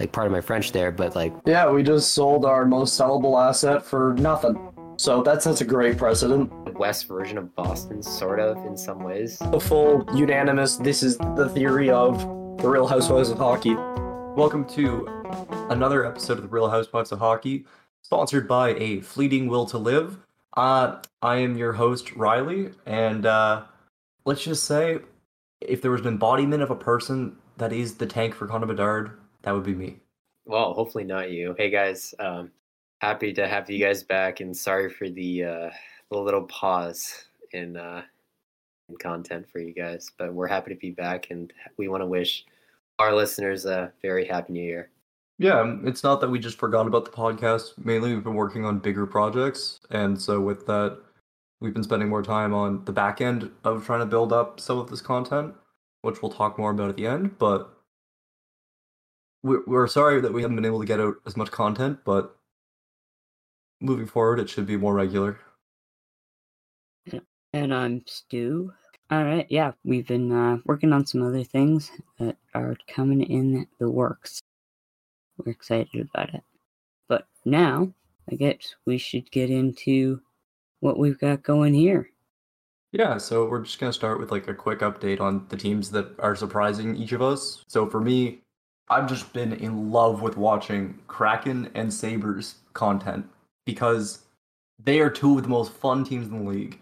like 0.00 0.12
part 0.12 0.26
of 0.26 0.32
my 0.32 0.40
French 0.40 0.72
there, 0.72 0.90
but 0.90 1.14
like 1.14 1.32
Yeah, 1.44 1.70
we 1.70 1.82
just 1.82 2.14
sold 2.14 2.46
our 2.46 2.64
most 2.64 2.98
sellable 2.98 3.38
asset 3.38 3.84
for 3.84 4.14
nothing. 4.14 4.58
So 4.96 5.22
that 5.22 5.42
sets 5.42 5.60
a 5.60 5.64
great 5.64 5.98
precedent. 5.98 6.50
The 6.64 6.72
West 6.72 7.06
version 7.06 7.36
of 7.36 7.54
Boston, 7.54 8.02
sort 8.02 8.40
of, 8.40 8.56
in 8.64 8.78
some 8.78 9.02
ways. 9.02 9.38
The 9.38 9.60
full 9.60 10.08
unanimous, 10.14 10.76
this 10.76 11.02
is 11.02 11.18
the 11.18 11.50
theory 11.50 11.90
of 11.90 12.18
the 12.62 12.68
Real 12.68 12.86
Housewives 12.86 13.28
of 13.28 13.36
Hockey. 13.36 13.74
Welcome 13.74 14.64
to 14.70 15.06
another 15.68 16.06
episode 16.06 16.38
of 16.38 16.42
the 16.42 16.48
Real 16.48 16.70
Housewives 16.70 17.12
of 17.12 17.18
Hockey, 17.18 17.66
sponsored 18.00 18.48
by 18.48 18.70
A 18.76 19.00
Fleeting 19.00 19.48
Will 19.48 19.66
to 19.66 19.76
Live. 19.76 20.16
Uh, 20.56 20.96
I 21.20 21.36
am 21.36 21.58
your 21.58 21.74
host, 21.74 22.12
Riley, 22.12 22.70
and 22.86 23.26
uh, 23.26 23.64
let's 24.24 24.42
just 24.42 24.64
say 24.64 25.00
if 25.60 25.82
there 25.82 25.90
was 25.90 26.00
an 26.00 26.08
embodiment 26.08 26.62
of 26.62 26.70
a 26.70 26.76
person 26.76 27.36
that 27.58 27.72
is 27.72 27.96
the 27.96 28.06
tank 28.06 28.34
for 28.34 28.46
Connor 28.46 28.66
Bedard, 28.66 29.19
that 29.42 29.52
would 29.52 29.64
be 29.64 29.74
me. 29.74 30.00
Well, 30.44 30.72
hopefully 30.74 31.04
not 31.04 31.30
you. 31.30 31.54
Hey 31.58 31.70
guys, 31.70 32.14
um, 32.18 32.50
happy 33.00 33.32
to 33.32 33.46
have 33.46 33.70
you 33.70 33.78
guys 33.84 34.02
back, 34.02 34.40
and 34.40 34.56
sorry 34.56 34.90
for 34.90 35.08
the 35.08 35.44
uh, 35.44 35.70
the 36.10 36.18
little 36.18 36.44
pause 36.44 37.26
in 37.52 37.76
uh, 37.76 38.02
in 38.88 38.96
content 38.96 39.46
for 39.50 39.60
you 39.60 39.72
guys, 39.72 40.10
but 40.18 40.32
we're 40.32 40.46
happy 40.46 40.74
to 40.74 40.80
be 40.80 40.90
back, 40.90 41.30
and 41.30 41.52
we 41.76 41.88
want 41.88 42.02
to 42.02 42.06
wish 42.06 42.44
our 42.98 43.14
listeners 43.14 43.64
a 43.64 43.92
very 44.02 44.26
happy 44.26 44.52
New 44.52 44.62
Year. 44.62 44.90
Yeah, 45.38 45.60
um, 45.60 45.82
it's 45.86 46.04
not 46.04 46.20
that 46.20 46.28
we 46.28 46.38
just 46.38 46.58
forgot 46.58 46.86
about 46.86 47.06
the 47.06 47.10
podcast. 47.10 47.72
Mainly, 47.82 48.14
we've 48.14 48.24
been 48.24 48.34
working 48.34 48.64
on 48.64 48.78
bigger 48.78 49.06
projects, 49.06 49.80
and 49.90 50.20
so 50.20 50.40
with 50.40 50.66
that, 50.66 50.98
we've 51.60 51.72
been 51.72 51.82
spending 51.82 52.08
more 52.08 52.22
time 52.22 52.52
on 52.52 52.84
the 52.84 52.92
back 52.92 53.20
end 53.20 53.50
of 53.64 53.86
trying 53.86 54.00
to 54.00 54.06
build 54.06 54.32
up 54.32 54.60
some 54.60 54.78
of 54.78 54.90
this 54.90 55.00
content, 55.00 55.54
which 56.02 56.20
we'll 56.20 56.32
talk 56.32 56.58
more 56.58 56.72
about 56.72 56.90
at 56.90 56.96
the 56.96 57.06
end. 57.06 57.38
But 57.38 57.79
we're, 59.42 59.62
we're 59.66 59.86
sorry 59.86 60.20
that 60.20 60.32
we 60.32 60.42
haven't 60.42 60.56
been 60.56 60.64
able 60.64 60.80
to 60.80 60.86
get 60.86 61.00
out 61.00 61.16
as 61.26 61.36
much 61.36 61.50
content, 61.50 62.00
but 62.04 62.36
moving 63.80 64.06
forward, 64.06 64.38
it 64.38 64.50
should 64.50 64.66
be 64.66 64.76
more 64.76 64.94
regular. 64.94 65.38
And 67.52 67.74
I'm 67.74 68.02
Stu. 68.06 68.72
All 69.10 69.24
right, 69.24 69.46
yeah, 69.50 69.72
we've 69.82 70.06
been 70.06 70.30
uh, 70.30 70.58
working 70.66 70.92
on 70.92 71.04
some 71.04 71.22
other 71.22 71.42
things 71.42 71.90
that 72.20 72.36
are 72.54 72.76
coming 72.86 73.22
in 73.22 73.66
the 73.80 73.90
works. 73.90 74.40
We're 75.36 75.50
excited 75.50 76.08
about 76.14 76.32
it. 76.32 76.44
But 77.08 77.26
now, 77.44 77.92
I 78.30 78.36
guess 78.36 78.76
we 78.86 78.98
should 78.98 79.28
get 79.32 79.50
into 79.50 80.20
what 80.78 80.96
we've 80.96 81.18
got 81.18 81.42
going 81.42 81.74
here. 81.74 82.10
Yeah, 82.92 83.18
so 83.18 83.48
we're 83.48 83.62
just 83.62 83.80
gonna 83.80 83.92
start 83.92 84.20
with 84.20 84.30
like 84.30 84.46
a 84.46 84.54
quick 84.54 84.78
update 84.80 85.20
on 85.20 85.46
the 85.48 85.56
teams 85.56 85.90
that 85.90 86.14
are 86.20 86.36
surprising 86.36 86.94
each 86.94 87.12
of 87.12 87.22
us. 87.22 87.64
So 87.66 87.88
for 87.88 88.00
me, 88.00 88.42
I've 88.90 89.08
just 89.08 89.32
been 89.32 89.52
in 89.52 89.92
love 89.92 90.20
with 90.20 90.36
watching 90.36 90.98
Kraken 91.06 91.70
and 91.74 91.92
Sabres 91.92 92.56
content 92.72 93.24
because 93.64 94.24
they 94.82 95.00
are 95.00 95.08
two 95.08 95.36
of 95.36 95.44
the 95.44 95.48
most 95.48 95.72
fun 95.72 96.04
teams 96.04 96.26
in 96.28 96.44
the 96.44 96.50
league. 96.50 96.80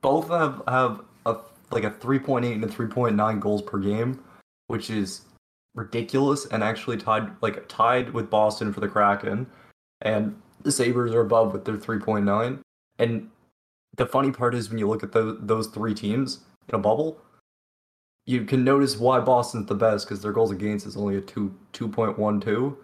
Both 0.00 0.28
have 0.28 0.62
have 0.68 1.02
a 1.26 1.36
like 1.72 1.84
a 1.84 1.90
3.8 1.90 2.52
and 2.52 2.64
a 2.64 2.68
3.9 2.68 3.40
goals 3.40 3.62
per 3.62 3.78
game, 3.78 4.22
which 4.68 4.88
is 4.88 5.22
ridiculous 5.74 6.46
and 6.46 6.62
actually 6.62 6.96
tied 6.96 7.30
like 7.42 7.66
tied 7.68 8.12
with 8.12 8.30
Boston 8.30 8.72
for 8.72 8.80
the 8.80 8.88
Kraken 8.88 9.46
and 10.02 10.40
the 10.62 10.72
Sabres 10.72 11.12
are 11.12 11.20
above 11.20 11.52
with 11.52 11.64
their 11.64 11.76
3.9 11.76 12.60
and 12.98 13.30
the 13.96 14.06
funny 14.06 14.30
part 14.30 14.54
is 14.54 14.70
when 14.70 14.78
you 14.78 14.88
look 14.88 15.02
at 15.02 15.12
those 15.12 15.38
those 15.40 15.66
three 15.68 15.94
teams 15.94 16.40
in 16.68 16.74
a 16.74 16.78
bubble, 16.78 17.20
you 18.26 18.44
can 18.44 18.64
notice 18.64 18.96
why 18.96 19.20
Boston's 19.20 19.66
the 19.66 19.74
best 19.74 20.06
because 20.06 20.20
their 20.20 20.32
goals 20.32 20.50
against 20.50 20.86
is 20.86 20.96
only 20.96 21.16
a 21.16 21.20
two 21.20 21.54
two 21.72 21.88
point 21.88 22.18
one 22.18 22.40
two 22.40 22.76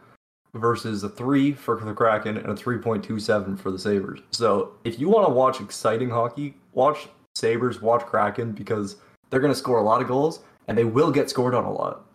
versus 0.54 1.02
a 1.02 1.08
three 1.08 1.52
for 1.52 1.78
the 1.80 1.92
Kraken 1.92 2.36
and 2.38 2.50
a 2.50 2.56
three 2.56 2.78
point 2.78 3.04
two 3.04 3.18
seven 3.18 3.56
for 3.56 3.70
the 3.70 3.78
Sabres. 3.78 4.20
So 4.30 4.74
if 4.84 4.98
you 4.98 5.08
want 5.08 5.26
to 5.26 5.32
watch 5.32 5.60
exciting 5.60 6.08
hockey, 6.08 6.54
watch 6.72 7.08
Sabres, 7.34 7.82
watch 7.82 8.02
Kraken 8.06 8.52
because 8.52 8.96
they're 9.30 9.40
gonna 9.40 9.54
score 9.54 9.78
a 9.78 9.82
lot 9.82 10.00
of 10.00 10.08
goals 10.08 10.40
and 10.68 10.78
they 10.78 10.84
will 10.84 11.10
get 11.10 11.28
scored 11.28 11.54
on 11.54 11.64
a 11.64 11.72
lot. 11.72 12.06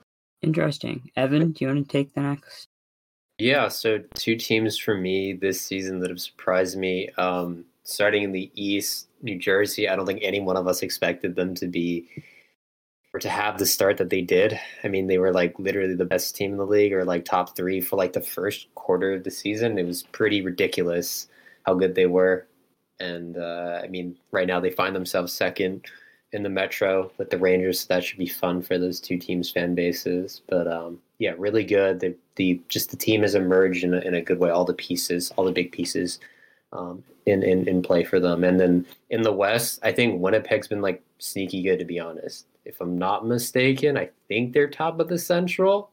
Interesting. 0.41 1.11
Evan, 1.15 1.51
do 1.51 1.65
you 1.65 1.73
want 1.73 1.87
to 1.87 1.91
take 1.91 2.13
the 2.13 2.21
next? 2.21 2.67
Yeah, 3.39 3.67
so 3.67 3.99
two 4.15 4.35
teams 4.35 4.77
for 4.77 4.95
me 4.95 5.33
this 5.33 5.61
season 5.61 5.99
that 5.99 6.09
have 6.09 6.21
surprised 6.21 6.77
me. 6.77 7.09
Um, 7.17 7.65
starting 7.83 8.23
in 8.23 8.31
the 8.31 8.51
East, 8.55 9.09
New 9.21 9.37
Jersey, 9.37 9.87
I 9.87 9.95
don't 9.95 10.05
think 10.05 10.19
any 10.23 10.39
one 10.39 10.57
of 10.57 10.67
us 10.67 10.81
expected 10.81 11.35
them 11.35 11.53
to 11.55 11.67
be 11.67 12.07
or 13.17 13.19
to 13.19 13.29
have 13.29 13.57
the 13.57 13.65
start 13.65 13.97
that 13.97 14.11
they 14.11 14.21
did. 14.21 14.59
I 14.83 14.89
mean, 14.89 15.07
they 15.07 15.17
were 15.17 15.33
like 15.33 15.57
literally 15.57 15.95
the 15.95 16.05
best 16.05 16.35
team 16.35 16.51
in 16.51 16.57
the 16.57 16.67
league 16.67 16.93
or 16.93 17.03
like 17.03 17.25
top 17.25 17.55
three 17.55 17.81
for 17.81 17.95
like 17.95 18.13
the 18.13 18.21
first 18.21 18.67
quarter 18.75 19.13
of 19.13 19.23
the 19.23 19.31
season. 19.31 19.79
It 19.79 19.87
was 19.87 20.03
pretty 20.03 20.43
ridiculous 20.43 21.27
how 21.65 21.73
good 21.73 21.95
they 21.95 22.05
were. 22.05 22.45
And 22.99 23.35
uh, 23.35 23.81
I 23.83 23.87
mean, 23.87 24.15
right 24.31 24.45
now 24.45 24.59
they 24.59 24.69
find 24.69 24.95
themselves 24.95 25.33
second 25.33 25.85
in 26.31 26.43
the 26.43 26.49
Metro 26.49 27.11
with 27.17 27.31
the 27.31 27.39
Rangers. 27.39 27.79
So 27.79 27.87
that 27.89 28.03
should 28.03 28.19
be 28.19 28.27
fun 28.27 28.61
for 28.61 28.77
those 28.77 28.99
two 28.99 29.17
teams' 29.17 29.49
fan 29.49 29.73
bases. 29.73 30.43
But 30.47 30.67
um, 30.67 30.99
yeah, 31.17 31.33
really 31.39 31.63
good. 31.63 31.99
The, 31.99 32.15
the 32.35 32.61
just 32.69 32.91
the 32.91 32.97
team 32.97 33.23
has 33.23 33.33
emerged 33.33 33.83
in 33.83 33.95
a, 33.95 33.99
in 34.01 34.13
a 34.13 34.21
good 34.21 34.37
way. 34.37 34.51
All 34.51 34.65
the 34.65 34.75
pieces, 34.75 35.33
all 35.37 35.45
the 35.45 35.51
big 35.51 35.71
pieces, 35.71 36.19
um, 36.71 37.03
in, 37.25 37.41
in 37.41 37.67
in 37.67 37.81
play 37.81 38.03
for 38.03 38.19
them. 38.19 38.43
And 38.43 38.59
then 38.59 38.85
in 39.09 39.23
the 39.23 39.33
West, 39.33 39.79
I 39.81 39.91
think 39.91 40.21
Winnipeg's 40.21 40.67
been 40.67 40.81
like 40.81 41.01
sneaky 41.17 41.63
good 41.63 41.79
to 41.79 41.85
be 41.85 41.99
honest. 41.99 42.45
If 42.67 42.81
I'm 42.81 42.97
not 42.97 43.25
mistaken, 43.25 43.97
I 43.97 44.09
think 44.27 44.51
they're 44.53 44.67
top 44.69 44.99
of 44.99 45.07
the 45.07 45.17
Central. 45.17 45.89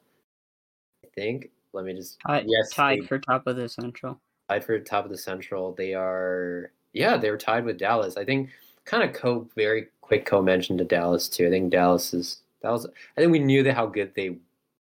I 1.05 1.09
think. 1.15 1.51
Let 1.73 1.85
me 1.85 1.95
just 1.95 2.19
Tied, 2.27 2.45
yes, 2.49 2.71
tied 2.71 3.03
they- 3.03 3.07
for 3.07 3.19
top 3.21 3.47
of 3.47 3.55
the 3.57 3.69
Central. 3.69 4.21
tied 4.49 4.65
for 4.65 4.79
top 4.81 5.05
of 5.05 5.11
the 5.11 5.17
Central. 5.17 5.73
They 5.73 5.95
are 5.95 6.73
yeah, 6.93 7.17
they 7.17 7.31
were 7.31 7.39
tied 7.39 7.65
with 7.65 7.79
Dallas. 7.79 8.17
I 8.17 8.25
think 8.25 8.51
kind 8.85 9.03
of 9.03 9.13
co 9.15 9.49
very 9.57 9.87
quick 10.01 10.27
co 10.27 10.43
mention 10.43 10.77
to 10.79 10.85
Dallas 10.85 11.29
too. 11.29 11.47
I 11.47 11.51
think 11.51 11.71
Dallas 11.71 12.13
is 12.13 12.41
Dallas. 12.61 12.87
I 13.17 13.21
think 13.21 13.31
we 13.33 13.39
knew 13.39 13.63
that 13.63 13.75
how 13.75 13.87
good 13.87 14.13
they, 14.15 14.37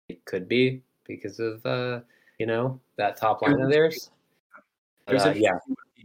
they 0.09 0.19
could 0.27 0.49
be 0.49 0.83
because 1.07 1.41
of 1.41 1.65
uh 1.65 2.01
you 2.39 2.47
know 2.47 2.79
that 2.97 3.17
top 3.17 3.41
line 3.43 3.61
of 3.61 3.71
theirs. 3.71 4.11
There's 5.07 5.25
uh, 5.25 5.31
a- 5.31 5.35
yeah, 5.35 5.59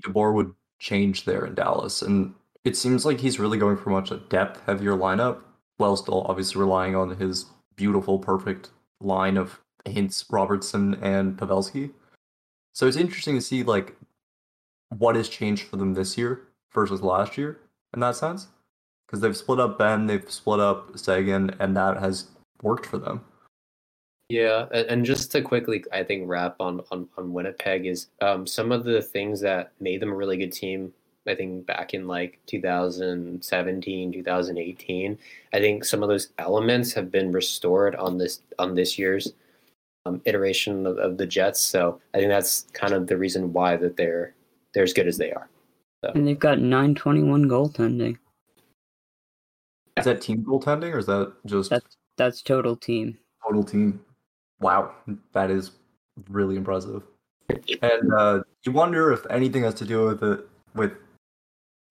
DeBoer 0.06 0.34
would 0.34 0.54
change 0.80 1.26
there 1.26 1.46
in 1.46 1.54
Dallas, 1.56 2.02
and 2.02 2.34
it 2.64 2.76
seems 2.78 3.06
like 3.06 3.20
he's 3.20 3.40
really 3.40 3.58
going 3.58 3.78
for 3.78 3.90
much 3.90 4.12
a 4.12 4.18
depth 4.18 4.62
heavier 4.66 4.94
lineup, 4.94 5.42
while 5.78 5.96
still 5.96 6.22
obviously 6.24 6.60
relying 6.60 6.96
on 6.96 7.18
his 7.18 7.46
beautiful, 7.76 8.20
perfect 8.20 8.70
line 9.02 9.38
of 9.38 9.60
Hintz, 9.86 10.26
Robertson, 10.32 10.96
and 10.96 11.38
Pavelski. 11.38 11.92
So 12.74 12.88
it's 12.88 12.98
interesting 12.98 13.36
to 13.36 13.42
see 13.42 13.64
like 13.64 13.96
what 14.90 15.16
has 15.16 15.30
changed 15.30 15.64
for 15.64 15.78
them 15.78 15.94
this 15.94 16.18
year 16.18 16.48
versus 16.74 17.02
last 17.02 17.38
year 17.38 17.60
in 17.94 18.00
that 18.02 18.16
sense, 18.16 18.48
because 19.06 19.22
they've 19.22 19.36
split 19.36 19.60
up 19.60 19.78
Benn, 19.78 20.08
they've 20.08 20.30
split 20.30 20.60
up 20.60 20.98
Seguin, 20.98 21.56
and 21.60 21.76
that 21.78 21.98
has 21.98 22.26
worked 22.62 22.86
for 22.86 22.98
them. 22.98 23.22
Yeah, 24.28 24.66
and 24.72 25.06
just 25.06 25.32
to 25.34 25.42
quickly, 25.42 25.84
I 25.94 26.04
think 26.04 26.28
wrap 26.28 26.56
on 26.60 26.82
on, 26.92 27.08
on 27.18 27.32
Winnipeg 27.32 27.86
is 27.86 28.08
um, 28.22 28.48
some 28.48 28.72
of 28.72 28.84
the 28.84 29.02
things 29.02 29.40
that 29.42 29.72
made 29.80 30.02
them 30.02 30.12
a 30.12 30.16
really 30.16 30.38
good 30.38 30.52
team. 30.52 30.92
I 31.28 31.36
think 31.36 31.66
back 31.66 31.94
in 31.94 32.08
like 32.08 32.40
2017, 32.48 34.14
2018, 34.14 35.18
I 35.54 35.60
think 35.60 35.86
some 35.86 36.04
of 36.04 36.10
those 36.10 36.30
elements 36.38 36.94
have 36.94 37.12
been 37.12 37.32
restored 37.32 37.96
on 37.96 38.18
this 38.18 38.42
on 38.60 38.76
this 38.76 39.00
year's 39.00 39.34
um, 40.06 40.22
iteration 40.26 40.86
of, 40.86 40.98
of 40.98 41.18
the 41.18 41.26
Jets. 41.26 41.60
So 41.60 42.00
I 42.14 42.20
think 42.20 42.30
that's 42.30 42.68
kind 42.74 42.94
of 42.94 43.08
the 43.08 43.18
reason 43.18 43.54
why 43.54 43.76
that 43.78 43.98
they're 43.98 44.34
they're 44.74 44.84
as 44.84 44.94
good 44.94 45.08
as 45.08 45.18
they 45.18 45.32
are. 45.32 45.50
And 46.14 46.28
they've 46.28 46.38
got 46.38 46.60
921 46.60 47.46
goaltending. 47.46 48.18
Is 49.98 50.06
that 50.06 50.22
team 50.22 50.44
goaltending 50.44 50.94
or 50.94 51.00
is 51.00 51.06
that 51.08 51.34
just 51.46 51.70
That's 51.70 51.98
that's 52.18 52.42
total 52.42 52.76
team. 52.76 53.18
total 53.46 53.64
team. 53.64 54.02
Wow, 54.60 54.94
that 55.34 55.50
is 55.52 55.72
really 56.30 56.56
impressive. 56.56 57.04
And 57.82 58.14
uh, 58.14 58.44
you 58.64 58.72
wonder 58.72 59.12
if 59.12 59.26
anything 59.30 59.64
has 59.64 59.74
to 59.76 59.86
do 59.86 60.06
with 60.06 60.24
it, 60.24 60.48
with 60.74 60.94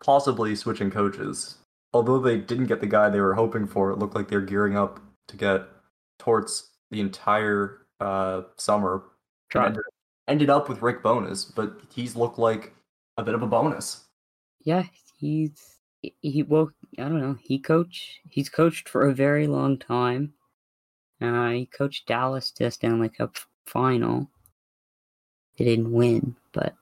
possibly 0.03 0.55
switching 0.57 0.91
coaches. 0.91 1.59
Although 1.93 2.19
they 2.19 2.39
didn't 2.39 2.67
get 2.67 2.81
the 2.81 2.87
guy 2.87 3.09
they 3.09 3.21
were 3.21 3.35
hoping 3.35 3.67
for, 3.67 3.91
it 3.91 3.99
looked 3.99 4.15
like 4.15 4.29
they're 4.29 4.41
gearing 4.41 4.77
up 4.77 5.01
to 5.29 5.37
get 5.37 5.63
Torts 6.19 6.71
the 6.91 7.01
entire 7.01 7.87
uh, 8.01 8.43
summer. 8.57 8.95
and 8.95 9.03
Try- 9.51 9.67
Ended, 9.67 9.83
ended 10.29 10.51
up 10.51 10.69
with 10.69 10.83
Rick 10.83 11.03
Bowness, 11.03 11.45
but 11.45 11.81
he's 11.95 12.17
looked 12.17 12.39
like 12.39 12.75
a 13.17 13.23
bit 13.23 13.35
of 13.35 13.43
a 13.43 13.47
bonus. 13.47 14.05
Yeah, 14.65 14.85
he's 15.19 15.77
he- 16.03 16.15
he 16.21 16.43
well, 16.43 16.71
I 16.99 17.03
don't 17.03 17.21
know. 17.21 17.37
He 17.41 17.59
coach 17.59 18.19
he's 18.29 18.49
coached 18.49 18.89
for 18.89 19.07
a 19.09 19.15
very 19.15 19.47
long 19.47 19.79
time. 19.79 20.33
Uh, 21.21 21.51
he 21.51 21.67
coached 21.67 22.07
Dallas 22.09 22.51
to 22.53 22.65
a 22.65 22.71
Stanley 22.71 23.09
Cup 23.09 23.37
final. 23.67 24.29
They 25.57 25.65
didn't 25.65 25.93
win, 25.93 26.35
but 26.53 26.75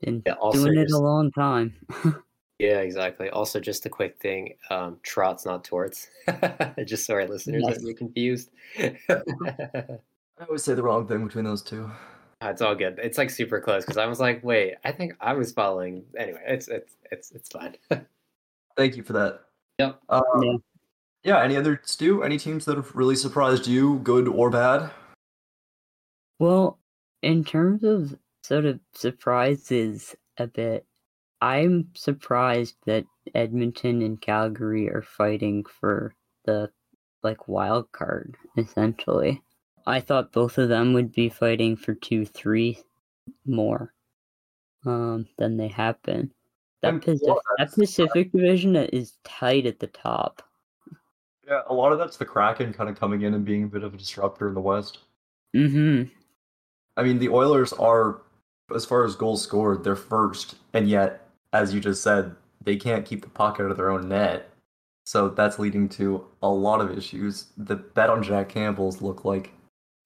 been 0.00 0.22
Yeah, 0.26 0.32
also 0.34 0.64
doing 0.64 0.78
it 0.78 0.90
a 0.90 0.98
long 0.98 1.30
time. 1.32 1.74
Yeah, 2.60 2.80
exactly. 2.80 3.30
Also, 3.30 3.58
just 3.58 3.86
a 3.86 3.88
quick 3.88 4.18
thing: 4.20 4.54
um, 4.70 4.98
Trotz 5.02 5.46
not 5.46 5.64
Torts. 5.64 6.08
just 6.86 7.06
so 7.06 7.14
our 7.14 7.26
listeners 7.26 7.62
Yes. 7.66 7.76
don't 7.78 7.86
get 7.86 7.96
confused. 7.96 8.50
I 8.78 10.44
always 10.46 10.62
say 10.62 10.74
the 10.74 10.82
wrong 10.82 11.06
thing 11.08 11.24
between 11.24 11.44
those 11.44 11.62
two. 11.62 11.90
Ah, 12.42 12.48
It's 12.50 12.60
all 12.62 12.74
good. 12.74 12.98
It's 13.02 13.16
like 13.18 13.30
super 13.30 13.60
close 13.60 13.84
because 13.84 13.96
I 13.96 14.06
was 14.06 14.20
like, 14.20 14.42
wait, 14.44 14.74
I 14.84 14.92
think 14.92 15.14
I 15.20 15.32
was 15.32 15.52
following. 15.52 16.04
Anyway, 16.18 16.42
it's 16.46 16.68
it's 16.68 16.96
it's 17.10 17.30
it's 17.32 17.48
fine. 17.48 17.76
Thank 18.76 18.96
you 18.96 19.02
for 19.02 19.14
that. 19.14 19.40
Yep. 19.78 20.00
Um, 20.10 20.22
Yeah. 20.42 20.52
yeah. 21.24 21.42
Any 21.42 21.56
other 21.56 21.80
Stu? 21.84 22.22
Any 22.22 22.36
teams 22.38 22.66
that 22.66 22.76
have 22.76 22.94
really 22.94 23.16
surprised 23.16 23.66
you, 23.66 23.98
good 24.00 24.28
or 24.28 24.50
bad? 24.50 24.90
Well, 26.38 26.78
in 27.22 27.44
terms 27.44 27.84
of 27.84 28.18
sort 28.42 28.64
of 28.66 28.80
surprises 28.94 30.14
a 30.38 30.46
bit, 30.46 30.86
I'm 31.40 31.88
surprised 31.94 32.76
that 32.86 33.04
Edmonton 33.34 34.02
and 34.02 34.20
Calgary 34.20 34.88
are 34.90 35.02
fighting 35.02 35.64
for 35.64 36.14
the 36.44 36.70
like 37.22 37.48
wild 37.48 37.90
card 37.92 38.36
essentially. 38.56 39.42
I 39.86 40.00
thought 40.00 40.32
both 40.32 40.58
of 40.58 40.68
them 40.68 40.92
would 40.92 41.12
be 41.12 41.28
fighting 41.28 41.76
for 41.76 41.94
2-3 41.94 42.82
more 43.46 43.94
um 44.86 45.26
than 45.38 45.56
they 45.56 45.68
have 45.68 46.00
been. 46.02 46.32
That, 46.82 47.02
Pacific, 47.02 47.36
that 47.58 47.72
Pacific 47.72 48.32
division 48.32 48.74
is 48.76 49.18
tight 49.24 49.66
at 49.66 49.78
the 49.78 49.86
top. 49.88 50.42
Yeah, 51.46 51.62
a 51.66 51.74
lot 51.74 51.92
of 51.92 51.98
that's 51.98 52.16
the 52.16 52.24
Kraken 52.24 52.72
kind 52.72 52.88
of 52.88 52.98
coming 52.98 53.22
in 53.22 53.34
and 53.34 53.44
being 53.44 53.64
a 53.64 53.66
bit 53.66 53.82
of 53.82 53.92
a 53.92 53.98
disruptor 53.98 54.48
in 54.48 54.54
the 54.54 54.60
West. 54.60 54.98
Mhm. 55.54 56.10
I 56.96 57.02
mean, 57.02 57.18
the 57.18 57.28
Oilers 57.28 57.72
are, 57.74 58.22
as 58.74 58.84
far 58.84 59.04
as 59.04 59.14
goals 59.14 59.42
scored, 59.42 59.84
they're 59.84 59.96
first, 59.96 60.56
and 60.72 60.88
yet, 60.88 61.29
as 61.52 61.74
you 61.74 61.80
just 61.80 62.02
said, 62.02 62.34
they 62.62 62.76
can't 62.76 63.04
keep 63.06 63.22
the 63.22 63.28
puck 63.28 63.58
out 63.60 63.70
of 63.70 63.76
their 63.76 63.90
own 63.90 64.08
net. 64.08 64.50
So 65.06 65.28
that's 65.28 65.58
leading 65.58 65.88
to 65.90 66.24
a 66.42 66.48
lot 66.48 66.80
of 66.80 66.96
issues. 66.96 67.46
The 67.56 67.76
bet 67.76 68.10
on 68.10 68.22
Jack 68.22 68.48
Campbell's 68.50 69.02
look 69.02 69.24
like 69.24 69.52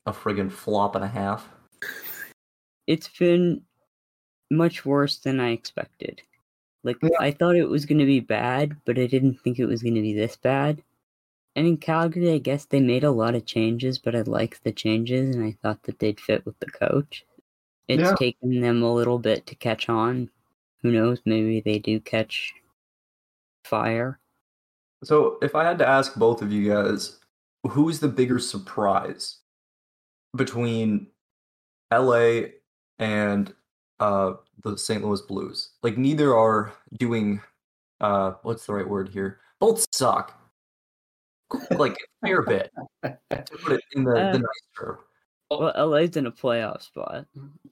a 0.06 0.12
friggin' 0.12 0.50
flop 0.52 0.94
and 0.94 1.04
a 1.04 1.08
half. 1.08 1.48
it's 2.86 3.08
been 3.08 3.62
much 4.50 4.84
worse 4.84 5.18
than 5.18 5.40
I 5.40 5.50
expected. 5.50 6.22
Like 6.84 6.98
Yeah. 7.02 7.16
I 7.18 7.30
thought 7.30 7.56
it 7.56 7.68
was 7.68 7.86
going 7.86 7.98
to 7.98 8.04
be 8.06 8.20
bad, 8.20 8.76
but 8.84 8.98
I 8.98 9.06
didn't 9.06 9.40
think 9.40 9.58
it 9.58 9.66
was 9.66 9.82
going 9.82 9.94
to 9.94 10.02
be 10.02 10.14
this 10.14 10.36
bad. 10.36 10.82
And 11.56 11.66
in 11.66 11.76
Calgary, 11.76 12.32
I 12.32 12.38
guess 12.38 12.64
they 12.64 12.80
made 12.80 13.04
a 13.04 13.10
lot 13.10 13.34
of 13.34 13.46
changes, 13.46 13.98
but 13.98 14.14
I 14.16 14.22
liked 14.22 14.64
the 14.64 14.72
changes, 14.72 15.34
and 15.34 15.44
I 15.44 15.56
thought 15.62 15.82
that 15.84 15.98
they'd 16.00 16.20
fit 16.20 16.44
with 16.44 16.58
the 16.58 16.66
coach. 16.66 17.24
It's 17.88 18.02
Yeah. 18.02 18.14
taken 18.16 18.60
them 18.60 18.82
a 18.82 18.92
little 18.92 19.18
bit 19.18 19.46
to 19.46 19.54
catch 19.54 19.88
on. 19.88 20.30
Who 20.84 20.92
knows? 20.92 21.18
Maybe 21.24 21.62
they 21.62 21.78
do 21.78 21.98
catch 21.98 22.52
fire. 23.64 24.20
So, 25.02 25.38
if 25.40 25.54
I 25.54 25.64
had 25.64 25.78
to 25.78 25.88
ask 25.88 26.14
both 26.14 26.42
of 26.42 26.52
you 26.52 26.70
guys, 26.70 27.18
who's 27.66 28.00
the 28.00 28.08
bigger 28.08 28.38
surprise 28.38 29.38
between 30.36 31.06
LA 31.90 32.40
and 32.98 33.52
uh, 33.98 34.34
the 34.62 34.76
St. 34.76 35.02
Louis 35.02 35.22
Blues? 35.22 35.70
Like, 35.82 35.96
neither 35.96 36.36
are 36.36 36.74
doing, 36.98 37.40
uh, 38.02 38.32
what's 38.42 38.66
the 38.66 38.74
right 38.74 38.88
word 38.88 39.08
here? 39.08 39.40
Both 39.60 39.86
suck. 39.90 40.38
Like, 41.70 41.96
a 42.22 42.26
fair 42.26 42.42
bit. 42.42 42.70
To 43.30 43.58
put 43.62 43.72
it 43.72 43.80
in 43.94 44.04
the, 44.04 44.12
Uh, 44.12 44.32
the 44.32 44.38
nice 44.38 44.62
term. 44.78 44.98
Well, 45.50 45.72
LA's 45.90 46.16
in 46.16 46.26
a 46.26 46.32
playoff 46.32 46.82
spot. 46.82 47.26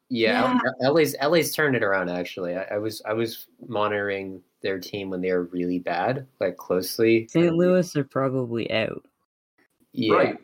Yeah, 0.09 0.59
L- 0.83 0.95
LA's 0.95 1.17
LA's 1.23 1.53
turned 1.53 1.75
it 1.75 1.83
around 1.83 2.11
actually. 2.11 2.55
I, 2.55 2.65
I 2.73 2.79
was 2.79 3.01
I 3.07 3.13
was 3.15 3.47
monitoring 3.67 4.43
their 4.63 4.79
team 4.79 5.11
when 5.11 5.21
they 5.21 5.33
were 5.33 5.45
really 5.45 5.79
bad, 5.79 6.27
like 6.41 6.57
closely. 6.57 7.27
St. 7.29 7.55
Louis 7.55 7.97
are 7.97 8.05
probably 8.05 8.71
out. 8.71 9.05
Yeah. 9.93 10.15
Right. 10.15 10.39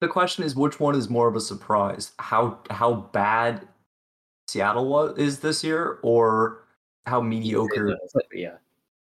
The 0.00 0.08
question 0.08 0.44
is, 0.44 0.56
which 0.56 0.80
one 0.80 0.94
is 0.94 1.10
more 1.10 1.28
of 1.28 1.36
a 1.36 1.40
surprise? 1.40 2.12
How 2.18 2.58
how 2.70 2.94
bad 3.12 3.68
Seattle 4.48 4.88
was 4.88 5.18
is 5.18 5.40
this 5.40 5.62
year, 5.62 5.98
or 6.02 6.64
how 7.06 7.20
mediocre 7.20 7.96
Yeah. 8.32 8.56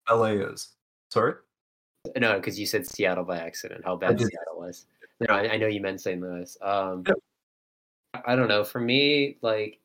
LA 0.10 0.34
is? 0.34 0.70
Sorry. 1.10 1.34
No, 2.18 2.36
because 2.36 2.60
you 2.60 2.66
said 2.66 2.86
Seattle 2.86 3.24
by 3.24 3.40
accident. 3.40 3.84
How 3.86 3.96
bad 3.96 4.18
did. 4.18 4.28
Seattle 4.28 4.60
was. 4.60 4.86
No, 5.28 5.36
I, 5.36 5.54
I 5.54 5.58
know 5.58 5.68
you 5.68 5.82
meant 5.82 6.02
St. 6.02 6.22
Louis. 6.22 6.58
Um, 6.62 7.04
I 8.26 8.36
don't 8.36 8.48
know. 8.48 8.64
For 8.64 8.80
me, 8.80 9.38
like 9.42 9.80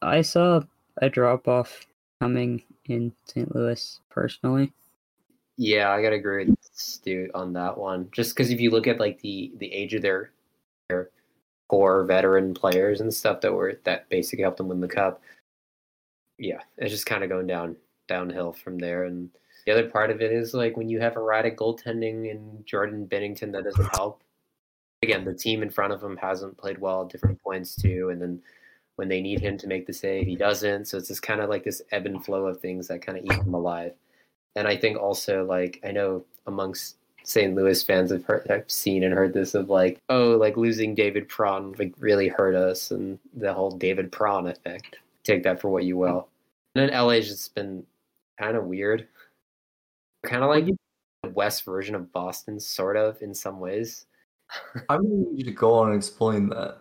I 0.00 0.22
saw 0.22 0.60
a 1.00 1.08
drop 1.08 1.48
off 1.48 1.86
coming 2.20 2.62
in 2.86 3.12
St. 3.26 3.54
Louis 3.54 4.00
personally. 4.10 4.72
Yeah, 5.56 5.90
I 5.90 6.02
gotta 6.02 6.16
agree 6.16 6.46
with 6.46 6.58
Stu 6.72 7.30
on 7.34 7.52
that 7.54 7.76
one. 7.76 8.08
Just 8.12 8.34
because 8.34 8.50
if 8.50 8.60
you 8.60 8.70
look 8.70 8.86
at 8.86 9.00
like 9.00 9.20
the 9.20 9.52
the 9.58 9.72
age 9.72 9.94
of 9.94 10.02
their 10.02 10.30
their 10.88 11.10
core 11.68 12.04
veteran 12.04 12.54
players 12.54 13.00
and 13.00 13.12
stuff 13.12 13.40
that 13.42 13.52
were 13.52 13.80
that 13.84 14.08
basically 14.08 14.42
helped 14.42 14.58
them 14.58 14.68
win 14.68 14.80
the 14.80 14.88
cup, 14.88 15.22
yeah, 16.38 16.60
it's 16.78 16.90
just 16.90 17.06
kind 17.06 17.22
of 17.22 17.30
going 17.30 17.46
down 17.46 17.76
downhill 18.08 18.52
from 18.52 18.78
there. 18.78 19.04
And 19.04 19.30
the 19.66 19.72
other 19.72 19.88
part 19.88 20.10
of 20.10 20.20
it 20.20 20.32
is 20.32 20.54
like 20.54 20.76
when 20.76 20.88
you 20.88 21.00
have 21.00 21.16
erratic 21.16 21.58
goaltending 21.58 22.30
and 22.30 22.64
Jordan 22.66 23.06
Binnington, 23.06 23.52
that 23.52 23.64
doesn't 23.64 23.96
help. 23.96 24.22
Again, 25.02 25.24
the 25.24 25.34
team 25.34 25.62
in 25.62 25.70
front 25.70 25.92
of 25.92 26.02
him 26.02 26.16
hasn't 26.16 26.56
played 26.56 26.78
well 26.78 27.02
at 27.02 27.08
different 27.08 27.42
points 27.42 27.74
too, 27.74 28.10
and 28.10 28.20
then 28.20 28.40
when 28.96 29.08
they 29.08 29.20
need 29.20 29.40
him 29.40 29.56
to 29.58 29.66
make 29.66 29.86
the 29.86 29.92
save, 29.92 30.26
he 30.26 30.36
doesn't. 30.36 30.86
So 30.86 30.98
it's 30.98 31.08
just 31.08 31.22
kind 31.22 31.40
of 31.40 31.50
like 31.50 31.64
this 31.64 31.82
ebb 31.90 32.06
and 32.06 32.24
flow 32.24 32.46
of 32.46 32.60
things 32.60 32.88
that 32.88 33.02
kind 33.02 33.18
of 33.18 33.24
eat 33.24 33.32
him 33.32 33.54
alive 33.54 33.94
and 34.56 34.68
I 34.68 34.76
think 34.76 34.98
also 34.98 35.44
like 35.44 35.80
I 35.84 35.90
know 35.90 36.24
amongst 36.46 36.96
St. 37.24 37.54
Louis 37.54 37.80
fans 37.82 38.10
have 38.10 38.24
heard, 38.24 38.50
I've 38.50 38.70
seen 38.70 39.04
and 39.04 39.14
heard 39.14 39.32
this 39.32 39.54
of 39.54 39.70
like 39.70 40.00
oh 40.08 40.30
like 40.32 40.56
losing 40.56 40.94
David 40.94 41.28
Perron 41.28 41.74
like 41.78 41.94
really 41.98 42.28
hurt 42.28 42.54
us 42.54 42.90
and 42.90 43.18
the 43.34 43.52
whole 43.52 43.70
David 43.70 44.12
Perron 44.12 44.46
effect. 44.46 44.96
Take 45.24 45.42
that 45.44 45.60
for 45.60 45.68
what 45.68 45.84
you 45.84 45.96
will. 45.96 46.28
And 46.74 46.88
then 46.88 47.06
LA's 47.06 47.28
just 47.28 47.54
been 47.54 47.84
kind 48.38 48.56
of 48.56 48.64
weird, 48.64 49.06
kind 50.24 50.42
of 50.42 50.50
like 50.50 50.66
the 50.66 51.28
West 51.30 51.64
version 51.64 51.94
of 51.94 52.12
Boston, 52.12 52.58
sort 52.58 52.96
of 52.96 53.20
in 53.22 53.34
some 53.34 53.60
ways. 53.60 54.06
I'm 54.88 55.02
gonna 55.02 55.30
need 55.30 55.38
you 55.38 55.44
to 55.44 55.52
go 55.52 55.74
on 55.74 55.88
and 55.88 55.96
explain 55.96 56.48
that. 56.50 56.78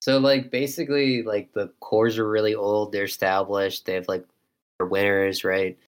So 0.00 0.18
like 0.18 0.50
basically 0.50 1.22
like 1.22 1.52
the 1.52 1.72
cores 1.80 2.18
are 2.18 2.28
really 2.28 2.54
old, 2.54 2.92
they're 2.92 3.04
established, 3.04 3.86
they 3.86 3.94
have 3.94 4.08
like 4.08 4.24
their 4.78 4.86
winners, 4.86 5.44
right? 5.44 5.78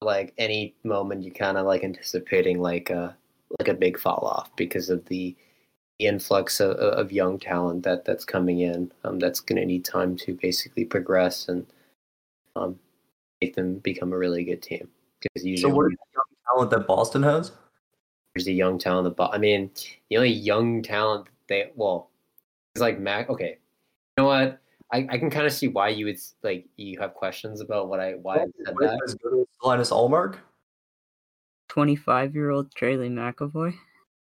Like 0.00 0.34
any 0.36 0.74
moment 0.84 1.22
you 1.22 1.32
kind 1.32 1.56
of 1.56 1.66
like 1.66 1.84
anticipating 1.84 2.60
like 2.60 2.90
a 2.90 3.16
like 3.58 3.68
a 3.68 3.74
big 3.74 3.98
fall 3.98 4.26
off 4.26 4.54
because 4.56 4.90
of 4.90 5.04
the, 5.06 5.36
influx 5.98 6.60
of, 6.60 6.72
of 6.76 7.12
young 7.12 7.38
talent 7.38 7.82
that 7.84 8.04
that's 8.04 8.24
coming 8.24 8.60
in. 8.60 8.92
Um, 9.04 9.18
that's 9.18 9.40
going 9.40 9.60
to 9.60 9.66
need 9.66 9.84
time 9.84 10.16
to 10.18 10.34
basically 10.34 10.84
progress 10.84 11.48
and 11.48 11.66
um, 12.54 12.78
make 13.40 13.54
them 13.54 13.78
become 13.78 14.12
a 14.12 14.18
really 14.18 14.44
good 14.44 14.62
team. 14.62 14.88
Because 15.20 15.42
So, 15.42 15.48
usually 15.48 15.72
what 15.72 15.84
when 15.84 15.92
is 15.92 15.98
the 15.98 16.18
young 16.18 16.54
talent 16.54 16.70
that 16.70 16.86
Boston 16.86 17.22
has? 17.22 17.52
There's 18.36 18.48
a 18.48 18.52
young 18.52 18.76
talent. 18.78 19.04
That, 19.04 19.16
Bo- 19.16 19.30
I 19.32 19.38
mean, 19.38 19.70
the 20.10 20.18
only 20.18 20.28
young 20.30 20.82
talent 20.82 21.28
they 21.48 21.70
well, 21.74 22.10
it's 22.74 22.82
like 22.82 23.00
Mac. 23.00 23.30
Okay, 23.30 23.56
you 24.18 24.22
know 24.22 24.26
what? 24.26 24.60
I, 24.92 25.06
I 25.08 25.16
can 25.16 25.30
kind 25.30 25.46
of 25.46 25.54
see 25.54 25.68
why 25.68 25.88
you 25.88 26.04
would 26.04 26.18
like 26.42 26.66
you 26.76 27.00
have 27.00 27.14
questions 27.14 27.62
about 27.62 27.88
what 27.88 27.98
I 27.98 28.12
why 28.20 28.40
I 28.40 28.44
said 28.66 28.74
What 28.74 28.84
is 29.06 29.14
that. 29.14 29.22
good 29.22 29.40
as 29.40 29.46
Linus 29.62 29.90
Ullmark? 29.90 30.36
25 31.68 32.34
year 32.34 32.50
old 32.50 32.74
Charlie 32.74 33.08
McAvoy. 33.08 33.72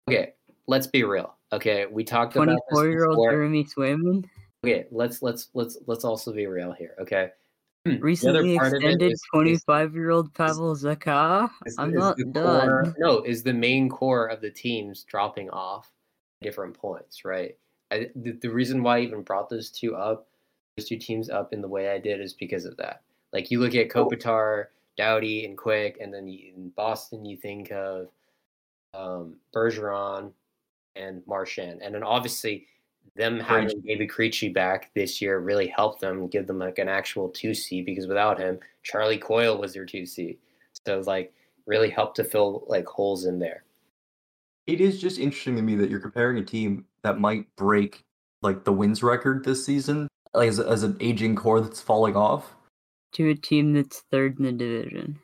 Okay, 0.07 0.33
let's 0.67 0.85
be 0.85 1.03
real. 1.03 1.33
Okay, 1.51 1.87
we 1.87 2.03
talked 2.03 2.35
about 2.35 2.45
24 2.69 2.89
year 2.89 3.05
old 3.05 3.15
before. 3.15 3.31
Jeremy 3.31 3.63
Swayman. 3.65 4.25
Okay, 4.63 4.85
let's 4.91 5.23
let's 5.23 5.49
let's 5.55 5.79
let's 5.87 6.03
also 6.05 6.31
be 6.31 6.45
real 6.45 6.71
here. 6.71 6.93
Okay, 7.01 7.11
The 7.15 7.23
other 7.23 7.33
Recently 8.01 8.55
of 8.57 8.63
it 8.63 8.75
extended 8.75 9.01
is- 9.01 9.13
is- 9.13 9.21
25 9.33 9.95
year 9.95 10.09
old 10.11 10.33
Pavel 10.33 10.75
Zacha. 10.75 11.49
I'm 11.77 11.93
not 11.93 12.17
done. 12.17 12.33
core- 12.33 12.95
no, 12.97 13.21
is 13.21 13.43
the 13.43 13.53
main 13.53 13.89
core 13.89 14.27
of 14.27 14.41
the 14.41 14.51
teams 14.51 15.03
dropping 15.03 15.49
off 15.49 15.91
at 16.41 16.45
different 16.45 16.75
points, 16.77 17.25
right? 17.25 17.57
I, 17.91 18.09
the, 18.15 18.31
the 18.33 18.49
reason 18.49 18.83
why 18.83 18.97
I 18.97 19.01
even 19.01 19.21
brought 19.21 19.49
those 19.49 19.71
two 19.71 19.95
up, 19.95 20.27
those 20.75 20.87
two 20.87 20.97
teams 20.97 21.29
up 21.29 21.53
in 21.53 21.61
the 21.61 21.67
way 21.67 21.89
I 21.89 21.99
did, 21.99 22.19
is 22.19 22.33
because 22.33 22.65
of 22.65 22.75
that. 22.77 23.01
Like 23.33 23.49
you 23.51 23.59
look 23.59 23.75
at 23.75 23.89
Kopitar, 23.89 24.65
Doughty, 24.97 25.45
and 25.45 25.57
Quick, 25.57 25.97
and 26.01 26.13
then 26.13 26.27
you, 26.27 26.53
in 26.55 26.69
Boston 26.69 27.23
you 27.25 27.37
think 27.37 27.71
of 27.71 28.09
um, 28.93 29.35
Bergeron 29.55 30.31
and 30.95 31.21
Marchand, 31.27 31.81
and 31.81 31.93
then 31.93 32.03
obviously 32.03 32.67
them 33.17 33.39
having 33.39 33.81
David 33.81 34.09
Krejci 34.09 34.53
back 34.53 34.91
this 34.93 35.21
year 35.21 35.39
really 35.39 35.67
helped 35.67 36.01
them 36.01 36.27
give 36.27 36.47
them 36.47 36.59
like 36.59 36.77
an 36.77 36.87
actual 36.87 37.29
two 37.29 37.53
C 37.53 37.81
because 37.81 38.07
without 38.07 38.39
him, 38.39 38.59
Charlie 38.83 39.17
Coyle 39.17 39.57
was 39.57 39.73
their 39.73 39.85
two 39.85 40.05
C. 40.05 40.37
So 40.85 41.01
like 41.05 41.33
really 41.65 41.89
helped 41.89 42.15
to 42.17 42.23
fill 42.23 42.63
like 42.67 42.85
holes 42.85 43.25
in 43.25 43.39
there. 43.39 43.63
It 44.67 44.81
is 44.81 45.01
just 45.01 45.19
interesting 45.19 45.55
to 45.55 45.61
me 45.61 45.75
that 45.75 45.89
you're 45.89 45.99
comparing 45.99 46.37
a 46.37 46.43
team 46.43 46.85
that 47.03 47.19
might 47.19 47.53
break 47.55 48.03
like 48.41 48.63
the 48.63 48.73
wins 48.73 49.01
record 49.01 49.43
this 49.43 49.65
season, 49.65 50.07
like 50.33 50.49
as, 50.49 50.59
as 50.59 50.83
an 50.83 50.97
aging 50.99 51.35
core 51.35 51.61
that's 51.61 51.81
falling 51.81 52.15
off. 52.15 52.53
To 53.13 53.29
a 53.29 53.35
team 53.35 53.73
that's 53.73 54.03
third 54.11 54.37
in 54.37 54.45
the 54.45 54.51
division. 54.51 55.19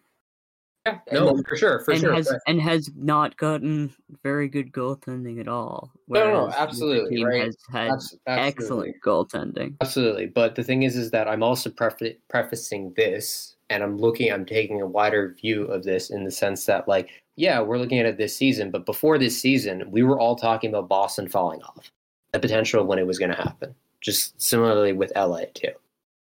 Yeah, 0.86 1.00
no, 1.13 1.42
for 1.48 1.56
sure, 1.56 1.80
for 1.80 1.92
and 1.92 2.02
sure. 2.02 2.13
has 2.13 2.28
but- 2.28 2.42
and 2.46 2.62
has 2.62 2.90
not 2.96 3.38
gotten 3.38 3.94
very 4.22 4.50
good 4.50 4.74
goaltending 4.74 5.40
at 5.40 5.48
all. 5.48 5.92
No, 6.10 6.20
no, 6.20 6.25
no, 6.25 6.40
whereas 6.42 6.52
the 6.52 6.58
other 6.58 6.68
absolutely, 6.68 7.16
team 7.16 7.25
right. 7.28 7.44
Has 7.44 7.58
had 7.72 7.92
absolutely. 7.92 8.20
excellent 8.25 8.96
goaltending. 9.02 9.75
Absolutely, 9.80 10.25
but 10.25 10.56
the 10.56 10.63
thing 10.63 10.84
is, 10.84 10.98
is 10.98 11.12
that 11.12 11.30
I'm 11.30 11.42
also 11.42 11.70
prefa- 11.70 12.18
prefacing 12.30 12.94
this, 12.98 13.56
and 13.70 13.82
I'm 13.82 13.98
looking, 13.98 14.32
I'm 14.32 14.46
taking 14.46 14.82
a 14.82 14.86
wider 14.86 15.34
view 15.40 15.63
of 15.66 15.84
this 15.84 16.10
in 16.10 16.25
the 16.25 16.32
sense 16.32 16.66
that, 16.66 16.86
like, 16.88 17.10
yeah, 17.38 17.62
we're 17.62 17.78
looking 17.78 18.00
at 18.00 18.06
it 18.06 18.18
this 18.18 18.36
season, 18.36 18.70
but 18.70 18.86
before 18.86 19.18
this 19.18 19.40
season, 19.40 19.90
we 19.90 20.04
were 20.04 20.20
all 20.20 20.36
talking 20.36 20.70
about 20.70 20.90
Boston 20.90 21.30
falling 21.30 21.63
off, 21.63 21.92
the 22.34 22.40
potential 22.40 22.82
of 22.82 22.88
when 22.88 23.00
it 23.00 23.08
was 23.08 23.18
going 23.18 23.32
to 23.32 23.42
happen. 23.42 23.74
Just 24.02 24.40
similarly 24.42 24.92
with 24.92 25.13
LA 25.16 25.46
too. 25.54 25.72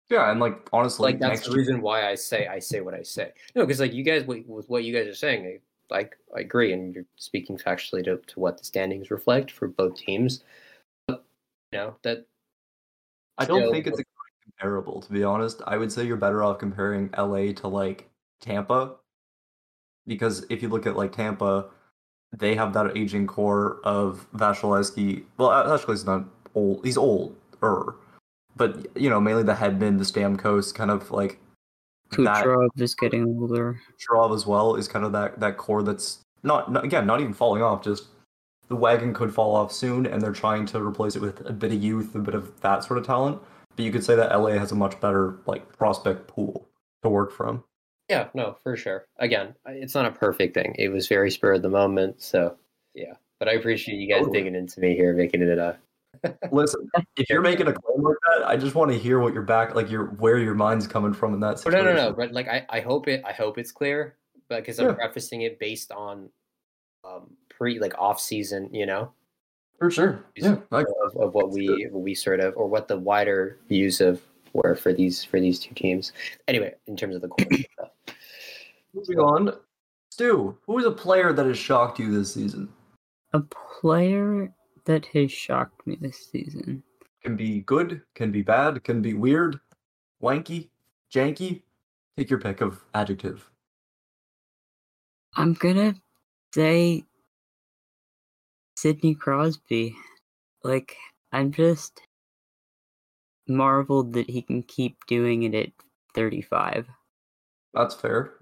Yeah, 0.09 0.31
and 0.31 0.39
like 0.41 0.69
honestly, 0.73 1.13
Like 1.13 1.19
that's 1.21 1.41
the 1.43 1.51
year- 1.51 1.59
reason 1.59 1.81
why 1.81 2.09
I 2.09 2.15
say 2.15 2.47
I 2.47 2.59
say 2.61 2.81
what 2.81 2.95
I 2.95 3.03
say. 3.03 3.33
No, 3.55 3.67
because 3.67 3.81
like 3.81 3.93
you 3.93 4.05
guys, 4.05 4.25
with 4.25 4.69
what 4.69 4.85
you 4.85 4.95
guys 4.95 5.07
are 5.09 5.15
saying, 5.15 5.45
I, 5.47 5.61
like 5.95 6.17
I 6.37 6.41
agree, 6.41 6.73
and 6.73 6.95
you're 6.95 7.05
speaking 7.17 7.59
factually 7.59 8.05
to, 8.05 8.19
to 8.19 8.41
what 8.41 8.59
the 8.59 8.65
standings 8.65 9.11
reflect 9.11 9.51
for 9.51 9.67
both 9.69 9.97
teams. 9.97 10.45
But, 11.09 11.25
you 11.73 11.79
know 11.79 11.97
that 12.03 12.25
I 13.39 13.45
don't 13.47 13.61
still- 13.63 13.73
think 13.73 13.87
it's 13.89 14.01
comparable, 14.59 15.01
to 15.03 15.13
be 15.13 15.25
honest. 15.25 15.61
I 15.67 15.77
would 15.77 15.91
say 15.93 16.05
you're 16.07 16.17
better 16.17 16.43
off 16.43 16.59
comparing 16.59 17.11
LA 17.17 17.53
to 17.55 17.69
like 17.69 18.09
Tampa. 18.41 18.95
Because 20.07 20.47
if 20.51 20.63
you 20.63 20.69
look 20.69 20.87
at 20.87 20.97
like 20.97 21.11
Tampa, 21.13 21.67
they 22.37 22.55
have 22.55 22.73
that 22.75 22.97
aging 22.97 23.27
core 23.27 23.81
of 23.83 24.29
Vasilevskiy. 24.37 25.25
Well, 25.37 25.51
Vasilevskiy's 25.51 26.07
not 26.07 26.27
old. 26.55 26.85
He's 26.85 26.97
old, 26.97 27.35
but 28.57 28.87
you 28.97 29.11
know, 29.11 29.21
mainly 29.21 29.43
the 29.43 29.55
Hedman, 29.55 29.99
the 29.99 30.05
Stamkos, 30.05 30.75
kind 30.75 30.91
of 30.91 31.11
like 31.11 31.39
that 32.13 32.45
Kucherov 32.45 32.69
is 32.77 32.95
getting 32.95 33.25
older. 33.25 33.81
Kucherov 34.01 34.35
as 34.35 34.47
well 34.47 34.77
is 34.77 34.89
kind 34.89 35.05
of 35.05 35.13
that 35.13 35.41
that 35.41 35.57
core 35.57 35.83
that's 35.83 36.21
not, 36.43 36.71
not 36.73 36.85
again 36.85 37.07
not 37.07 37.21
even 37.21 37.35
falling 37.35 37.63
off. 37.63 37.83
Just 37.83 38.07
the 38.69 38.77
wagon 38.77 39.15
could 39.15 39.33
fall 39.35 39.55
off 39.55 39.73
soon, 39.73 40.07
and 40.07 40.21
they're 40.21 40.33
trying 40.33 40.67
to 40.67 40.81
replace 40.81 41.17
it 41.17 41.23
with 41.23 41.45
a 41.47 41.53
bit 41.53 41.73
of 41.73 41.83
youth, 41.83 42.15
a 42.15 42.19
bit 42.19 42.35
of 42.35 42.61
that 42.61 42.85
sort 42.85 42.99
of 42.99 43.07
talent. 43.07 43.41
But 43.75 43.85
you 43.85 43.93
could 43.93 44.05
say 44.05 44.17
that 44.17 44.35
LA 44.35 44.53
has 44.53 44.73
a 44.73 44.77
much 44.77 45.01
better 45.01 45.39
like 45.47 45.77
prospect 45.77 46.27
pool 46.27 46.67
to 47.03 47.09
work 47.09 47.33
from. 47.33 47.63
Yeah, 48.09 48.29
no, 48.35 48.57
for 48.63 48.77
sure. 48.77 49.07
Again, 49.19 49.55
it's 49.67 49.95
not 49.95 50.07
a 50.07 50.13
perfect 50.13 50.55
thing. 50.55 50.75
It 50.79 50.89
was 50.89 51.09
very 51.09 51.31
spur 51.31 51.55
of 51.55 51.63
the 51.63 51.69
moment, 51.69 52.23
so 52.23 52.57
yeah. 52.95 53.15
But 53.39 53.49
I 53.49 53.53
appreciate 53.53 53.99
you 53.99 54.09
guys 54.09 54.21
Totally. 54.21 54.39
digging 54.39 54.55
into 54.55 54.81
me 54.81 54.95
here, 54.95 55.13
making 55.13 55.43
it 55.43 55.59
a 55.59 55.77
Listen, 56.53 56.89
if 57.17 57.29
you're 57.31 57.43
making 57.43 57.69
a 57.69 57.73
claim 57.73 58.03
like 58.03 58.17
that, 58.29 58.47
I 58.47 58.57
just 58.57 58.75
want 58.75 58.91
to 58.93 58.99
hear 58.99 59.19
what 59.21 59.35
your 59.35 59.43
back, 59.43 59.75
like 59.75 59.91
your 59.91 60.07
where 60.07 60.39
your 60.39 60.55
mind's 60.55 60.87
coming 60.87 61.13
from 61.13 61.35
in 61.35 61.41
that 61.41 61.55
Oh, 61.55 61.57
situation. 61.57 61.85
no, 61.85 61.95
no, 61.95 62.09
no. 62.09 62.13
But 62.13 62.33
like, 62.33 62.49
I, 62.49 62.67
I 62.69 62.81
hope 62.81 63.09
it, 63.09 63.23
I 63.25 63.33
hope 63.33 63.59
it's 63.59 63.73
clear, 63.73 64.17
but 64.49 64.57
because 64.63 64.79
I'm 64.79 64.87
Yeah. 64.89 64.95
prefacing 64.95 65.43
it 65.43 65.59
based 65.59 65.93
on 65.93 66.29
um, 67.05 67.31
pre, 67.49 67.79
like 67.79 67.95
off 67.99 68.21
season, 68.21 68.73
you 68.73 68.87
know, 68.87 69.13
For 69.79 69.91
sure. 69.91 70.25
Yeah. 70.37 70.57
Of, 70.71 71.17
of 71.17 71.35
what 71.35 71.51
we, 71.51 71.87
what 71.91 72.03
we 72.03 72.15
sort 72.15 72.41
of, 72.41 72.57
or 72.57 72.67
what 72.67 72.89
the 72.89 72.99
wider 72.99 73.59
views 73.69 74.01
of 74.01 74.21
were 74.53 74.75
for 74.75 74.93
these, 74.93 75.23
for 75.23 75.39
these 75.41 75.59
two 75.59 75.75
teams. 75.75 76.13
Anyway, 76.49 76.75
in 76.87 76.97
terms 76.97 77.15
of 77.15 77.23
the 77.23 77.29
core 77.29 77.47
stuff. 77.73 77.91
moving 78.95 79.19
on. 79.19 79.53
Stu, 80.11 80.57
who 80.67 80.79
is 80.79 80.87
a 80.87 80.91
player 80.91 81.33
that 81.35 81.45
has 81.45 81.59
shocked 81.59 81.99
you 81.99 82.11
this 82.11 82.33
season? 82.33 82.71
A 83.35 83.41
player 83.41 84.51
that 84.87 85.07
has 85.07 85.31
shocked 85.31 85.87
me 85.87 85.97
this 86.00 86.28
season. 86.31 86.83
Can 87.23 87.37
be 87.37 87.61
good, 87.61 88.02
can 88.14 88.33
be 88.33 88.43
bad, 88.43 88.83
can 88.85 89.02
be 89.02 89.14
weird, 89.14 89.61
wanky, 90.23 90.69
janky. 91.12 91.62
Take 92.16 92.31
your 92.31 92.40
pick 92.40 92.61
of 92.61 92.83
adjective. 92.95 93.50
I'm 95.35 95.52
gonna 95.52 95.97
say 96.55 97.05
Sidney 98.76 99.14
Crosby. 99.14 99.95
Like, 100.64 100.97
I'm 101.33 101.52
just 101.52 102.00
marveled 103.47 104.14
that 104.14 104.31
he 104.31 104.43
can 104.43 104.62
keep 104.62 105.05
doing 105.07 105.43
it 105.43 105.55
at 105.55 105.73
35. 106.14 106.88
That's 107.75 107.95
fair. 107.95 108.33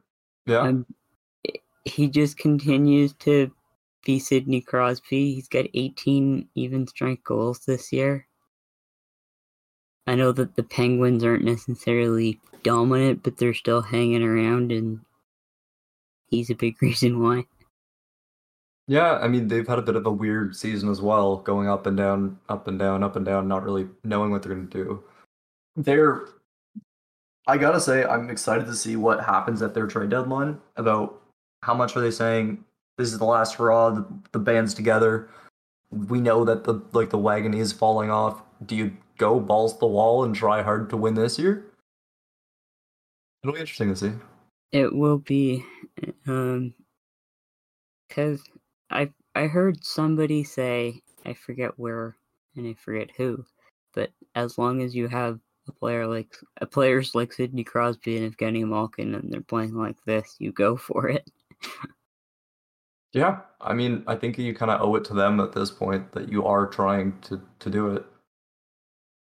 Yeah. 0.46 0.60
Um, 0.60 0.86
he 1.84 2.08
just 2.08 2.38
continues 2.38 3.12
to 3.14 3.50
be 4.04 4.18
Sidney 4.18 4.60
Crosby. 4.60 5.34
He's 5.34 5.48
got 5.48 5.66
18 5.74 6.48
even 6.54 6.86
strength 6.86 7.24
goals 7.24 7.60
this 7.60 7.92
year. 7.92 8.26
I 10.06 10.14
know 10.14 10.32
that 10.32 10.54
the 10.54 10.62
Penguins 10.62 11.24
aren't 11.24 11.44
necessarily 11.44 12.40
dominant, 12.62 13.22
but 13.22 13.38
they're 13.38 13.54
still 13.54 13.80
hanging 13.80 14.22
around, 14.22 14.70
and 14.70 15.00
he's 16.28 16.50
a 16.50 16.54
big 16.54 16.76
reason 16.82 17.22
why. 17.22 17.46
Yeah, 18.86 19.14
I 19.14 19.28
mean 19.28 19.48
they've 19.48 19.66
had 19.66 19.78
a 19.78 19.82
bit 19.82 19.96
of 19.96 20.04
a 20.04 20.10
weird 20.10 20.54
season 20.54 20.90
as 20.90 21.00
well, 21.00 21.38
going 21.38 21.68
up 21.68 21.86
and 21.86 21.96
down, 21.96 22.38
up 22.50 22.68
and 22.68 22.78
down, 22.78 23.02
up 23.02 23.16
and 23.16 23.24
down, 23.24 23.48
not 23.48 23.64
really 23.64 23.88
knowing 24.04 24.30
what 24.30 24.42
they're 24.42 24.54
gonna 24.54 24.66
do. 24.66 25.02
They're 25.76 26.26
I 27.46 27.56
gotta 27.56 27.80
say, 27.80 28.04
I'm 28.04 28.28
excited 28.30 28.66
to 28.66 28.74
see 28.74 28.96
what 28.96 29.24
happens 29.24 29.62
at 29.62 29.72
their 29.72 29.86
trade 29.86 30.10
deadline. 30.10 30.58
About 30.76 31.22
how 31.62 31.72
much 31.72 31.96
are 31.96 32.00
they 32.00 32.10
saying 32.10 32.62
this 32.96 33.12
is 33.12 33.18
the 33.18 33.24
last 33.24 33.54
hurrah, 33.54 33.90
the, 33.90 34.06
the 34.32 34.38
band's 34.38 34.74
together. 34.74 35.28
We 35.90 36.20
know 36.20 36.44
that 36.44 36.64
the 36.64 36.82
like 36.92 37.10
the 37.10 37.18
wagon 37.18 37.54
is 37.54 37.72
falling 37.72 38.10
off. 38.10 38.42
Do 38.66 38.76
you 38.76 38.96
go 39.18 39.40
balls 39.40 39.74
to 39.74 39.80
the 39.80 39.86
wall 39.86 40.24
and 40.24 40.34
try 40.34 40.62
hard 40.62 40.90
to 40.90 40.96
win 40.96 41.14
this 41.14 41.38
year? 41.38 41.64
It'll 43.42 43.54
be 43.54 43.60
interesting 43.60 43.90
to 43.90 43.96
see. 43.96 44.12
It 44.72 44.92
will 44.94 45.18
be, 45.18 45.64
um, 46.26 46.74
because 48.08 48.42
I 48.90 49.10
I 49.34 49.46
heard 49.46 49.84
somebody 49.84 50.44
say 50.44 51.00
I 51.24 51.34
forget 51.34 51.78
where 51.78 52.16
and 52.56 52.66
I 52.66 52.74
forget 52.74 53.10
who, 53.16 53.44
but 53.92 54.10
as 54.34 54.58
long 54.58 54.82
as 54.82 54.94
you 54.94 55.08
have 55.08 55.38
a 55.68 55.72
player 55.72 56.06
like 56.06 56.36
a 56.60 56.66
players 56.66 57.14
like 57.14 57.32
Sidney 57.32 57.64
Crosby 57.64 58.16
and 58.16 58.36
Evgeny 58.36 58.66
Malkin 58.66 59.14
and 59.14 59.32
they're 59.32 59.40
playing 59.40 59.74
like 59.74 59.96
this, 60.06 60.36
you 60.38 60.52
go 60.52 60.76
for 60.76 61.08
it. 61.08 61.30
Yeah, 63.14 63.42
I 63.60 63.74
mean, 63.74 64.02
I 64.08 64.16
think 64.16 64.38
you 64.38 64.52
kind 64.54 64.72
of 64.72 64.80
owe 64.80 64.96
it 64.96 65.04
to 65.04 65.14
them 65.14 65.38
at 65.38 65.52
this 65.52 65.70
point 65.70 66.10
that 66.12 66.28
you 66.28 66.44
are 66.44 66.66
trying 66.66 67.18
to 67.22 67.40
to 67.60 67.70
do 67.70 67.94
it. 67.94 68.04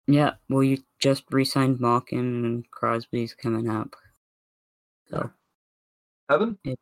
Yeah, 0.08 0.32
well, 0.50 0.64
you 0.64 0.80
just 1.00 1.24
re-signed 1.30 1.80
Malkin 1.80 2.44
and 2.44 2.72
Crosby's 2.72 3.36
coming 3.36 3.70
up. 3.70 3.96
So 5.10 5.30
Evan, 6.30 6.58
be 6.64 6.76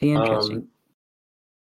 interesting. 0.00 0.56
Um, 0.56 0.68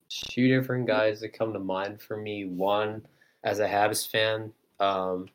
two 0.10 0.48
different 0.48 0.88
guys 0.88 1.22
that 1.22 1.34
come 1.34 1.54
to 1.54 1.60
mind 1.60 2.02
for 2.02 2.18
me. 2.18 2.46
One, 2.46 3.06
as 3.44 3.60
a 3.60 3.68
Habs 3.68 4.10
fan, 4.10 4.52
um, 4.80 5.30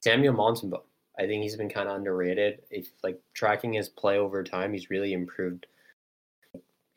Samuel 0.00 0.34
Montembeault. 0.34 0.84
I 1.18 1.26
think 1.26 1.42
he's 1.42 1.56
been 1.56 1.68
kind 1.68 1.88
of 1.88 1.96
underrated. 1.96 2.62
If 2.70 2.88
like 3.02 3.20
tracking 3.34 3.72
his 3.72 3.88
play 3.88 4.16
over 4.16 4.44
time, 4.44 4.72
he's 4.72 4.90
really 4.90 5.12
improved 5.12 5.66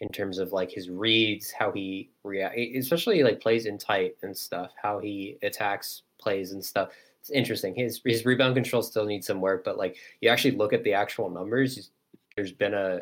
in 0.02 0.10
terms 0.10 0.40
of 0.40 0.52
like 0.52 0.72
his 0.72 0.90
reads, 0.90 1.52
how 1.52 1.72
he 1.72 2.10
react, 2.24 2.58
especially 2.58 3.24
like 3.24 3.40
plays 3.40 3.66
in 3.66 3.78
tight 3.78 4.16
and 4.24 4.36
stuff, 4.36 4.72
how 4.82 5.00
he 5.00 5.38
attacks 5.42 6.04
plays 6.20 6.52
and 6.52 6.64
stuff. 6.64 6.90
It's 7.22 7.30
interesting. 7.30 7.74
His 7.76 8.02
his 8.06 8.26
rebound 8.26 8.56
control 8.56 8.84
still 8.84 9.06
needs 9.06 9.28
some 9.28 9.42
work, 9.42 9.64
but 9.64 9.78
like 9.78 9.98
you 10.22 10.30
actually 10.30 10.56
look 10.56 10.74
at 10.74 10.84
the 10.84 10.94
actual 10.94 11.30
numbers, 11.30 11.92
there's 12.36 12.52
been 12.52 12.74
a 12.74 13.02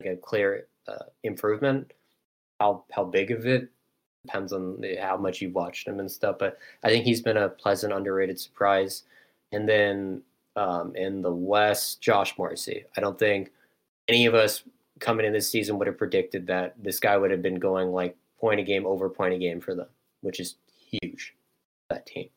like 0.00 0.14
a 0.14 0.16
clear 0.16 0.66
uh, 0.88 1.04
improvement. 1.22 1.92
How 2.60 2.84
how 2.90 3.04
big 3.04 3.30
of 3.30 3.46
it 3.46 3.68
depends 4.24 4.52
on 4.52 4.82
how 5.00 5.16
much 5.16 5.40
you've 5.40 5.54
watched 5.54 5.86
him 5.86 6.00
and 6.00 6.10
stuff. 6.10 6.36
But 6.38 6.58
I 6.82 6.88
think 6.88 7.04
he's 7.04 7.20
been 7.20 7.36
a 7.36 7.48
pleasant, 7.48 7.92
underrated 7.92 8.38
surprise. 8.38 9.04
And 9.52 9.68
then 9.68 10.22
um, 10.56 10.94
in 10.96 11.22
the 11.22 11.32
West, 11.32 12.00
Josh 12.00 12.36
Morrissey. 12.38 12.84
I 12.96 13.00
don't 13.00 13.18
think 13.18 13.52
any 14.08 14.26
of 14.26 14.34
us 14.34 14.64
coming 15.02 15.26
in 15.26 15.32
this 15.32 15.50
season 15.50 15.76
would 15.78 15.88
have 15.88 15.98
predicted 15.98 16.46
that 16.46 16.74
this 16.82 16.98
guy 17.00 17.16
would 17.18 17.30
have 17.30 17.42
been 17.42 17.58
going 17.58 17.90
like 17.90 18.16
point 18.40 18.60
a 18.60 18.62
game 18.62 18.86
over 18.86 19.10
point 19.10 19.34
a 19.34 19.38
game 19.38 19.60
for 19.60 19.74
them, 19.74 19.88
which 20.22 20.40
is 20.40 20.56
huge. 20.90 21.34
for 21.88 21.96
That 21.96 22.06
team. 22.06 22.30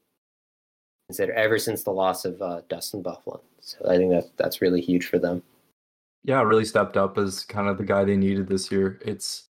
Consider 1.07 1.33
ever 1.33 1.59
since 1.59 1.83
the 1.83 1.91
loss 1.91 2.25
of 2.25 2.41
uh, 2.41 2.61
Dustin 2.67 3.03
Byfuglien, 3.03 3.41
so 3.61 3.77
I 3.87 3.95
think 3.95 4.11
that 4.11 4.35
that's 4.37 4.61
really 4.61 4.81
huge 4.81 5.05
for 5.05 5.19
them. 5.19 5.43
yeah, 6.23 6.41
really 6.41 6.65
stepped 6.65 6.97
up 6.97 7.19
as 7.19 7.43
kind 7.43 7.67
of 7.67 7.77
the 7.77 7.83
guy 7.85 8.03
they 8.03 8.17
needed 8.17 8.47
this 8.47 8.71
year. 8.71 8.99
It's 9.05 9.47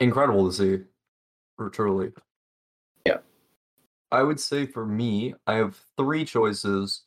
incredible 0.00 0.50
to 0.50 0.52
see, 0.52 0.84
truly. 1.70 2.12
Yeah. 3.06 3.18
I 4.10 4.24
would 4.24 4.40
say 4.40 4.66
for 4.66 4.84
me, 4.84 5.34
I 5.46 5.54
have 5.54 5.80
three 5.96 6.24
choices. 6.24 7.02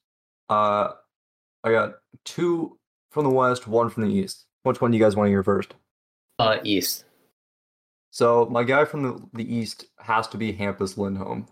Uh, 0.47 0.91
I 1.65 1.71
got 1.71 1.95
two 2.23 2.79
from 3.11 3.25
the 3.25 3.29
West, 3.29 3.67
one 3.67 3.89
from 3.89 4.07
the 4.07 4.15
East. 4.15 4.46
Which 4.67 4.81
one 4.81 4.91
do 4.91 4.97
you 4.97 5.03
guys 5.03 5.15
want 5.15 5.27
to 5.27 5.31
hear 5.31 5.43
first? 5.43 5.73
Uh, 6.39 6.57
East. 6.63 7.05
So 8.11 8.45
my 8.51 8.63
guy 8.63 8.83
from 8.85 9.03
the, 9.03 9.21
the 9.33 9.55
East 9.55 9.85
has 9.99 10.27
to 10.29 10.37
be 10.37 10.51
Hampus 10.53 10.97
Lindholm. 10.97 11.47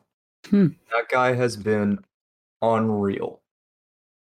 Hmm. 0.47 0.67
That 0.91 1.09
guy 1.09 1.33
has 1.33 1.55
been 1.55 1.99
unreal. 2.61 3.41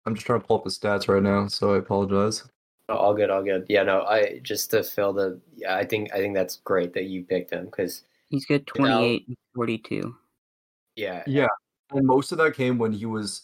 I'm 0.06 0.14
just 0.14 0.26
trying 0.26 0.40
to 0.40 0.46
pull 0.46 0.58
up 0.58 0.64
his 0.64 0.78
stats 0.78 1.08
right 1.08 1.22
now, 1.22 1.48
so 1.48 1.74
I 1.74 1.78
apologize. 1.78 2.44
Oh, 2.88 2.94
all 2.96 3.14
good, 3.14 3.30
all 3.30 3.42
good. 3.42 3.66
Yeah, 3.68 3.82
no, 3.82 4.02
I 4.02 4.40
just 4.42 4.70
to 4.72 4.82
fill 4.84 5.12
the. 5.12 5.40
Yeah, 5.56 5.74
I 5.76 5.84
think 5.84 6.12
I 6.12 6.18
think 6.18 6.34
that's 6.34 6.56
great 6.56 6.92
that 6.94 7.04
you 7.04 7.24
picked 7.24 7.50
him 7.50 7.64
because 7.64 8.02
He's 8.28 8.44
got 8.46 8.60
Without- 8.76 8.98
28 8.98 9.28
and 9.28 9.36
42. 9.54 10.16
yeah, 10.96 11.22
Yeah, 11.26 11.46
and 11.92 12.06
most 12.06 12.30
of 12.32 12.38
that 12.38 12.54
came 12.54 12.78
when 12.78 12.92
he 12.92 13.06
was 13.06 13.42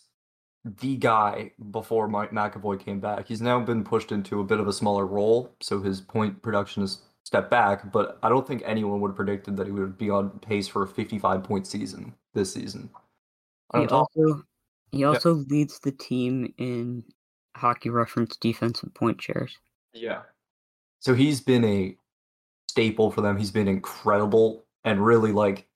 the 0.65 0.97
guy 0.97 1.53
before 1.71 2.09
Mike 2.09 2.33
McAvoy 2.33 2.79
came 2.79 3.01
back. 3.01 3.27
He's 3.27 3.41
now 3.41 3.61
been 3.61 3.83
pushed 3.83 4.13
into 4.13 4.41
a 4.41 4.45
bit 4.45 4.61
of 4.61 4.69
a 4.69 4.73
smaller 4.73 5.07
role, 5.07 5.55
so 5.61 5.81
his 5.81 6.01
point 6.01 6.43
production 6.43 6.83
has 6.83 6.99
stepped 7.25 7.51
back. 7.51 7.91
But 7.93 8.19
I 8.23 8.29
don't 8.29 8.47
think 8.47 8.63
anyone 8.65 9.01
would 9.01 9.11
have 9.11 9.17
predicted 9.17 9.57
that 9.57 9.67
he 9.67 9.73
would 9.73 9.97
be 9.97 10.11
on 10.11 10.31
pace 10.41 10.69
for 10.69 10.83
a 10.83 10.89
55 10.89 11.43
point 11.43 11.67
season 11.67 12.15
this 12.35 12.53
season. 12.53 12.91
He 13.75 13.87
also 13.87 14.43
he 14.93 15.05
also 15.05 15.35
leads 15.35 15.79
the 15.79 15.93
team 15.93 16.53
in 16.59 17.05
hockey 17.57 17.91
reference 17.91 18.37
defensive 18.37 18.93
point 18.95 19.23
shares. 19.23 19.57
Yeah. 19.93 20.23
So 20.99 21.15
he's 21.15 21.41
been 21.41 21.65
a 21.65 21.97
staple 22.69 23.11
for 23.11 23.21
them. 23.21 23.37
He's 23.37 23.51
been 23.51 23.69
incredible 23.69 24.65
and 24.85 25.05
really 25.05 25.33
like 25.33 25.67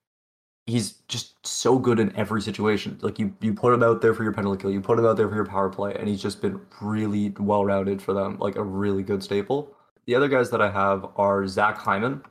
he's 0.65 0.93
just 1.07 1.45
so 1.45 1.77
good 1.77 1.99
in 1.99 2.15
every 2.15 2.41
situation. 2.41 2.97
Like 3.01 3.19
you 3.19 3.33
you 3.41 3.53
put 3.53 3.73
him 3.73 3.83
out 3.83 4.01
there 4.01 4.13
for 4.13 4.23
your 4.23 4.33
penalty 4.33 4.61
kill, 4.61 4.71
you 4.71 4.81
put 4.81 4.99
him 4.99 5.05
out 5.05 5.17
there 5.17 5.29
for 5.29 5.35
your 5.35 5.45
power 5.45 5.69
play, 5.69 5.95
and 5.95 6.07
he's 6.07 6.21
just 6.21 6.41
been 6.41 6.59
really 6.81 7.33
well 7.39 7.65
rounded 7.65 8.01
for 8.01 8.13
them, 8.13 8.37
like 8.39 8.55
a 8.55 8.63
really 8.63 9.03
good 9.03 9.23
staple. 9.23 9.75
The 10.05 10.15
other 10.15 10.27
guys 10.27 10.49
that 10.51 10.61
I 10.61 10.69
have 10.69 11.07
are 11.15 11.47
Zach 11.47 11.77
Hyman. 11.77 12.21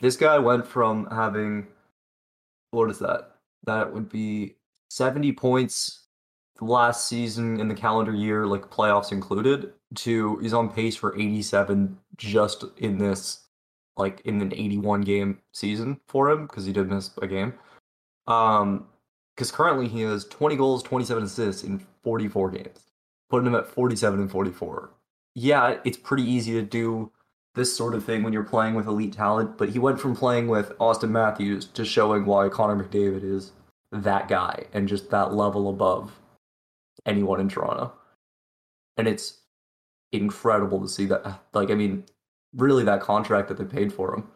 This 0.00 0.16
guy 0.16 0.38
went 0.38 0.66
from 0.66 1.06
having 1.10 1.66
what 2.72 2.90
is 2.90 2.98
that? 2.98 3.36
That 3.64 3.92
would 3.92 4.08
be 4.08 4.56
70 4.90 5.32
points 5.32 6.06
last 6.60 7.08
season 7.08 7.60
in 7.60 7.68
the 7.68 7.74
calendar 7.74 8.14
year, 8.14 8.46
like 8.46 8.70
playoffs 8.70 9.12
included, 9.12 9.72
to 9.96 10.38
he's 10.38 10.54
on 10.54 10.70
pace 10.70 10.96
for 10.96 11.18
87 11.18 11.96
just 12.16 12.64
in 12.78 12.98
this, 12.98 13.41
like 13.96 14.20
in 14.24 14.40
an 14.40 14.52
81 14.52 15.02
game 15.02 15.38
season 15.52 16.00
for 16.06 16.30
him 16.30 16.46
because 16.46 16.64
he 16.64 16.72
did 16.72 16.88
miss 16.88 17.10
a 17.20 17.26
game. 17.26 17.54
Um, 18.26 18.86
because 19.34 19.50
currently 19.50 19.88
he 19.88 20.02
has 20.02 20.26
20 20.26 20.56
goals, 20.56 20.82
27 20.82 21.24
assists 21.24 21.64
in 21.64 21.84
44 22.02 22.50
games, 22.50 22.90
putting 23.30 23.46
him 23.46 23.54
at 23.54 23.66
47 23.66 24.20
and 24.20 24.30
44. 24.30 24.90
Yeah, 25.34 25.78
it's 25.84 25.96
pretty 25.96 26.24
easy 26.24 26.52
to 26.52 26.62
do 26.62 27.10
this 27.54 27.74
sort 27.74 27.94
of 27.94 28.04
thing 28.04 28.22
when 28.22 28.32
you're 28.32 28.42
playing 28.42 28.74
with 28.74 28.86
elite 28.86 29.12
talent, 29.12 29.58
but 29.58 29.70
he 29.70 29.78
went 29.78 30.00
from 30.00 30.16
playing 30.16 30.48
with 30.48 30.70
Auston 30.78 31.10
Matthews 31.10 31.66
to 31.66 31.84
showing 31.84 32.24
why 32.24 32.48
Connor 32.48 32.82
McDavid 32.82 33.24
is 33.24 33.52
that 33.90 34.28
guy 34.28 34.64
and 34.72 34.88
just 34.88 35.10
that 35.10 35.34
level 35.34 35.68
above 35.68 36.18
anyone 37.04 37.40
in 37.40 37.48
Toronto. 37.48 37.92
And 38.96 39.06
it's 39.06 39.40
incredible 40.12 40.80
to 40.80 40.88
see 40.88 41.06
that. 41.06 41.40
Like, 41.52 41.70
I 41.70 41.74
mean, 41.74 42.04
really, 42.54 42.84
that 42.84 43.00
contract 43.00 43.48
that 43.48 43.58
they 43.58 43.64
paid 43.64 43.92
for 43.92 44.14
him 44.14 44.28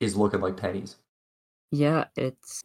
is 0.00 0.16
looking 0.16 0.40
like 0.40 0.56
pennies. 0.56 0.96
Yeah, 1.70 2.04
it's 2.16 2.62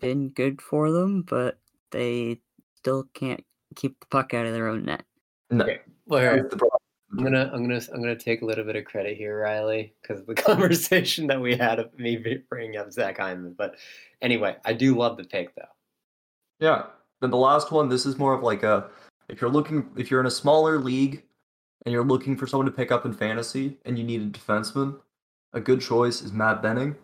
been 0.00 0.30
good 0.30 0.62
for 0.62 0.90
them, 0.90 1.22
but 1.22 1.58
they 1.90 2.40
still 2.76 3.04
can't 3.14 3.44
keep 3.76 3.98
the 4.00 4.06
puck 4.06 4.34
out 4.34 4.46
of 4.46 4.54
their 4.54 4.68
own 4.68 4.84
net. 4.84 5.04
No, 5.50 5.64
Okay. 5.64 5.80
Well, 6.06 6.20
here, 6.20 6.36
that's 6.36 6.50
the 6.50 6.56
problem. 6.56 6.78
I'm 7.10 7.24
gonna 7.24 7.50
I'm 7.52 7.62
gonna 7.62 7.80
I'm 7.92 8.00
gonna 8.00 8.16
take 8.16 8.42
a 8.42 8.44
little 8.44 8.64
bit 8.64 8.76
of 8.76 8.84
credit 8.84 9.16
here, 9.16 9.40
Riley, 9.40 9.94
because 10.02 10.20
of 10.20 10.26
the 10.26 10.34
conversation 10.42 11.26
that 11.28 11.40
we 11.40 11.56
had 11.56 11.78
of 11.78 11.98
me 11.98 12.42
bringing 12.48 12.76
up 12.76 12.92
Zach 12.92 13.18
Hyman. 13.18 13.54
But 13.56 13.76
anyway, 14.20 14.56
I 14.64 14.72
do 14.72 14.96
love 14.96 15.16
the 15.16 15.24
pick 15.24 15.54
though. 15.54 15.62
Yeah. 16.60 16.84
Then 17.20 17.30
the 17.30 17.36
last 17.36 17.72
one, 17.72 17.88
this 17.88 18.06
is 18.06 18.18
more 18.18 18.34
of 18.34 18.42
like 18.42 18.62
a 18.62 18.90
if 19.28 19.40
you're 19.40 19.50
looking 19.50 19.88
if 19.96 20.10
you're 20.10 20.20
in 20.20 20.26
a 20.26 20.30
smaller 20.30 20.78
league 20.78 21.24
and 21.84 21.92
you're 21.92 22.04
looking 22.04 22.36
for 22.36 22.46
someone 22.46 22.66
to 22.66 22.72
pick 22.72 22.90
up 22.90 23.04
in 23.04 23.12
fantasy 23.12 23.78
and 23.84 23.98
you 23.98 24.04
need 24.04 24.22
a 24.22 24.26
defenseman, 24.26 24.98
a 25.52 25.60
good 25.60 25.80
choice 25.80 26.22
is 26.22 26.32
Matt 26.32 26.62
Benning. 26.62 26.96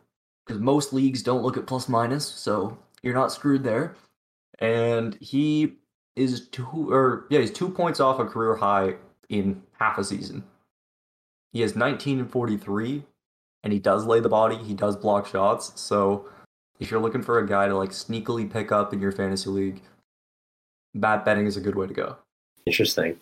Because 0.47 0.61
most 0.61 0.93
leagues 0.93 1.23
don't 1.23 1.43
look 1.43 1.57
at 1.57 1.67
plus 1.67 1.89
minus, 1.89 2.27
so 2.27 2.77
you're 3.03 3.15
not 3.15 3.33
screwed 3.33 3.65
there. 3.65 3.95
And 4.59 5.15
he 5.15 5.77
is 6.17 6.49
two 6.49 6.93
or 6.93 7.27
yeah, 7.31 7.41
he's 7.41 7.51
two 7.51 7.69
points 7.71 7.99
off 7.99 8.21
a 8.21 8.27
career 8.27 8.55
high 8.57 8.97
in 9.31 9.63
half 9.79 9.97
a 9.97 10.05
season. 10.05 10.45
He 11.53 11.63
has 11.63 11.75
19 11.75 12.19
and 12.21 12.31
43, 12.31 13.05
and 13.63 13.73
he 13.73 13.79
does 13.79 14.05
lay 14.05 14.21
the 14.21 14.29
body, 14.29 14.57
he 14.57 14.75
does 14.75 14.97
block 14.97 15.27
shots, 15.27 15.81
so 15.81 16.29
if 16.81 16.91
you're 16.91 17.01
looking 17.01 17.23
for 17.23 17.39
a 17.39 17.47
guy 17.47 17.69
to 17.69 17.77
like 17.77 17.91
sneakily 17.91 18.51
pick 18.51 18.73
up 18.73 18.93
in 18.93 19.01
your 19.01 19.13
fantasy 19.13 19.49
league, 19.49 19.81
Matt 20.93 21.25
Benning 21.25 21.47
is 21.47 21.57
a 21.57 21.61
good 21.61 21.77
way 21.77 21.87
to 21.87 21.95
go. 21.95 22.17
Interesting. 22.67 23.19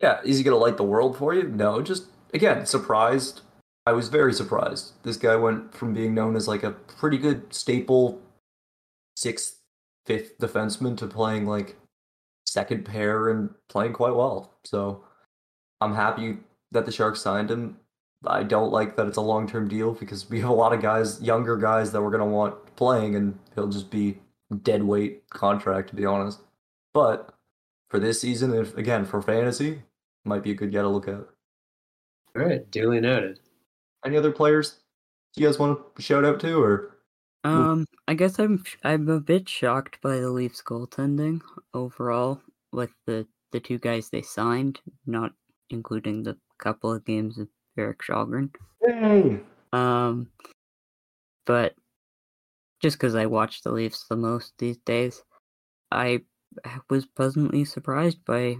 Yeah, 0.00 0.20
is 0.24 0.38
he 0.38 0.44
gonna 0.44 0.56
light 0.56 0.76
the 0.76 0.84
world 0.84 1.16
for 1.16 1.34
you? 1.34 1.44
No, 1.44 1.82
just 1.82 2.06
again, 2.32 2.66
surprised. 2.66 3.40
I 3.86 3.92
was 3.92 4.08
very 4.08 4.32
surprised. 4.32 4.92
This 5.02 5.16
guy 5.16 5.34
went 5.36 5.74
from 5.74 5.94
being 5.94 6.14
known 6.14 6.36
as 6.36 6.46
like 6.46 6.62
a 6.62 6.72
pretty 6.72 7.18
good 7.18 7.52
staple 7.52 8.20
sixth, 9.16 9.60
fifth 10.06 10.38
defenseman 10.38 10.96
to 10.98 11.06
playing 11.06 11.46
like 11.46 11.76
second 12.46 12.84
pair 12.84 13.28
and 13.28 13.50
playing 13.68 13.92
quite 13.92 14.14
well. 14.14 14.54
So 14.64 15.04
I'm 15.80 15.94
happy 15.94 16.38
that 16.72 16.86
the 16.86 16.92
Sharks 16.92 17.20
signed 17.20 17.50
him. 17.50 17.78
I 18.26 18.42
don't 18.42 18.72
like 18.72 18.96
that 18.96 19.06
it's 19.06 19.16
a 19.16 19.22
long 19.22 19.48
term 19.48 19.68
deal 19.68 19.92
because 19.94 20.28
we 20.28 20.40
have 20.40 20.50
a 20.50 20.54
lot 20.54 20.72
of 20.72 20.82
guys, 20.82 21.20
younger 21.22 21.56
guys 21.56 21.92
that 21.92 22.02
we're 22.02 22.10
gonna 22.10 22.26
want 22.26 22.76
playing, 22.76 23.16
and 23.16 23.38
he'll 23.54 23.68
just 23.68 23.90
be 23.90 24.18
dead 24.62 24.82
weight 24.82 25.28
contract 25.30 25.90
to 25.90 25.96
be 25.96 26.04
honest. 26.04 26.40
But 26.94 27.34
for 27.88 27.98
this 27.98 28.20
season, 28.20 28.54
if 28.54 28.76
again 28.76 29.04
for 29.04 29.20
fantasy, 29.22 29.82
might 30.24 30.42
be 30.42 30.50
a 30.52 30.54
good 30.54 30.72
guy 30.72 30.82
to 30.82 30.88
look 30.88 31.08
at. 31.08 31.20
All 32.36 32.44
right, 32.44 32.70
duly 32.70 33.00
noted. 33.00 33.40
Any 34.04 34.16
other 34.16 34.30
players 34.32 34.80
you 35.36 35.46
guys 35.46 35.58
want 35.58 35.78
to 35.96 36.02
shout 36.02 36.24
out 36.24 36.40
to, 36.40 36.60
or 36.62 36.98
Um, 37.44 37.86
I 38.06 38.14
guess 38.14 38.38
I'm 38.38 38.62
I'm 38.84 39.08
a 39.08 39.20
bit 39.20 39.48
shocked 39.48 40.00
by 40.02 40.16
the 40.18 40.30
Leafs 40.30 40.62
goaltending 40.62 41.40
overall 41.74 42.40
with 42.72 42.90
the 43.06 43.26
the 43.52 43.60
two 43.60 43.78
guys 43.78 44.10
they 44.10 44.22
signed, 44.22 44.80
not 45.06 45.32
including 45.70 46.22
the 46.22 46.36
couple 46.58 46.92
of 46.92 47.04
games 47.04 47.38
of 47.38 47.48
Erik 47.78 48.00
Kallgren. 48.00 48.50
hey, 48.82 49.40
Um, 49.72 50.28
but 51.46 51.74
just 52.82 52.98
because 52.98 53.14
I 53.14 53.26
watch 53.26 53.62
the 53.62 53.72
Leafs 53.72 54.04
the 54.08 54.16
most 54.16 54.52
these 54.58 54.76
days, 54.78 55.22
I 55.90 56.22
was 56.90 57.06
pleasantly 57.06 57.64
surprised 57.64 58.24
by 58.24 58.56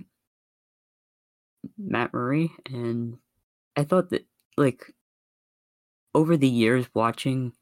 Matt 1.76 2.12
Murray, 2.12 2.50
and 2.66 3.18
I 3.76 3.84
thought 3.84 4.10
that 4.10 4.26
like 4.56 4.92
over 6.14 6.36
the 6.36 6.48
years 6.48 6.86
watching 6.94 7.52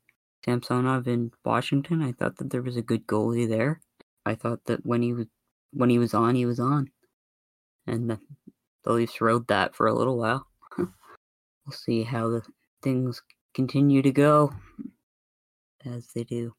Samsonov 0.44 1.06
in 1.08 1.32
Washington, 1.44 2.02
I 2.02 2.12
thought 2.12 2.36
that 2.38 2.50
there 2.50 2.62
was 2.62 2.76
a 2.76 2.82
good 2.82 3.06
goalie 3.06 3.48
there. 3.48 3.80
I 4.24 4.34
thought 4.34 4.64
that 4.66 4.84
when 4.84 5.02
he 5.02 5.12
was 5.12 5.26
when 5.72 5.90
he 5.90 5.98
was 5.98 6.14
on, 6.14 6.34
he 6.34 6.46
was 6.46 6.60
on, 6.60 6.90
and 7.86 8.10
the, 8.10 8.18
the 8.84 8.92
Leafs 8.92 9.20
rode 9.20 9.46
that 9.48 9.74
for 9.74 9.86
a 9.86 9.94
little 9.94 10.18
while. 10.18 10.46
we'll 10.78 10.88
see 11.72 12.02
how 12.02 12.28
the 12.28 12.42
things 12.82 13.22
continue 13.54 14.02
to 14.02 14.12
go 14.12 14.52
as 15.84 16.08
they 16.14 16.24
do. 16.24 16.54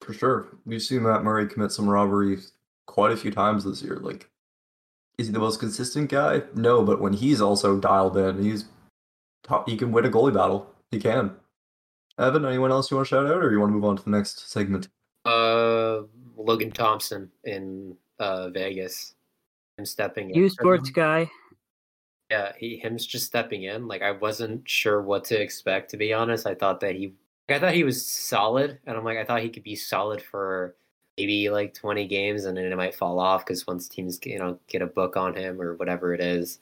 for 0.00 0.12
sure. 0.12 0.48
We've 0.64 0.82
seen 0.82 1.02
Matt 1.02 1.22
Murray 1.22 1.46
commit 1.48 1.72
some 1.72 1.88
robberies 1.88 2.52
quite 2.90 3.12
a 3.12 3.16
few 3.16 3.30
times 3.30 3.64
this 3.64 3.82
year. 3.82 3.96
Like, 3.96 4.28
is 5.16 5.28
he 5.28 5.32
the 5.32 5.38
most 5.38 5.60
consistent 5.60 6.10
guy? 6.10 6.42
No, 6.54 6.82
but 6.82 7.00
when 7.00 7.12
he's 7.12 7.40
also 7.40 7.78
dialed 7.78 8.16
in, 8.16 8.42
he's 8.42 8.64
top, 9.44 9.68
he 9.68 9.76
can 9.76 9.92
win 9.92 10.04
a 10.04 10.10
goalie 10.10 10.34
battle. 10.34 10.74
He 10.90 10.98
can. 10.98 11.36
Evan, 12.18 12.44
anyone 12.44 12.72
else 12.72 12.90
you 12.90 12.96
want 12.96 13.06
to 13.06 13.14
shout 13.14 13.26
out, 13.26 13.44
or 13.44 13.52
you 13.52 13.60
want 13.60 13.70
to 13.70 13.74
move 13.74 13.84
on 13.84 13.96
to 13.96 14.02
the 14.02 14.10
next 14.10 14.50
segment? 14.50 14.88
Uh, 15.24 16.02
Logan 16.36 16.72
Thompson 16.72 17.30
in 17.44 17.96
uh 18.18 18.50
Vegas. 18.50 19.14
Him 19.78 19.86
stepping 19.86 20.30
in. 20.30 20.36
U 20.36 20.48
Sports 20.48 20.90
guy. 20.90 21.30
Yeah, 22.28 22.52
he 22.58 22.76
him's 22.76 23.06
just 23.06 23.26
stepping 23.26 23.62
in. 23.62 23.86
Like 23.86 24.02
I 24.02 24.10
wasn't 24.10 24.68
sure 24.68 25.00
what 25.00 25.24
to 25.26 25.40
expect 25.40 25.90
to 25.90 25.96
be 25.96 26.12
honest. 26.12 26.46
I 26.46 26.54
thought 26.54 26.80
that 26.80 26.96
he 26.96 27.14
I 27.48 27.58
thought 27.58 27.74
he 27.74 27.84
was 27.84 28.04
solid 28.04 28.78
and 28.84 28.96
I'm 28.96 29.04
like 29.04 29.18
I 29.18 29.24
thought 29.24 29.42
he 29.42 29.48
could 29.48 29.62
be 29.62 29.76
solid 29.76 30.20
for 30.20 30.76
maybe 31.20 31.50
like 31.50 31.74
20 31.74 32.06
games 32.06 32.44
and 32.44 32.56
then 32.56 32.64
it 32.64 32.76
might 32.76 32.94
fall 32.94 33.18
off 33.18 33.44
cuz 33.44 33.66
once 33.66 33.88
teams 33.88 34.18
you 34.24 34.38
know 34.38 34.58
get 34.68 34.82
a 34.82 34.86
book 34.86 35.16
on 35.16 35.34
him 35.34 35.60
or 35.60 35.74
whatever 35.74 36.14
it 36.14 36.20
is, 36.20 36.60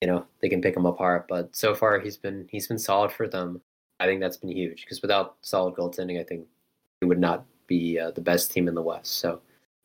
you 0.00 0.08
know, 0.08 0.26
they 0.40 0.48
can 0.48 0.62
pick 0.62 0.76
him 0.76 0.86
apart, 0.86 1.28
but 1.28 1.54
so 1.54 1.74
far 1.74 2.00
he's 2.00 2.16
been 2.16 2.48
he's 2.50 2.66
been 2.66 2.78
solid 2.78 3.12
for 3.12 3.28
them. 3.28 3.60
I 4.00 4.06
think 4.06 4.20
that's 4.20 4.38
been 4.38 4.50
huge 4.50 4.82
because 4.82 5.02
without 5.02 5.36
solid 5.42 5.74
goaltending, 5.74 6.20
I 6.20 6.24
think 6.24 6.46
he 7.00 7.06
would 7.06 7.20
not 7.20 7.44
be 7.66 7.98
uh, 7.98 8.10
the 8.10 8.20
best 8.20 8.50
team 8.50 8.68
in 8.68 8.74
the 8.74 8.82
West. 8.82 9.18
So, 9.18 9.40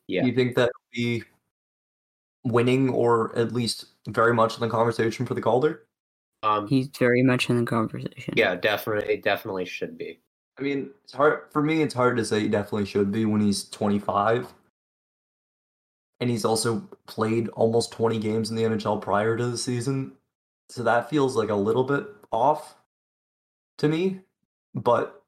yeah. 0.08 0.22
Do 0.22 0.28
you 0.28 0.34
think 0.34 0.56
that 0.56 0.72
would 0.74 0.96
be 0.96 1.22
winning, 2.44 2.88
or 2.90 3.36
at 3.38 3.52
least 3.52 3.86
very 4.08 4.34
much 4.34 4.54
in 4.54 4.60
the 4.60 4.68
conversation 4.68 5.24
for 5.26 5.34
the 5.34 5.40
Calder? 5.40 5.86
Um, 6.42 6.66
He's 6.66 6.88
very 6.98 7.22
much 7.22 7.50
in 7.50 7.58
the 7.58 7.64
conversation. 7.64 8.34
yeah, 8.36 8.54
definitely, 8.56 9.14
it 9.14 9.22
definitely 9.22 9.66
should 9.66 9.96
be. 9.98 10.20
I 10.58 10.62
mean, 10.62 10.90
it's 11.04 11.12
hard 11.14 11.42
for 11.50 11.62
me. 11.62 11.82
It's 11.82 11.94
hard 11.94 12.16
to 12.18 12.24
say 12.24 12.40
he 12.40 12.48
definitely 12.48 12.86
should 12.86 13.12
be 13.12 13.24
when 13.24 13.40
he's 13.40 13.68
25. 13.70 14.52
and 16.20 16.30
he's 16.30 16.44
also 16.44 16.80
played 17.06 17.48
almost 17.50 17.92
20 17.92 18.18
games 18.18 18.50
in 18.50 18.56
the 18.56 18.64
NHL 18.64 19.00
prior 19.00 19.36
to 19.36 19.46
the 19.46 19.58
season. 19.58 20.12
So 20.68 20.82
that 20.82 21.10
feels 21.10 21.36
like 21.36 21.50
a 21.50 21.54
little 21.54 21.84
bit 21.84 22.06
off 22.32 22.76
to 23.78 23.88
me, 23.88 24.20
but 24.74 25.22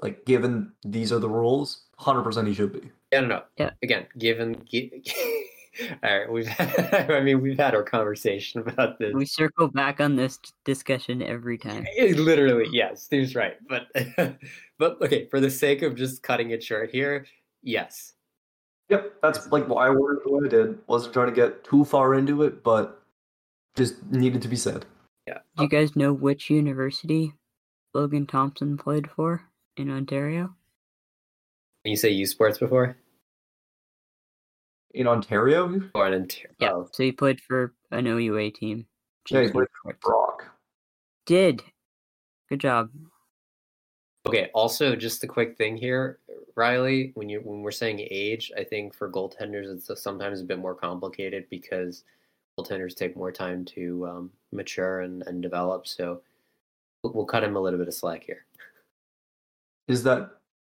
like 0.00 0.24
given 0.24 0.72
these 0.84 1.12
are 1.12 1.18
the 1.20 1.28
rules, 1.28 1.84
100% 2.00 2.46
he 2.48 2.54
should 2.54 2.72
be. 2.72 2.90
Yeah, 3.12 3.20
no, 3.20 3.28
no. 3.28 3.42
Yeah. 3.56 3.70
Again, 3.82 4.06
given. 4.18 4.64
Gi- 4.66 5.04
all 6.02 6.18
right, 6.18 6.30
we've. 6.30 6.46
had, 6.46 7.10
I 7.10 7.20
mean, 7.20 7.40
we've 7.40 7.58
had 7.58 7.74
our 7.74 7.82
conversation 7.82 8.60
about 8.66 8.98
this. 8.98 9.14
We 9.14 9.26
circle 9.26 9.68
back 9.68 10.00
on 10.00 10.16
this 10.16 10.38
discussion 10.64 11.22
every 11.22 11.58
time. 11.58 11.86
Eh, 11.96 12.14
Literally, 12.16 12.68
yes, 12.72 13.02
Steve's 13.02 13.34
right. 13.34 13.56
But, 13.68 13.88
but 14.78 15.00
okay, 15.02 15.26
for 15.26 15.40
the 15.40 15.50
sake 15.50 15.82
of 15.82 15.94
just 15.94 16.22
cutting 16.22 16.50
it 16.50 16.62
short 16.62 16.90
here, 16.90 17.26
yes. 17.62 18.12
Yep, 18.90 19.14
that's 19.22 19.50
like 19.50 19.66
why 19.68 19.86
I 19.86 19.90
worded 19.90 20.22
the 20.24 20.32
way 20.32 20.46
I 20.46 20.48
did. 20.48 20.78
Wasn't 20.86 21.14
trying 21.14 21.28
to 21.28 21.34
get 21.34 21.64
too 21.64 21.84
far 21.84 22.14
into 22.14 22.42
it, 22.42 22.62
but 22.62 23.02
just 23.76 24.04
needed 24.10 24.42
to 24.42 24.48
be 24.48 24.56
said. 24.56 24.84
Yeah. 25.26 25.38
Do 25.56 25.62
you 25.62 25.68
guys 25.68 25.96
know 25.96 26.12
which 26.12 26.50
university 26.50 27.32
Logan 27.94 28.26
Thompson 28.26 28.76
played 28.76 29.10
for 29.10 29.42
in 29.76 29.90
Ontario? 29.90 30.54
You 31.84 31.96
say 31.96 32.10
U 32.10 32.26
Sports 32.26 32.58
before? 32.58 32.96
In 34.94 35.08
Ontario, 35.08 35.90
Or 35.94 36.06
an 36.06 36.14
Ontario? 36.14 36.54
Yeah. 36.60 36.72
Oh, 36.72 36.88
So 36.92 37.02
he 37.02 37.10
played 37.12 37.40
for 37.40 37.74
an 37.90 38.06
OUA 38.06 38.52
team. 38.52 38.86
yeah, 39.28 39.42
he 39.42 39.48
played 39.50 39.66
for 39.82 39.92
Brock. 40.00 40.44
Did. 41.26 41.62
Good 42.48 42.60
job. 42.60 42.90
Okay. 44.26 44.50
Also, 44.54 44.94
just 44.94 45.24
a 45.24 45.26
quick 45.26 45.56
thing 45.58 45.76
here, 45.76 46.20
Riley. 46.54 47.10
When 47.14 47.28
you 47.28 47.40
when 47.40 47.62
we're 47.62 47.72
saying 47.72 48.06
age, 48.10 48.52
I 48.56 48.62
think 48.64 48.94
for 48.94 49.10
goaltenders 49.10 49.66
it's 49.74 49.90
sometimes 50.00 50.40
a 50.40 50.44
bit 50.44 50.58
more 50.60 50.74
complicated 50.74 51.46
because 51.50 52.04
goaltenders 52.58 52.94
take 52.94 53.16
more 53.16 53.32
time 53.32 53.64
to 53.66 54.06
um, 54.06 54.30
mature 54.52 55.00
and, 55.00 55.22
and 55.26 55.42
develop. 55.42 55.86
So 55.88 56.22
we'll, 57.02 57.12
we'll 57.14 57.26
cut 57.26 57.42
him 57.42 57.56
a 57.56 57.60
little 57.60 57.78
bit 57.78 57.88
of 57.88 57.94
slack 57.94 58.22
here. 58.24 58.46
Is 59.88 60.04
that 60.04 60.30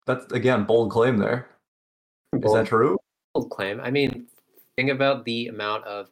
that's 0.08 0.32
again 0.34 0.64
bold 0.66 0.90
claim 0.92 1.18
there? 1.18 1.50
Is 2.34 2.42
Bold- 2.42 2.58
that 2.58 2.66
true? 2.68 2.98
Bold 3.38 3.50
claim. 3.52 3.80
I 3.82 3.92
mean, 3.92 4.28
think 4.76 4.90
about 4.90 5.26
the 5.26 5.48
amount 5.48 5.86
of 5.86 6.10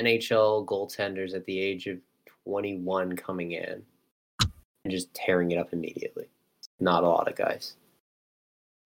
NHL 0.00 0.66
goaltenders 0.66 1.34
at 1.34 1.44
the 1.46 1.58
age 1.58 1.86
of 1.86 1.98
21 2.44 3.16
coming 3.16 3.52
in 3.52 3.82
and 4.40 4.90
just 4.90 5.12
tearing 5.14 5.50
it 5.50 5.58
up 5.58 5.72
immediately. 5.72 6.26
Not 6.78 7.04
a 7.04 7.08
lot 7.08 7.28
of 7.28 7.36
guys. 7.36 7.76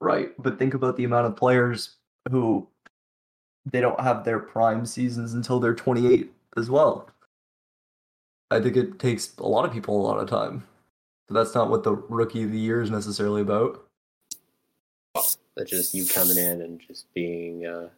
Right, 0.01 0.31
but 0.39 0.59
think 0.59 0.75
about 0.75 0.97
the 0.97 1.05
amount 1.05 1.27
of 1.27 1.37
players 1.37 1.97
who 2.31 2.67
they 3.71 3.81
don't 3.81 4.01
have 4.01 4.25
their 4.25 4.41
prime 4.41 4.85
seasons 4.85 5.35
until 5.35 5.61
they're 5.61 5.75
28 5.75 6.31
as 6.57 6.69
well. 6.69 7.09
I 8.51 8.61
think 8.61 8.77
it 8.77 8.99
takes 8.99 9.37
a 9.39 9.47
lot 9.47 9.65
of 9.65 9.73
people 9.73 10.01
a 10.01 10.07
lot 10.07 10.19
of 10.19 10.29
time. 10.29 10.65
So 11.29 11.35
that's 11.35 11.55
not 11.55 11.71
what 11.71 11.85
the 11.85 11.95
rookie 11.95 12.43
of 12.43 12.53
the 12.53 12.59
year 12.59 12.83
is 12.83 12.91
necessarily 12.91 13.41
about. 13.41 13.85
That's 15.57 15.71
just 15.71 15.95
you 15.95 16.07
coming 16.07 16.37
in 16.37 16.63
and 16.63 16.81
just 16.81 17.13
being 17.15 17.65
uh, 17.67 17.89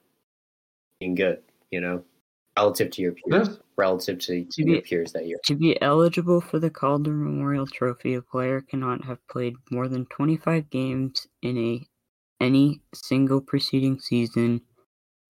being 1.01 1.15
good, 1.15 1.43
you 1.71 1.81
know, 1.81 2.03
relative 2.57 2.91
to 2.93 3.03
your 3.03 3.13
peers, 3.13 3.49
Yeah. 3.49 3.55
relative 3.77 4.19
to, 4.21 4.45
to 4.45 4.51
Maybe- 4.59 4.73
your 4.73 4.83
peers 4.83 5.13
that 5.13 5.27
year. 5.27 5.39
To 5.47 5.55
be 5.55 5.81
eligible 5.81 6.41
for 6.41 6.59
the 6.59 6.71
Calder 6.71 7.13
Memorial 7.13 7.67
Trophy, 7.67 8.15
a 8.15 8.23
player 8.23 8.61
cannot 8.61 9.05
have 9.05 9.27
played 9.29 9.55
more 9.71 9.89
than 9.89 10.07
25 10.07 10.69
games 10.71 11.27
in 11.43 11.57
a 11.59 11.87
any 12.41 12.83
single 12.95 13.41
preceding 13.41 13.99
season, 13.99 14.61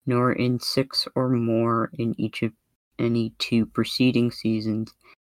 nor 0.05 0.33
in 0.33 0.59
six 0.59 1.07
or 1.15 1.29
more 1.29 1.89
in 1.97 2.13
each 2.19 2.43
of 2.43 2.51
any 2.99 3.33
two 3.39 3.65
preceding 3.65 4.31
seasons 4.31 4.93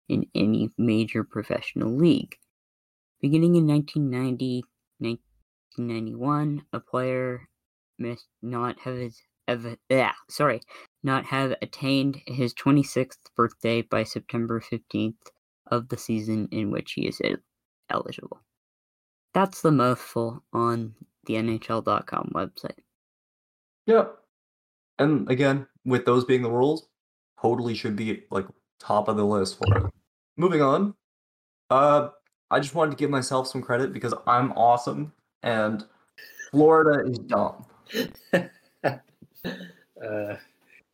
in 0.09 0.25
any 0.35 0.69
major 0.77 1.23
professional 1.23 1.95
league. 1.95 2.35
Beginning 3.21 3.55
in 3.55 3.65
1990 3.67 4.63
1991, 5.77 6.63
a 6.73 6.79
player 6.79 7.47
must 7.97 8.27
not 8.41 8.79
have 8.79 8.95
his 8.95 9.21
ev- 9.47 9.77
yeah, 9.89 10.13
sorry, 10.29 10.61
not 11.03 11.25
have 11.25 11.55
attained 11.61 12.21
his 12.25 12.53
26th 12.53 13.17
birthday 13.35 13.81
by 13.81 14.03
September 14.03 14.61
15th 14.61 15.15
of 15.67 15.89
the 15.89 15.97
season 15.97 16.47
in 16.51 16.71
which 16.71 16.93
he 16.93 17.07
is 17.07 17.21
eligible. 17.89 18.41
That's 19.33 19.61
the 19.61 19.71
mouthful 19.71 20.43
on 20.51 20.93
the 21.25 21.35
NHL.com 21.35 22.31
website. 22.35 22.79
Yep. 23.85 24.17
And 24.99 25.29
again, 25.31 25.67
with 25.85 26.05
those 26.05 26.25
being 26.25 26.41
the 26.41 26.51
rules, 26.51 26.87
totally 27.41 27.73
should 27.73 27.95
be 27.95 28.23
like 28.29 28.45
top 28.79 29.07
of 29.07 29.17
the 29.17 29.25
list 29.25 29.57
for 29.57 29.77
it. 29.77 29.83
Moving 30.37 30.61
on. 30.61 30.93
Uh 31.69 32.09
I 32.49 32.59
just 32.59 32.75
wanted 32.75 32.91
to 32.91 32.97
give 32.97 33.09
myself 33.09 33.47
some 33.47 33.61
credit 33.61 33.93
because 33.93 34.13
I'm 34.27 34.51
awesome 34.53 35.13
and 35.43 35.85
Florida 36.51 37.09
is 37.09 37.19
dumb. 37.19 37.65
Uh, 40.03 40.35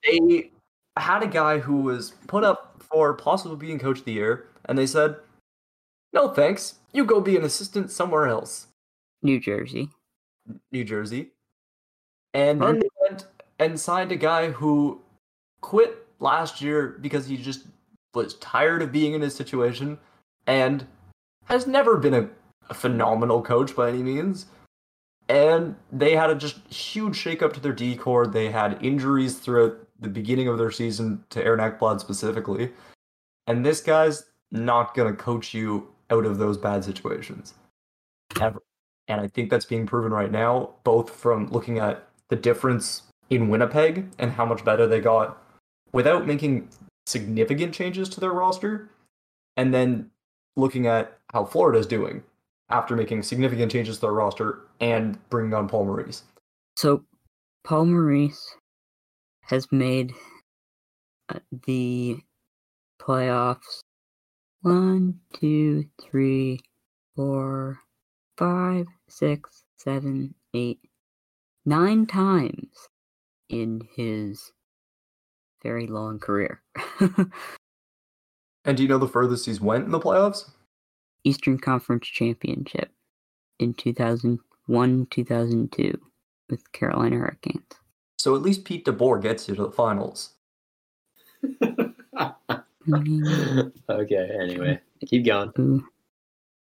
They 0.03 0.51
had 0.97 1.23
a 1.23 1.27
guy 1.27 1.59
who 1.59 1.77
was 1.77 2.11
put 2.27 2.43
up 2.43 2.83
for 2.83 3.13
possibly 3.13 3.55
being 3.55 3.79
coach 3.79 3.99
of 3.99 4.05
the 4.05 4.11
year, 4.11 4.47
and 4.65 4.77
they 4.77 4.85
said, 4.85 5.15
No 6.13 6.29
thanks. 6.29 6.75
You 6.91 7.05
go 7.05 7.21
be 7.21 7.37
an 7.37 7.43
assistant 7.43 7.91
somewhere 7.91 8.27
else. 8.27 8.67
New 9.21 9.39
Jersey. 9.39 9.89
New 10.71 10.83
Jersey. 10.83 11.31
And 12.33 12.61
then 12.61 12.79
they 12.79 12.89
went 13.01 13.27
and 13.59 13.79
signed 13.79 14.11
a 14.11 14.17
guy 14.17 14.51
who 14.51 15.01
quit 15.61 16.05
last 16.19 16.61
year 16.61 16.97
because 17.01 17.27
he 17.27 17.37
just 17.37 17.65
was 18.13 18.35
tired 18.35 18.81
of 18.81 18.91
being 18.91 19.13
in 19.13 19.21
his 19.21 19.35
situation 19.35 19.97
and 20.45 20.85
has 21.45 21.65
never 21.67 21.97
been 21.97 22.13
a, 22.13 22.29
a 22.69 22.73
phenomenal 22.73 23.41
coach 23.41 23.75
by 23.75 23.89
any 23.89 24.03
means. 24.03 24.47
And 25.29 25.75
they 25.91 26.15
had 26.15 26.29
a 26.29 26.35
just 26.35 26.65
huge 26.71 27.15
shakeup 27.21 27.53
to 27.53 27.59
their 27.59 27.73
D 27.73 27.95
core. 27.95 28.27
They 28.27 28.49
had 28.49 28.83
injuries 28.83 29.39
throughout 29.39 29.77
the 29.99 30.09
beginning 30.09 30.47
of 30.47 30.57
their 30.57 30.71
season 30.71 31.23
to 31.31 31.43
Aaron 31.43 31.59
Ekblad 31.59 31.99
specifically. 31.99 32.71
And 33.45 33.65
this 33.65 33.81
guy's 33.81 34.25
not 34.51 34.93
going 34.93 35.13
to 35.13 35.21
coach 35.21 35.53
you 35.53 35.89
out 36.09 36.25
of 36.25 36.37
those 36.37 36.57
bad 36.57 36.83
situations. 36.83 37.53
Ever. 38.39 38.61
And 39.09 39.19
I 39.19 39.27
think 39.27 39.49
that's 39.49 39.65
being 39.65 39.85
proven 39.85 40.11
right 40.11 40.31
now, 40.31 40.71
both 40.83 41.09
from 41.09 41.47
looking 41.47 41.79
at 41.79 42.07
the 42.29 42.35
difference 42.35 43.03
in 43.29 43.49
Winnipeg 43.49 44.09
and 44.19 44.31
how 44.31 44.45
much 44.45 44.63
better 44.63 44.87
they 44.87 44.99
got 44.99 45.41
without 45.91 46.27
making 46.27 46.69
significant 47.05 47.73
changes 47.73 48.09
to 48.09 48.19
their 48.19 48.31
roster, 48.31 48.89
and 49.55 49.73
then 49.73 50.09
looking 50.57 50.87
at 50.87 51.17
how 51.33 51.45
Florida's 51.45 51.87
doing 51.87 52.23
after 52.69 52.95
making 52.95 53.23
significant 53.23 53.71
changes 53.71 53.97
to 53.97 54.01
their 54.01 54.11
roster 54.11 54.61
and 54.79 55.17
bringing 55.29 55.53
on 55.53 55.67
Paul 55.67 55.85
Maurice. 55.85 56.23
So, 56.75 57.03
Paul 57.63 57.85
Maurice 57.85 58.55
has 59.41 59.71
made 59.71 60.13
uh, 61.29 61.39
the 61.65 62.17
playoffs 63.01 63.79
one, 64.61 65.19
two, 65.33 65.85
three, 66.01 66.59
four, 67.15 67.79
five, 68.37 68.87
six, 69.07 69.63
seven, 69.77 70.35
eight, 70.53 70.79
nine 71.65 72.05
times 72.05 72.89
in 73.49 73.81
his 73.95 74.51
very 75.63 75.87
long 75.87 76.19
career. 76.19 76.61
And 78.67 78.75
do 78.75 78.83
you 78.83 78.89
know 78.89 78.97
the 78.97 79.07
furthest 79.07 79.45
he's 79.45 79.61
went 79.61 79.85
in 79.85 79.91
the 79.91 79.99
playoffs? 79.99 80.51
Eastern 81.27 81.57
Conference 81.57 82.07
Championship 82.07 82.89
in 83.59 83.73
2001 83.73 85.07
2002 85.09 85.99
with 86.49 86.71
Carolina 86.71 87.17
Hurricanes. 87.17 87.63
So 88.17 88.35
at 88.35 88.41
least 88.41 88.63
Pete 88.63 88.85
DeBoer 88.85 89.21
gets 89.21 89.47
you 89.47 89.55
to 89.55 89.63
the 89.63 89.71
finals. 89.71 90.33
Okay, 92.89 94.29
anyway, 94.41 94.79
keep 95.05 95.25
going. 95.25 95.83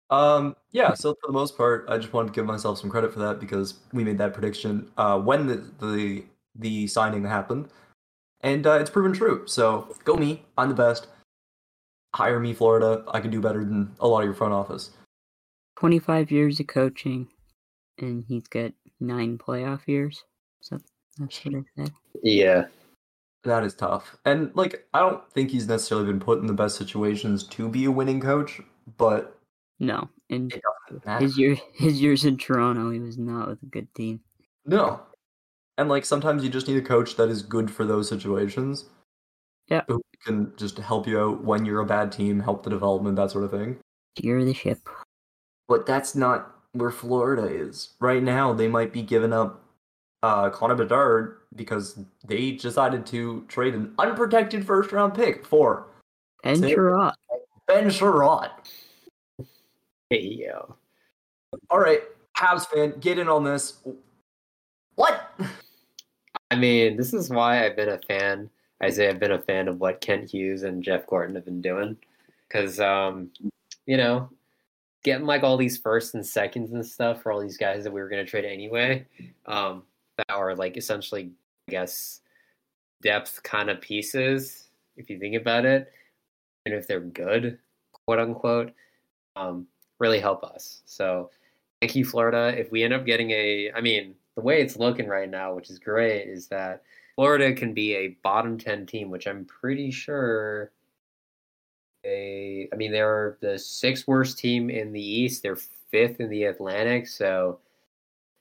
Um, 0.09 0.55
yeah, 0.71 0.93
so 0.93 1.13
for 1.15 1.27
the 1.27 1.33
most 1.33 1.57
part, 1.57 1.85
I 1.89 1.97
just 1.97 2.13
wanted 2.13 2.27
to 2.29 2.33
give 2.33 2.45
myself 2.45 2.79
some 2.79 2.89
credit 2.89 3.11
for 3.11 3.19
that 3.19 3.41
because 3.41 3.75
we 3.91 4.05
made 4.05 4.17
that 4.19 4.33
prediction 4.33 4.89
uh, 4.97 5.19
when 5.19 5.47
the, 5.47 5.63
the 5.81 6.23
the 6.55 6.87
signing 6.87 7.25
happened, 7.25 7.67
and 8.39 8.65
uh, 8.65 8.77
it's 8.79 8.89
proven 8.89 9.11
true. 9.11 9.43
So 9.47 9.93
go 10.05 10.15
me, 10.15 10.45
I'm 10.57 10.69
the 10.69 10.75
best. 10.75 11.07
Hire 12.15 12.39
me, 12.39 12.53
Florida. 12.53 13.03
I 13.07 13.19
can 13.19 13.31
do 13.31 13.41
better 13.41 13.63
than 13.63 13.95
a 13.99 14.07
lot 14.07 14.19
of 14.19 14.25
your 14.25 14.33
front 14.33 14.53
office. 14.53 14.91
25 15.79 16.31
years 16.31 16.59
of 16.59 16.67
coaching, 16.67 17.27
and 17.97 18.23
he's 18.27 18.47
got 18.47 18.71
nine 18.99 19.37
playoff 19.37 19.87
years. 19.87 20.23
So 20.61 20.77
that's 21.17 21.43
what 21.43 21.55
I 21.55 21.63
said. 21.75 21.91
Yeah, 22.21 22.65
That 23.43 23.63
is 23.63 23.73
tough, 23.73 24.15
and 24.25 24.51
like 24.55 24.87
I 24.93 24.99
don't 24.99 25.27
think 25.33 25.49
he's 25.49 25.67
necessarily 25.67 26.07
been 26.07 26.19
put 26.19 26.39
in 26.39 26.47
the 26.47 26.53
best 26.53 26.77
situations 26.77 27.43
to 27.45 27.67
be 27.67 27.85
a 27.85 27.91
winning 27.91 28.21
coach, 28.21 28.61
but 28.97 29.37
No, 29.79 30.07
and 30.29 30.53
it 30.53 30.61
his 31.19 31.37
year 31.37 31.57
his 31.73 32.01
years 32.01 32.25
in 32.25 32.37
Toronto, 32.37 32.91
he 32.91 32.99
was 32.99 33.17
not 33.17 33.47
with 33.47 33.63
a 33.63 33.67
good 33.67 33.93
team. 33.95 34.21
No. 34.65 35.01
And 35.77 35.89
like 35.89 36.05
sometimes 36.05 36.43
you 36.43 36.49
just 36.49 36.67
need 36.67 36.77
a 36.77 36.81
coach 36.81 37.15
that 37.15 37.29
is 37.29 37.41
good 37.41 37.71
for 37.71 37.83
those 37.83 38.07
situations. 38.07 38.85
Yeah. 39.67 39.81
Who 39.87 40.01
can 40.25 40.53
just 40.57 40.77
help 40.77 41.07
you 41.07 41.19
out 41.19 41.43
when 41.43 41.65
you're 41.65 41.81
a 41.81 41.85
bad 41.85 42.11
team, 42.11 42.39
help 42.39 42.63
the 42.63 42.69
development, 42.69 43.15
that 43.15 43.31
sort 43.31 43.43
of 43.43 43.51
thing. 43.51 43.77
Steer 44.17 44.43
the 44.43 44.53
ship. 44.53 44.79
But 45.67 45.85
that's 45.85 46.15
not 46.15 46.55
where 46.73 46.91
Florida 46.91 47.45
is. 47.45 47.89
Right 47.99 48.21
now, 48.21 48.53
they 48.53 48.67
might 48.67 48.91
be 48.91 49.01
giving 49.01 49.33
up 49.33 49.63
uh, 50.21 50.49
Connor 50.49 50.75
Bedard 50.75 51.37
because 51.55 51.99
they 52.25 52.51
decided 52.51 53.05
to 53.07 53.45
trade 53.47 53.73
an 53.75 53.93
unprotected 53.99 54.65
first 54.65 54.91
round 54.91 55.13
pick 55.13 55.45
for 55.45 55.87
Ben 56.43 56.57
Say- 56.57 56.73
Chiarot. 56.75 57.13
Ben 57.67 57.89
Chiarot. 57.89 58.51
Hey 60.09 60.21
yo. 60.21 60.75
All 61.69 61.79
right, 61.79 62.01
Habs 62.37 62.67
fan, 62.67 62.95
get 62.99 63.17
in 63.19 63.29
on 63.29 63.43
this. 63.43 63.79
What? 64.95 65.31
I 66.51 66.55
mean, 66.55 66.97
this 66.97 67.13
is 67.13 67.29
why 67.29 67.65
I've 67.65 67.75
been 67.75 67.89
a 67.89 67.99
fan. 67.99 68.49
I 68.83 68.89
say 68.89 69.07
I've 69.07 69.19
been 69.19 69.31
a 69.31 69.41
fan 69.41 69.67
of 69.67 69.79
what 69.79 70.01
Kent 70.01 70.29
Hughes 70.29 70.63
and 70.63 70.83
Jeff 70.83 71.07
Gorton 71.07 71.35
have 71.35 71.45
been 71.45 71.61
doing, 71.61 71.95
because 72.47 72.79
um, 72.81 73.31
you 73.85 73.95
know, 73.95 74.29
getting 75.03 75.25
like 75.25 75.43
all 75.43 75.55
these 75.55 75.77
firsts 75.77 76.13
and 76.13 76.25
seconds 76.25 76.71
and 76.73 76.85
stuff 76.85 77.21
for 77.21 77.31
all 77.31 77.39
these 77.39 77.57
guys 77.57 77.83
that 77.83 77.93
we 77.93 78.01
were 78.01 78.09
going 78.09 78.23
to 78.23 78.29
trade 78.29 78.45
anyway, 78.45 79.05
um, 79.45 79.83
that 80.17 80.29
are 80.29 80.53
like 80.55 80.75
essentially, 80.75 81.31
I 81.69 81.71
guess, 81.71 82.21
depth 83.01 83.41
kind 83.43 83.69
of 83.69 83.79
pieces. 83.79 84.67
If 84.97 85.09
you 85.09 85.17
think 85.17 85.35
about 85.35 85.65
it, 85.65 85.91
and 86.65 86.75
if 86.75 86.85
they're 86.85 86.99
good, 86.99 87.57
quote 88.05 88.19
unquote, 88.19 88.73
um, 89.37 89.65
really 89.99 90.19
help 90.19 90.43
us. 90.43 90.81
So, 90.85 91.31
thank 91.81 91.95
you, 91.95 92.03
Florida. 92.03 92.53
If 92.57 92.69
we 92.69 92.83
end 92.83 92.93
up 92.93 93.05
getting 93.05 93.31
a, 93.31 93.71
I 93.73 93.79
mean, 93.79 94.15
the 94.35 94.41
way 94.41 94.61
it's 94.61 94.75
looking 94.75 95.07
right 95.07 95.29
now, 95.29 95.53
which 95.53 95.69
is 95.69 95.79
great, 95.79 96.27
is 96.27 96.47
that 96.47 96.83
Florida 97.15 97.53
can 97.53 97.73
be 97.73 97.95
a 97.95 98.17
bottom 98.23 98.57
10 98.57 98.85
team, 98.85 99.09
which 99.09 99.27
I'm 99.27 99.45
pretty 99.45 99.91
sure 99.91 100.71
they, 102.03 102.67
I 102.73 102.75
mean, 102.75 102.91
they're 102.91 103.37
the 103.41 103.57
sixth 103.57 104.07
worst 104.07 104.37
team 104.37 104.69
in 104.69 104.91
the 104.91 105.01
East. 105.01 105.43
They're 105.43 105.55
fifth 105.55 106.19
in 106.19 106.29
the 106.29 106.45
Atlantic. 106.45 107.07
So 107.07 107.59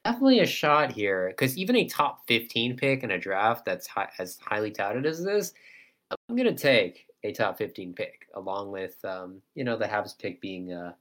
definitely 0.05 0.41
a 0.41 0.47
shot 0.47 0.91
here 0.91 1.29
because 1.29 1.57
even 1.57 1.77
a 1.77 1.89
top 1.89 2.27
15 2.27 2.77
pick 2.77 3.05
in 3.05 3.13
a 3.13 3.19
draft 3.19 3.65
that's 3.65 3.87
high, 3.87 4.09
as 4.19 4.39
highly 4.39 4.71
touted 4.71 5.07
as 5.07 5.23
this, 5.23 5.53
I'm 6.11 6.37
going 6.37 6.55
to 6.55 6.61
take 6.61 7.07
a 7.25 7.33
top 7.33 7.59
15 7.59 7.93
pick 7.95 8.27
along 8.35 8.73
with, 8.73 9.03
um, 9.05 9.41
you 9.55 9.65
know, 9.65 9.77
the 9.77 9.87
Habs 9.87 10.19
pick 10.19 10.41
being, 10.41 10.73
uh, 10.73 10.93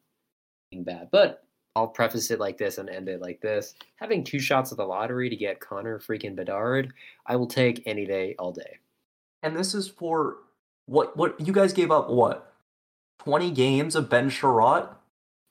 being 0.69 0.83
bad. 0.83 1.09
But 1.11 1.43
I'll 1.75 1.87
preface 1.87 2.31
it 2.31 2.39
like 2.39 2.57
this 2.57 2.77
and 2.77 2.89
end 2.89 3.07
it 3.07 3.21
like 3.21 3.39
this. 3.41 3.75
Having 3.95 4.25
two 4.25 4.39
shots 4.39 4.71
at 4.71 4.77
the 4.77 4.85
lottery 4.85 5.29
to 5.29 5.35
get 5.35 5.59
Connor 5.59 5.99
freaking 5.99 6.35
Bedard, 6.35 6.93
I 7.25 7.35
will 7.37 7.47
take 7.47 7.81
any 7.85 8.05
day, 8.05 8.35
all 8.37 8.51
day. 8.51 8.77
And 9.43 9.55
this 9.55 9.73
is 9.73 9.87
for 9.87 10.37
what? 10.87 11.15
What 11.15 11.39
you 11.39 11.53
guys 11.53 11.71
gave 11.73 11.89
up? 11.91 12.09
What? 12.09 12.53
Twenty 13.19 13.51
games 13.51 13.95
of 13.95 14.09
Ben 14.09 14.29
Chiarot? 14.29 14.89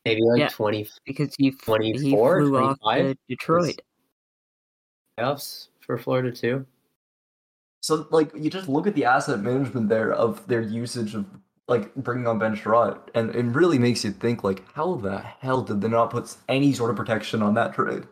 Maybe 0.05 0.21
like 0.23 0.41
Yeah. 0.41 0.49
20 0.49 0.89
Because 1.05 1.35
he, 1.37 1.49
f- 1.49 1.55
he 1.61 1.65
24, 1.93 2.41
flew 2.41 2.57
off 2.57 2.79
25? 2.81 3.05
to 3.13 3.19
Detroit. 3.29 3.81
playoffs 5.19 5.69
for 5.81 5.99
Florida 5.99 6.33
too. 6.33 6.65
So 7.83 8.07
like 8.11 8.31
you 8.35 8.49
just 8.51 8.69
look 8.69 8.87
at 8.87 8.95
the 8.95 9.05
asset 9.05 9.41
management 9.41 9.89
there 9.91 10.13
of 10.13 10.47
their 10.47 10.63
usage 10.63 11.15
of 11.15 11.27
like 11.71 11.95
bringing 11.95 12.27
on 12.27 12.39
Ben 12.39 12.55
Chiarot, 12.57 12.99
and 13.15 13.35
it 13.35 13.45
really 13.47 13.79
makes 13.79 14.05
you 14.05 14.11
think 14.11 14.45
like 14.45 14.63
how 14.75 14.97
the 14.97 15.19
hell 15.19 15.63
did 15.63 15.81
they 15.81 15.89
not 15.89 16.11
put 16.11 16.37
any 16.49 16.73
sort 16.73 16.91
of 16.91 16.97
protection 16.97 17.41
on 17.43 17.55
that 17.55 17.73
trade? 17.73 18.05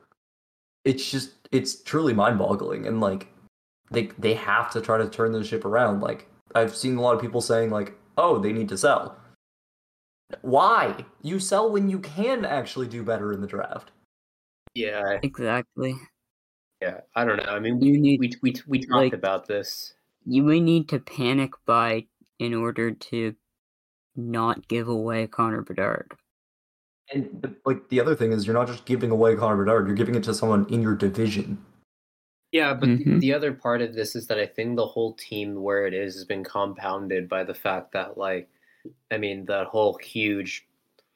It's 0.84 1.10
just 1.10 1.32
it's 1.52 1.82
truly 1.82 2.14
mind-boggling, 2.14 2.86
and 2.86 3.00
like 3.00 3.26
they 3.90 4.10
they 4.18 4.34
have 4.34 4.70
to 4.72 4.80
try 4.80 4.96
to 4.96 5.08
turn 5.08 5.32
the 5.32 5.44
ship 5.44 5.64
around. 5.64 6.00
Like 6.00 6.28
I've 6.54 6.74
seen 6.74 6.96
a 6.96 7.02
lot 7.02 7.14
of 7.14 7.20
people 7.20 7.40
saying 7.40 7.70
like, 7.70 7.92
oh, 8.16 8.38
they 8.38 8.52
need 8.52 8.68
to 8.70 8.78
sell. 8.78 9.18
Why? 10.42 11.04
You 11.22 11.38
sell 11.40 11.70
when 11.70 11.88
you 11.88 11.98
can 11.98 12.44
actually 12.44 12.86
do 12.86 13.02
better 13.02 13.32
in 13.32 13.40
the 13.40 13.46
draft. 13.46 13.90
Yeah, 14.74 15.18
Exactly. 15.22 15.96
yeah. 16.82 17.00
I 17.16 17.24
don't 17.24 17.38
know. 17.38 17.44
I 17.50 17.58
mean, 17.58 17.80
You 17.80 17.92
we 17.92 17.98
need- 17.98 18.20
we 18.20 18.32
we, 18.42 18.54
we 18.66 18.78
talked 18.80 18.90
like- 18.92 19.12
about 19.14 19.46
this. 19.46 19.94
You 20.24 20.42
may 20.42 20.60
need 20.60 20.88
to 20.90 20.98
panic 21.00 21.52
buy 21.64 22.06
in 22.38 22.52
order 22.54 22.90
to 22.92 23.34
not 24.18 24.68
give 24.68 24.88
away 24.88 25.26
Connor 25.28 25.62
Bedard. 25.62 26.12
And 27.12 27.56
like 27.64 27.88
the 27.88 28.00
other 28.00 28.14
thing 28.14 28.32
is, 28.32 28.46
you're 28.46 28.54
not 28.54 28.66
just 28.66 28.84
giving 28.84 29.10
away 29.10 29.34
Connor 29.36 29.56
Bedard; 29.64 29.86
you're 29.86 29.96
giving 29.96 30.14
it 30.14 30.24
to 30.24 30.34
someone 30.34 30.66
in 30.68 30.82
your 30.82 30.94
division. 30.94 31.64
Yeah, 32.52 32.72
but 32.74 32.96
the, 32.96 33.04
Mhm. 33.04 33.20
the 33.20 33.32
other 33.34 33.52
part 33.52 33.82
of 33.82 33.94
this 33.94 34.16
is 34.16 34.26
that 34.28 34.38
I 34.38 34.46
think 34.46 34.76
the 34.76 34.86
whole 34.86 35.12
team 35.14 35.62
where 35.62 35.86
it 35.86 35.92
is 35.92 36.14
has 36.14 36.24
been 36.24 36.44
compounded 36.44 37.28
by 37.28 37.44
the 37.44 37.54
fact 37.54 37.92
that, 37.92 38.16
like, 38.16 38.48
I 39.10 39.18
mean, 39.18 39.44
that 39.46 39.66
whole 39.66 39.98
huge 39.98 40.66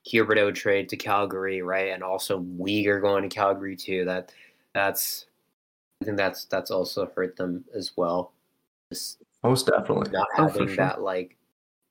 Huberdeau 0.07 0.55
trade 0.55 0.89
to 0.91 0.97
Calgary, 0.97 1.63
right, 1.63 1.89
and 1.91 2.03
also 2.03 2.41
Weegar 2.41 3.01
going 3.01 3.29
to 3.29 3.35
Calgary 3.35 3.77
too. 3.77 4.05
That 4.05 4.35
that's 4.75 5.27
I 6.03 6.07
think 6.07 6.19
that's 6.19 6.47
that's 6.47 6.71
also 6.73 7.07
hurt 7.17 7.37
them 7.37 7.65
as 7.75 7.97
well. 7.97 8.35
Just 8.93 9.23
Most 9.45 9.67
definitely. 9.67 10.11
not 10.13 10.29
Oh, 10.39 10.47
having 10.49 10.69
sure. 10.69 10.77
that 10.77 11.03
like 11.03 11.37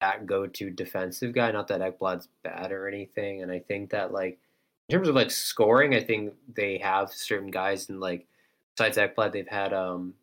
that 0.02 0.26
go-to 0.26 0.70
defensive 0.70 1.34
guy. 1.34 1.52
Not 1.52 1.68
that 1.70 1.82
Ekblad's 1.82 2.28
bad 2.44 2.72
or 2.72 2.88
anything, 2.88 3.42
and 3.42 3.52
I 3.52 3.60
think 3.60 3.92
that 3.92 4.12
like 4.12 4.40
in 4.90 4.96
terms 4.96 5.08
of 5.08 5.16
like 5.16 5.32
scoring, 5.32 5.96
I 5.96 6.02
think 6.04 6.34
they 6.56 6.78
have 6.80 7.12
certain 7.12 7.52
guys 7.52 7.90
and 7.90 8.00
like 8.00 8.28
besides 8.76 8.98
Ekblad, 8.98 9.32
they've 9.32 9.48
had 9.48 9.74
um 9.74 10.14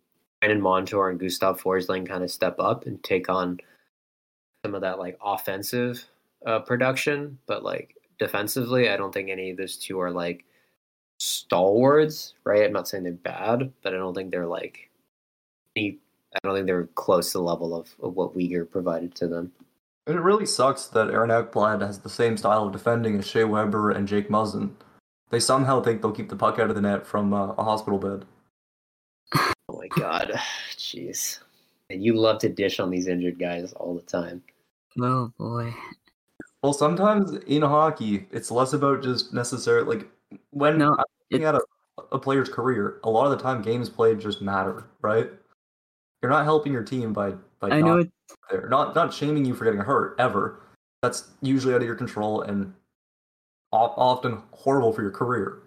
Brandon 0.40 0.60
Montour 0.60 1.10
and 1.10 1.18
Gustav 1.18 1.60
Forsling 1.60 2.06
kind 2.06 2.22
of 2.22 2.30
step 2.30 2.58
up 2.58 2.86
and 2.86 3.02
take 3.02 3.28
on 3.28 3.58
some 4.64 4.74
of 4.74 4.82
that 4.82 4.98
like 4.98 5.18
offensive 5.24 6.04
uh, 6.46 6.60
production, 6.60 7.38
but 7.46 7.64
like 7.64 7.94
defensively, 8.18 8.88
I 8.88 8.96
don't 8.96 9.12
think 9.12 9.30
any 9.30 9.50
of 9.50 9.56
those 9.56 9.76
two 9.76 10.00
are 10.00 10.10
like 10.10 10.44
stalwarts, 11.18 12.34
right? 12.44 12.64
I'm 12.64 12.72
not 12.72 12.88
saying 12.88 13.04
they're 13.04 13.12
bad, 13.12 13.72
but 13.82 13.94
I 13.94 13.96
don't 13.96 14.14
think 14.14 14.30
they're 14.30 14.46
like 14.46 14.90
any 15.76 15.98
I 16.34 16.38
don't 16.46 16.54
think 16.54 16.66
they're 16.66 16.88
close 16.94 17.32
to 17.32 17.38
the 17.38 17.44
level 17.44 17.74
of, 17.74 17.88
of 18.02 18.14
what 18.14 18.36
Weegar 18.36 18.70
provided 18.70 19.14
to 19.16 19.28
them. 19.28 19.50
And 20.08 20.16
it 20.16 20.22
really 20.22 20.46
sucks 20.46 20.86
that 20.86 21.10
Aaron 21.10 21.28
Ekblad 21.28 21.82
has 21.82 21.98
the 21.98 22.08
same 22.08 22.38
style 22.38 22.64
of 22.64 22.72
defending 22.72 23.18
as 23.18 23.26
Shea 23.26 23.44
Weber 23.44 23.90
and 23.90 24.08
Jake 24.08 24.30
Muzzin. 24.30 24.70
They 25.28 25.38
somehow 25.38 25.82
think 25.82 26.00
they'll 26.00 26.12
keep 26.12 26.30
the 26.30 26.36
puck 26.36 26.58
out 26.58 26.70
of 26.70 26.76
the 26.76 26.80
net 26.80 27.06
from 27.06 27.34
uh, 27.34 27.48
a 27.58 27.62
hospital 27.62 27.98
bed. 27.98 28.24
Oh 29.68 29.78
my 29.78 29.88
god, 29.88 30.32
jeez. 30.78 31.40
And 31.90 32.02
you 32.02 32.14
love 32.14 32.38
to 32.38 32.48
dish 32.48 32.80
on 32.80 32.88
these 32.88 33.06
injured 33.06 33.38
guys 33.38 33.74
all 33.74 33.94
the 33.94 34.00
time. 34.00 34.42
Oh 34.98 35.30
boy. 35.36 35.74
Well, 36.62 36.72
sometimes 36.72 37.34
in 37.46 37.60
hockey, 37.60 38.26
it's 38.32 38.50
less 38.50 38.72
about 38.72 39.02
just 39.02 39.34
necessarily 39.34 39.98
like 39.98 40.08
when 40.52 40.78
No, 40.78 40.92
I'm 40.92 41.04
looking 41.30 41.46
at 41.46 41.54
a, 41.54 41.60
a 42.12 42.18
player's 42.18 42.48
career. 42.48 42.98
A 43.04 43.10
lot 43.10 43.26
of 43.26 43.32
the 43.32 43.42
time, 43.42 43.60
games 43.60 43.90
played 43.90 44.20
just 44.20 44.40
matter, 44.40 44.86
right? 45.02 45.28
You're 46.22 46.32
not 46.32 46.44
helping 46.44 46.72
your 46.72 46.82
team 46.82 47.12
by 47.12 47.34
by 47.60 47.70
I 47.70 47.80
not 47.80 47.86
know 47.86 47.98
it, 47.98 48.10
there. 48.50 48.68
Not 48.68 48.94
not 48.94 49.12
shaming 49.12 49.44
you 49.44 49.54
for 49.54 49.64
getting 49.64 49.80
hurt 49.80 50.14
ever. 50.18 50.60
That's 51.02 51.28
usually 51.42 51.74
out 51.74 51.80
of 51.80 51.86
your 51.86 51.96
control 51.96 52.42
and 52.42 52.72
often 53.72 54.42
horrible 54.52 54.92
for 54.92 55.02
your 55.02 55.10
career. 55.10 55.62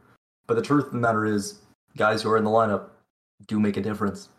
But 0.48 0.56
the 0.56 0.62
truth 0.62 0.88
of 0.88 0.92
the 0.92 0.98
matter 0.98 1.26
is, 1.26 1.60
guys 1.96 2.22
who 2.22 2.32
are 2.32 2.38
in 2.38 2.44
the 2.44 2.50
lineup 2.50 2.90
do 3.48 3.60
make 3.60 3.78
a 3.78 3.82
difference. 3.82 4.30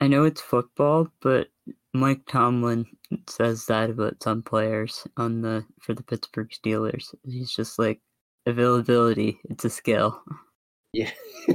I 0.00 0.08
know 0.08 0.24
it's 0.24 0.40
football, 0.40 1.08
but 1.20 1.48
Mike 1.92 2.22
Tomlin 2.26 2.86
says 3.28 3.66
that 3.66 3.90
about 3.90 4.22
some 4.22 4.42
players 4.42 5.06
on 5.16 5.42
the 5.42 5.64
for 5.80 5.94
the 5.94 6.02
Pittsburgh 6.02 6.50
Steelers. 6.50 7.14
He's 7.24 7.52
just 7.52 7.78
like 7.78 8.00
availability, 8.46 9.38
it's 9.44 9.64
a 9.64 9.70
skill. 9.70 10.22
Yeah. 10.92 11.10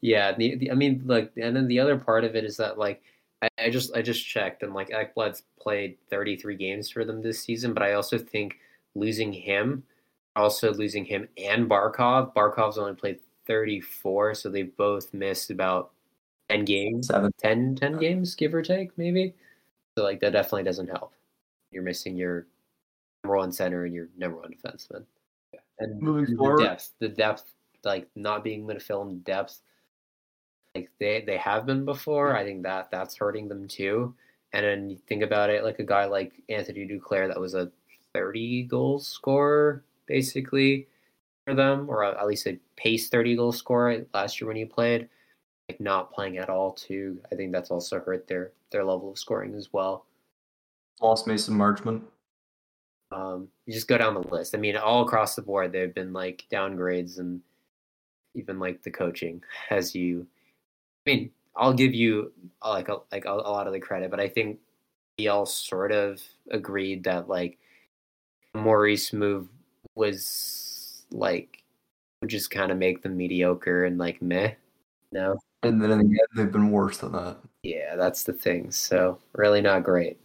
yeah. 0.00 0.32
The, 0.32 0.56
the, 0.56 0.70
I 0.70 0.74
mean, 0.74 1.02
like, 1.04 1.32
and 1.36 1.54
then 1.54 1.68
the 1.68 1.80
other 1.80 1.96
part 1.96 2.24
of 2.24 2.34
it 2.34 2.44
is 2.44 2.56
that, 2.56 2.78
like, 2.78 3.02
I, 3.62 3.66
I 3.66 3.70
just 3.70 3.96
I 3.96 4.02
just 4.02 4.26
checked, 4.26 4.62
and 4.62 4.74
like 4.74 4.90
Ekblad's 4.90 5.42
played 5.60 5.96
33 6.10 6.56
games 6.56 6.90
for 6.90 7.04
them 7.04 7.22
this 7.22 7.42
season, 7.42 7.72
but 7.74 7.82
I 7.82 7.92
also 7.92 8.18
think 8.18 8.56
losing 8.94 9.32
him, 9.32 9.84
also 10.36 10.72
losing 10.72 11.04
him 11.04 11.28
and 11.38 11.68
Barkov. 11.68 12.34
Barkov's 12.34 12.78
only 12.78 12.94
played 12.94 13.18
34, 13.46 14.34
so 14.34 14.48
they've 14.48 14.76
both 14.76 15.12
missed 15.14 15.50
about 15.50 15.90
10 16.50 16.64
games, 16.64 17.06
Seven. 17.08 17.30
10, 17.40 17.76
10 17.76 17.98
games, 17.98 18.34
give 18.34 18.54
or 18.54 18.62
take, 18.62 18.96
maybe. 18.98 19.34
So 19.96 20.04
like 20.04 20.20
that 20.20 20.32
definitely 20.32 20.64
doesn't 20.64 20.88
help. 20.88 21.12
You're 21.70 21.82
missing 21.82 22.16
your 22.16 22.46
number 23.24 23.36
one 23.36 23.52
center 23.52 23.84
and 23.84 23.94
your 23.94 24.08
number 24.16 24.38
one 24.38 24.52
defenseman. 24.52 25.04
And 25.78 26.00
Moving 26.00 26.30
the 26.30 26.36
forward- 26.36 26.62
depth, 26.62 26.90
the 26.98 27.08
depth, 27.08 27.44
like 27.84 28.08
not 28.14 28.44
being 28.44 28.60
able 28.64 28.74
to 28.74 28.80
fill 28.80 29.02
in 29.02 29.20
depth, 29.20 29.60
like 30.74 30.90
they 30.98 31.22
they 31.26 31.36
have 31.36 31.66
been 31.66 31.84
before. 31.84 32.36
I 32.36 32.44
think 32.44 32.62
that 32.62 32.90
that's 32.90 33.16
hurting 33.16 33.48
them 33.48 33.68
too. 33.68 34.14
And 34.52 34.64
then 34.64 34.90
you 34.90 34.98
think 35.08 35.22
about 35.22 35.50
it, 35.50 35.64
like 35.64 35.78
a 35.78 35.84
guy 35.84 36.04
like 36.04 36.32
Anthony 36.48 36.86
Duclair, 36.86 37.28
that 37.28 37.40
was 37.40 37.54
a 37.54 37.70
30 38.14 38.64
goal 38.64 38.98
scorer 38.98 39.82
basically 40.06 40.86
for 41.46 41.54
them, 41.54 41.88
or 41.88 42.04
at 42.04 42.26
least 42.26 42.46
a 42.46 42.58
pace 42.76 43.08
30 43.08 43.36
goal 43.36 43.52
scorer 43.52 44.04
last 44.14 44.40
year 44.40 44.48
when 44.48 44.56
he 44.56 44.64
played. 44.64 45.08
like 45.68 45.80
not 45.80 46.12
playing 46.12 46.38
at 46.38 46.50
all 46.50 46.72
too. 46.72 47.18
I 47.30 47.36
think 47.36 47.52
that's 47.52 47.70
also 47.70 48.00
hurt 48.00 48.26
their 48.28 48.52
their 48.70 48.84
level 48.84 49.12
of 49.12 49.18
scoring 49.18 49.54
as 49.54 49.72
well. 49.72 50.06
Lost 51.00 51.26
Mason 51.26 51.54
Marchment. 51.54 52.02
Um, 53.10 53.48
you 53.66 53.74
just 53.74 53.88
go 53.88 53.98
down 53.98 54.14
the 54.14 54.20
list. 54.20 54.54
I 54.54 54.58
mean, 54.58 54.76
all 54.76 55.02
across 55.02 55.34
the 55.34 55.42
board, 55.42 55.72
there 55.72 55.82
have 55.82 55.94
been 55.94 56.12
like 56.12 56.46
downgrades 56.50 57.18
and 57.18 57.42
even 58.34 58.58
like 58.58 58.82
the 58.82 58.90
coaching. 58.90 59.42
As 59.70 59.94
you, 59.94 60.26
mean, 61.06 61.30
I'll 61.56 61.72
give 61.72 61.94
you 61.94 62.32
uh, 62.62 62.70
like 62.70 62.88
a, 62.88 62.98
like 63.10 63.24
a, 63.24 63.32
a 63.32 63.50
lot 63.50 63.66
of 63.66 63.72
the 63.72 63.80
credit, 63.80 64.10
but 64.10 64.20
I 64.20 64.28
think 64.28 64.58
we 65.18 65.28
all 65.28 65.46
sort 65.46 65.92
of 65.92 66.20
agreed 66.50 67.04
that 67.04 67.28
like 67.28 67.58
Maurice 68.54 69.12
move 69.12 69.48
was 69.94 71.04
like 71.10 71.62
would 72.20 72.30
just 72.30 72.50
kind 72.50 72.70
of 72.70 72.78
make 72.78 73.02
them 73.02 73.16
mediocre 73.16 73.84
and 73.84 73.98
like 73.98 74.22
meh. 74.22 74.52
No. 75.10 75.38
And 75.62 75.80
then 75.82 75.90
in 75.90 75.98
the 75.98 76.04
end, 76.04 76.28
they've 76.34 76.52
been 76.52 76.70
worse 76.70 76.98
than 76.98 77.12
that. 77.12 77.36
Yeah, 77.62 77.96
that's 77.96 78.24
the 78.24 78.32
thing. 78.32 78.70
So 78.70 79.18
really 79.34 79.60
not 79.60 79.84
great. 79.84 80.18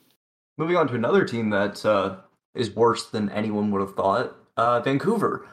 Moving 0.57 0.77
on 0.77 0.87
to 0.87 0.95
another 0.95 1.25
team 1.25 1.49
that 1.51 1.85
uh, 1.85 2.17
is 2.55 2.75
worse 2.75 3.07
than 3.07 3.29
anyone 3.29 3.69
would 3.71 3.81
have 3.81 3.95
thought, 3.95 4.35
uh, 4.55 4.79
Vancouver. 4.81 5.47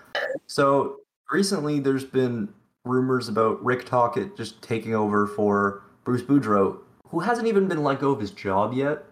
So 0.46 1.00
recently, 1.30 1.80
there's 1.80 2.04
been 2.04 2.48
rumors 2.84 3.28
about 3.28 3.64
Rick 3.64 3.86
Tocchet 3.86 4.36
just 4.36 4.62
taking 4.62 4.94
over 4.94 5.26
for 5.26 5.82
Bruce 6.04 6.22
Boudreau, 6.22 6.78
who 7.08 7.20
hasn't 7.20 7.48
even 7.48 7.68
been 7.68 7.82
let 7.82 8.00
go 8.00 8.10
of 8.10 8.20
his 8.20 8.30
job 8.30 8.74
yet. 8.74 9.04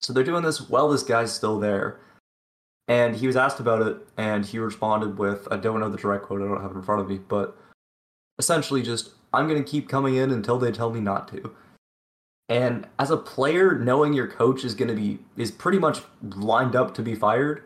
So 0.00 0.12
they're 0.12 0.24
doing 0.24 0.42
this 0.42 0.68
while 0.68 0.88
this 0.88 1.02
guy's 1.02 1.32
still 1.32 1.58
there. 1.58 2.00
And 2.88 3.16
he 3.16 3.26
was 3.26 3.36
asked 3.36 3.60
about 3.60 3.86
it, 3.86 3.96
and 4.16 4.44
he 4.44 4.58
responded 4.58 5.18
with 5.18 5.46
I 5.50 5.56
don't 5.56 5.80
know 5.80 5.88
the 5.88 5.96
direct 5.96 6.24
quote, 6.24 6.42
I 6.42 6.46
don't 6.46 6.60
have 6.60 6.72
it 6.72 6.76
in 6.76 6.82
front 6.82 7.00
of 7.00 7.08
me, 7.08 7.18
but 7.18 7.56
essentially 8.38 8.82
just, 8.82 9.10
I'm 9.32 9.48
going 9.48 9.62
to 9.62 9.70
keep 9.70 9.88
coming 9.88 10.16
in 10.16 10.30
until 10.30 10.58
they 10.58 10.72
tell 10.72 10.90
me 10.90 11.00
not 11.00 11.28
to. 11.28 11.54
And 12.48 12.86
as 12.98 13.10
a 13.10 13.16
player, 13.16 13.78
knowing 13.78 14.12
your 14.12 14.26
coach 14.26 14.64
is 14.64 14.74
going 14.74 14.88
to 14.88 14.94
be, 14.94 15.20
is 15.36 15.50
pretty 15.50 15.78
much 15.78 16.00
lined 16.22 16.76
up 16.76 16.92
to 16.94 17.02
be 17.02 17.14
fired, 17.14 17.62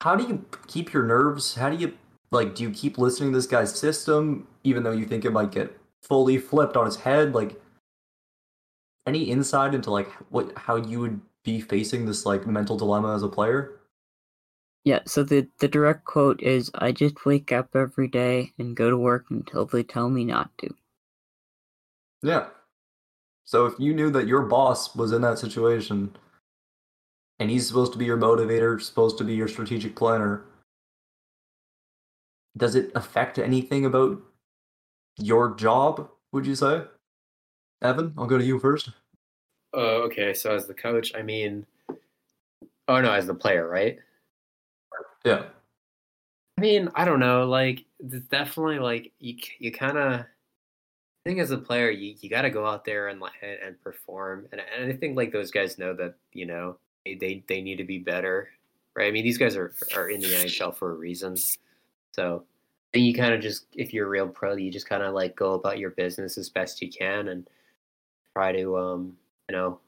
how 0.00 0.14
do 0.14 0.24
you 0.24 0.46
keep 0.66 0.92
your 0.92 1.02
nerves? 1.02 1.56
How 1.56 1.68
do 1.68 1.76
you, 1.76 1.98
like, 2.32 2.54
do 2.54 2.62
you 2.62 2.70
keep 2.70 2.98
listening 2.98 3.32
to 3.32 3.38
this 3.38 3.46
guy's 3.46 3.76
system, 3.76 4.46
even 4.64 4.82
though 4.82 4.92
you 4.92 5.04
think 5.04 5.24
it 5.24 5.32
might 5.32 5.50
get 5.50 5.76
fully 6.02 6.38
flipped 6.38 6.76
on 6.76 6.86
his 6.86 6.96
head? 6.96 7.34
Like, 7.34 7.60
any 9.06 9.24
insight 9.24 9.74
into, 9.74 9.90
like, 9.90 10.10
what, 10.30 10.52
how 10.56 10.76
you 10.76 11.00
would 11.00 11.20
be 11.44 11.60
facing 11.60 12.06
this, 12.06 12.24
like, 12.24 12.46
mental 12.46 12.76
dilemma 12.76 13.14
as 13.14 13.22
a 13.22 13.28
player? 13.28 13.80
Yeah, 14.84 15.00
so 15.06 15.22
the, 15.22 15.46
the 15.58 15.68
direct 15.68 16.04
quote 16.04 16.42
is 16.42 16.70
I 16.74 16.92
just 16.92 17.26
wake 17.26 17.52
up 17.52 17.74
every 17.74 18.08
day 18.08 18.52
and 18.58 18.76
go 18.76 18.88
to 18.88 18.96
work 18.96 19.26
until 19.30 19.66
they 19.66 19.82
tell 19.82 20.08
me 20.08 20.24
not 20.24 20.50
to. 20.58 20.74
Yeah. 22.22 22.46
So 23.44 23.66
if 23.66 23.74
you 23.78 23.92
knew 23.92 24.10
that 24.10 24.26
your 24.28 24.42
boss 24.42 24.94
was 24.94 25.12
in 25.12 25.22
that 25.22 25.38
situation 25.38 26.16
and 27.40 27.50
he's 27.50 27.66
supposed 27.66 27.92
to 27.92 27.98
be 27.98 28.04
your 28.04 28.16
motivator, 28.16 28.80
supposed 28.80 29.18
to 29.18 29.24
be 29.24 29.34
your 29.34 29.48
strategic 29.48 29.96
planner, 29.96 30.44
does 32.56 32.74
it 32.74 32.90
affect 32.94 33.38
anything 33.38 33.84
about 33.84 34.20
your 35.18 35.54
job, 35.54 36.08
would 36.32 36.46
you 36.46 36.54
say? 36.54 36.82
Evan, 37.82 38.12
I'll 38.18 38.26
go 38.26 38.38
to 38.38 38.44
you 38.44 38.58
first. 38.58 38.90
Oh, 39.72 40.02
okay. 40.02 40.34
So 40.34 40.54
as 40.54 40.66
the 40.66 40.74
coach, 40.74 41.12
I 41.14 41.22
mean, 41.22 41.64
oh 42.88 43.00
no, 43.00 43.12
as 43.12 43.26
the 43.26 43.34
player, 43.34 43.68
right? 43.68 43.98
Yeah. 45.24 45.44
I 46.58 46.60
mean, 46.60 46.90
I 46.94 47.04
don't 47.04 47.20
know. 47.20 47.46
Like, 47.46 47.84
it's 48.00 48.26
definitely 48.26 48.78
like 48.78 49.12
you 49.18 49.36
you 49.58 49.72
kind 49.72 49.96
of. 49.96 50.20
I 50.20 51.28
think 51.28 51.38
as 51.38 51.50
a 51.50 51.58
player, 51.58 51.90
you, 51.90 52.14
you 52.20 52.30
got 52.30 52.42
to 52.42 52.50
go 52.50 52.66
out 52.66 52.84
there 52.84 53.08
and 53.08 53.22
and, 53.42 53.58
and 53.64 53.80
perform, 53.82 54.46
and, 54.52 54.60
and 54.76 54.90
I 54.90 54.96
think 54.96 55.16
like 55.16 55.32
those 55.32 55.50
guys 55.50 55.78
know 55.78 55.94
that 55.94 56.14
you 56.32 56.46
know 56.46 56.78
they, 57.04 57.14
they 57.14 57.44
they 57.46 57.60
need 57.60 57.76
to 57.76 57.84
be 57.84 57.98
better, 57.98 58.48
right? 58.96 59.08
I 59.08 59.10
mean, 59.10 59.24
these 59.24 59.38
guys 59.38 59.56
are 59.56 59.72
are 59.94 60.08
in 60.08 60.20
the 60.20 60.28
NHL 60.28 60.74
for 60.74 60.92
a 60.92 60.94
reason, 60.94 61.36
so 62.12 62.44
you 62.92 63.14
kind 63.14 63.32
of 63.32 63.40
just 63.40 63.66
if 63.74 63.92
you're 63.92 64.06
a 64.06 64.10
real 64.10 64.28
pro, 64.28 64.56
you 64.56 64.70
just 64.70 64.88
kind 64.88 65.02
of 65.02 65.14
like 65.14 65.36
go 65.36 65.54
about 65.54 65.78
your 65.78 65.90
business 65.90 66.36
as 66.38 66.48
best 66.48 66.82
you 66.82 66.90
can 66.90 67.28
and 67.28 67.48
try 68.36 68.52
to 68.52 68.76
um 68.78 69.16
you 69.48 69.56
know 69.56 69.78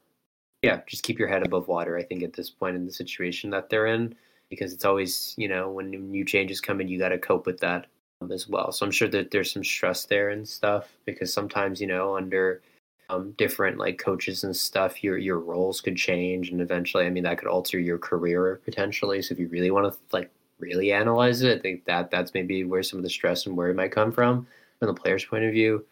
yeah 0.61 0.81
just 0.87 1.03
keep 1.03 1.19
your 1.19 1.27
head 1.27 1.45
above 1.45 1.67
water. 1.67 1.97
I 1.97 2.03
think 2.03 2.23
at 2.23 2.33
this 2.33 2.49
point 2.49 2.75
in 2.75 2.85
the 2.85 2.93
situation 2.93 3.49
that 3.51 3.69
they're 3.69 3.87
in 3.87 4.15
because 4.55 4.73
it's 4.73 4.85
always 4.85 5.33
you 5.37 5.47
know 5.47 5.69
when 5.69 5.89
new 5.89 6.23
changes 6.23 6.61
come 6.61 6.79
in 6.79 6.87
you 6.87 6.99
got 6.99 7.09
to 7.09 7.17
cope 7.17 7.45
with 7.45 7.59
that 7.59 7.87
um, 8.21 8.31
as 8.31 8.47
well 8.47 8.71
so 8.71 8.85
i'm 8.85 8.91
sure 8.91 9.07
that 9.07 9.31
there's 9.31 9.51
some 9.51 9.63
stress 9.63 10.05
there 10.05 10.29
and 10.29 10.47
stuff 10.47 10.89
because 11.05 11.33
sometimes 11.33 11.81
you 11.81 11.87
know 11.87 12.15
under 12.15 12.61
um, 13.09 13.31
different 13.37 13.77
like 13.77 13.97
coaches 13.97 14.43
and 14.43 14.55
stuff 14.55 15.03
your 15.03 15.17
your 15.17 15.39
roles 15.39 15.81
could 15.81 15.97
change 15.97 16.49
and 16.51 16.61
eventually 16.61 17.05
i 17.05 17.09
mean 17.09 17.23
that 17.23 17.37
could 17.37 17.47
alter 17.47 17.79
your 17.79 17.97
career 17.97 18.61
potentially 18.63 19.21
so 19.21 19.33
if 19.33 19.39
you 19.39 19.47
really 19.47 19.71
want 19.71 19.91
to 19.91 19.99
like 20.11 20.29
really 20.63 20.91
analyze 20.91 21.41
it. 21.41 21.59
I 21.59 21.61
think 21.61 21.85
that 21.85 22.11
that's 22.11 22.33
maybe 22.33 22.63
where 22.63 22.83
some 22.83 22.99
of 22.99 23.03
the 23.03 23.09
stress 23.09 23.45
and 23.45 23.55
worry 23.55 23.73
might 23.73 23.91
come 23.91 24.11
from 24.11 24.47
from 24.79 24.87
the 24.87 24.99
player's 24.99 25.25
point 25.25 25.43
of 25.43 25.51
view. 25.51 25.85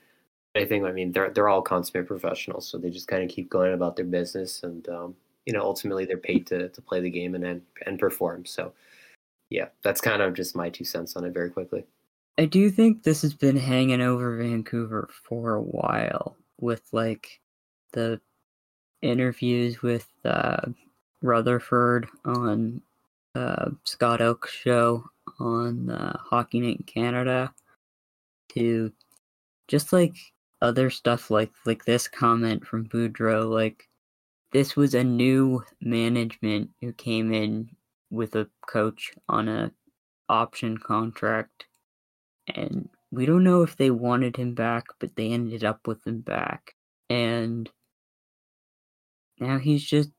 I 0.55 0.65
think 0.65 0.83
i 0.85 0.91
mean 0.91 1.13
they're, 1.13 1.29
they're 1.29 1.47
all 1.47 1.61
consummate 1.61 2.07
professionals 2.07 2.67
so 2.67 2.77
they 2.77 2.89
just 2.89 3.07
kind 3.07 3.23
of 3.23 3.29
keep 3.29 3.49
going 3.49 3.73
about 3.73 3.95
their 3.95 4.05
business 4.05 4.63
and 4.63 4.87
um, 4.89 5.15
you 5.45 5.53
know 5.53 5.61
ultimately 5.61 6.05
they're 6.05 6.17
paid 6.17 6.45
to 6.47 6.67
to 6.67 6.81
play 6.81 6.99
the 6.99 7.09
game 7.09 7.35
and 7.35 7.45
and, 7.45 7.61
and 7.85 7.99
perform. 7.99 8.45
So 8.45 8.73
yeah 9.49 9.67
that's 9.81 10.01
kind 10.01 10.21
of 10.21 10.33
just 10.33 10.55
my 10.55 10.69
two 10.69 10.85
cents 10.85 11.15
on 11.15 11.25
it 11.25 11.33
very 11.33 11.49
quickly. 11.49 11.85
I 12.37 12.45
do 12.45 12.69
think 12.69 13.03
this 13.03 13.21
has 13.21 13.33
been 13.33 13.57
hanging 13.57 14.01
over 14.01 14.37
Vancouver 14.37 15.09
for 15.11 15.53
a 15.53 15.61
while 15.61 16.37
with 16.59 16.81
like 16.91 17.39
the 17.91 18.19
interviews 19.01 19.81
with 19.81 20.07
uh, 20.23 20.61
Rutherford 21.21 22.07
on 22.25 22.81
uh, 23.35 23.71
Scott 23.85 24.21
Oake's 24.21 24.51
show 24.51 25.03
on 25.39 25.89
uh, 25.89 26.17
Hockey 26.19 26.59
Night 26.59 26.77
in 26.77 26.83
Canada 26.83 27.53
to 28.49 28.91
just 29.67 29.93
like 29.93 30.15
other 30.61 30.89
stuff 30.89 31.31
like 31.31 31.51
like 31.65 31.85
this 31.85 32.07
comment 32.07 32.65
from 32.65 32.87
Boudreau 32.87 33.49
like 33.49 33.87
this 34.51 34.75
was 34.75 34.93
a 34.93 35.03
new 35.03 35.63
management 35.81 36.69
who 36.81 36.91
came 36.93 37.33
in 37.33 37.69
with 38.09 38.35
a 38.35 38.49
coach 38.67 39.13
on 39.29 39.47
a 39.47 39.71
option 40.27 40.77
contract. 40.77 41.65
And 42.53 42.89
we 43.11 43.25
don't 43.25 43.43
know 43.45 43.61
if 43.63 43.77
they 43.77 43.91
wanted 43.91 44.35
him 44.35 44.53
back 44.53 44.85
but 44.99 45.15
they 45.15 45.31
ended 45.31 45.63
up 45.63 45.87
with 45.87 46.05
him 46.05 46.19
back. 46.19 46.75
And 47.09 47.69
now 49.39 49.57
he's 49.57 49.83
just 49.83 50.09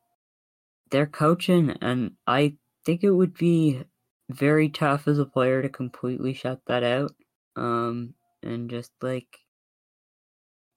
they're 0.91 1.07
coaching 1.07 1.71
and 1.81 2.13
i 2.27 2.55
think 2.85 3.05
it 3.05 3.11
would 3.11 3.35
be 3.35 3.83
very 4.31 4.69
tough 4.69 5.09
as 5.09 5.19
a 5.19 5.25
player 5.25 5.63
to 5.63 5.69
completely 5.69 6.33
shut 6.33 6.61
that 6.67 6.83
out 6.83 7.13
um 7.57 8.15
and 8.43 8.71
just 8.71 8.91
like 9.03 9.39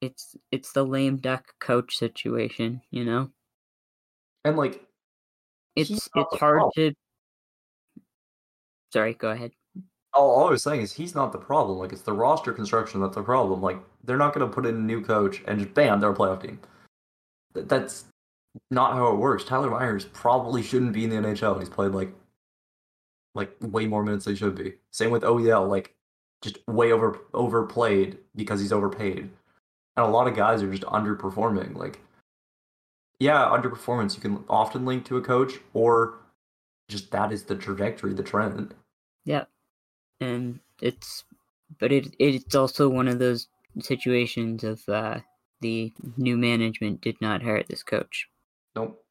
it's 0.02 0.36
it's 0.52 0.72
the 0.74 0.84
lame 0.84 1.18
duck 1.18 1.46
coach 1.60 1.96
situation 1.98 2.82
you 2.92 3.06
know 3.06 3.30
And 4.44 4.58
like 4.58 4.86
it's 5.76 5.90
it's 5.90 6.10
hard 6.16 6.60
problem. 6.60 6.72
to 6.76 6.94
sorry 8.92 9.14
go 9.14 9.30
ahead 9.32 9.52
all, 10.16 10.30
all 10.32 10.48
I 10.48 10.52
was 10.52 10.64
saying 10.64 10.82
is 10.82 10.94
he's 10.94 11.14
not 11.14 11.32
the 11.32 11.38
problem. 11.38 11.78
Like 11.78 11.92
it's 11.92 12.02
the 12.02 12.14
roster 12.14 12.54
construction 12.54 13.02
that's 13.02 13.16
the 13.16 13.24
problem. 13.24 13.62
Like 13.62 13.78
they're 14.04 14.18
not 14.18 14.34
going 14.34 14.48
to 14.48 14.54
put 14.54 14.66
in 14.66 14.76
a 14.76 14.80
new 14.80 15.04
coach 15.04 15.44
and 15.46 15.60
just 15.60 15.74
bam, 15.74 16.00
they're 16.00 16.12
a 16.12 16.16
playoff 16.16 16.42
team. 16.42 16.60
That's 17.54 18.06
not 18.72 18.94
how 18.94 19.08
it 19.12 19.18
works. 19.18 19.44
Tyler 19.44 19.70
Myers 19.70 20.06
probably 20.06 20.64
shouldn't 20.64 20.94
be 20.94 21.04
in 21.04 21.10
the 21.10 21.16
NHL. 21.18 21.60
He's 21.60 21.70
played 21.70 21.92
like 21.92 22.14
like 23.34 23.52
way 23.62 23.86
more 23.86 24.04
minutes 24.04 24.26
than 24.26 24.34
he 24.34 24.40
should 24.40 24.56
be. 24.56 24.76
Same 24.92 25.12
with 25.12 25.24
OEL, 25.24 25.68
like 25.68 25.96
just 26.42 26.58
way 26.68 26.92
over 26.92 27.20
overplayed 27.34 28.18
because 28.36 28.60
he's 28.60 28.72
overpaid. 28.72 29.30
And 29.98 30.06
a 30.06 30.10
lot 30.10 30.28
of 30.28 30.36
guys 30.36 30.62
are 30.62 30.72
just 30.72 30.84
underperforming. 30.84 31.76
Like 31.76 32.00
yeah, 33.20 33.46
underperformance 33.46 34.16
you 34.16 34.22
can 34.22 34.44
often 34.50 34.86
link 34.86 35.06
to 35.06 35.18
a 35.18 35.22
coach 35.22 35.54
or 35.74 36.18
just 36.90 37.12
that 37.12 37.32
is 37.32 37.44
the 37.44 37.56
trajectory, 37.56 38.14
the 38.14 38.24
trend. 38.24 38.74
Yeah, 39.24 39.46
and 40.20 40.60
it's 40.82 41.24
but 41.80 41.92
it 41.92 42.16
it's 42.20 42.56
also 42.56 42.90
one 42.90 43.08
of 43.08 43.20
those 43.20 43.48
situations 43.80 44.64
of 44.64 44.88
uh, 44.88 45.20
the 45.62 45.94
new 46.18 46.38
management 46.38 47.02
did 47.02 47.20
not 47.22 47.42
hire 47.42 47.64
this 47.64 47.84
coach. 47.84 48.30
Nope. 48.76 49.04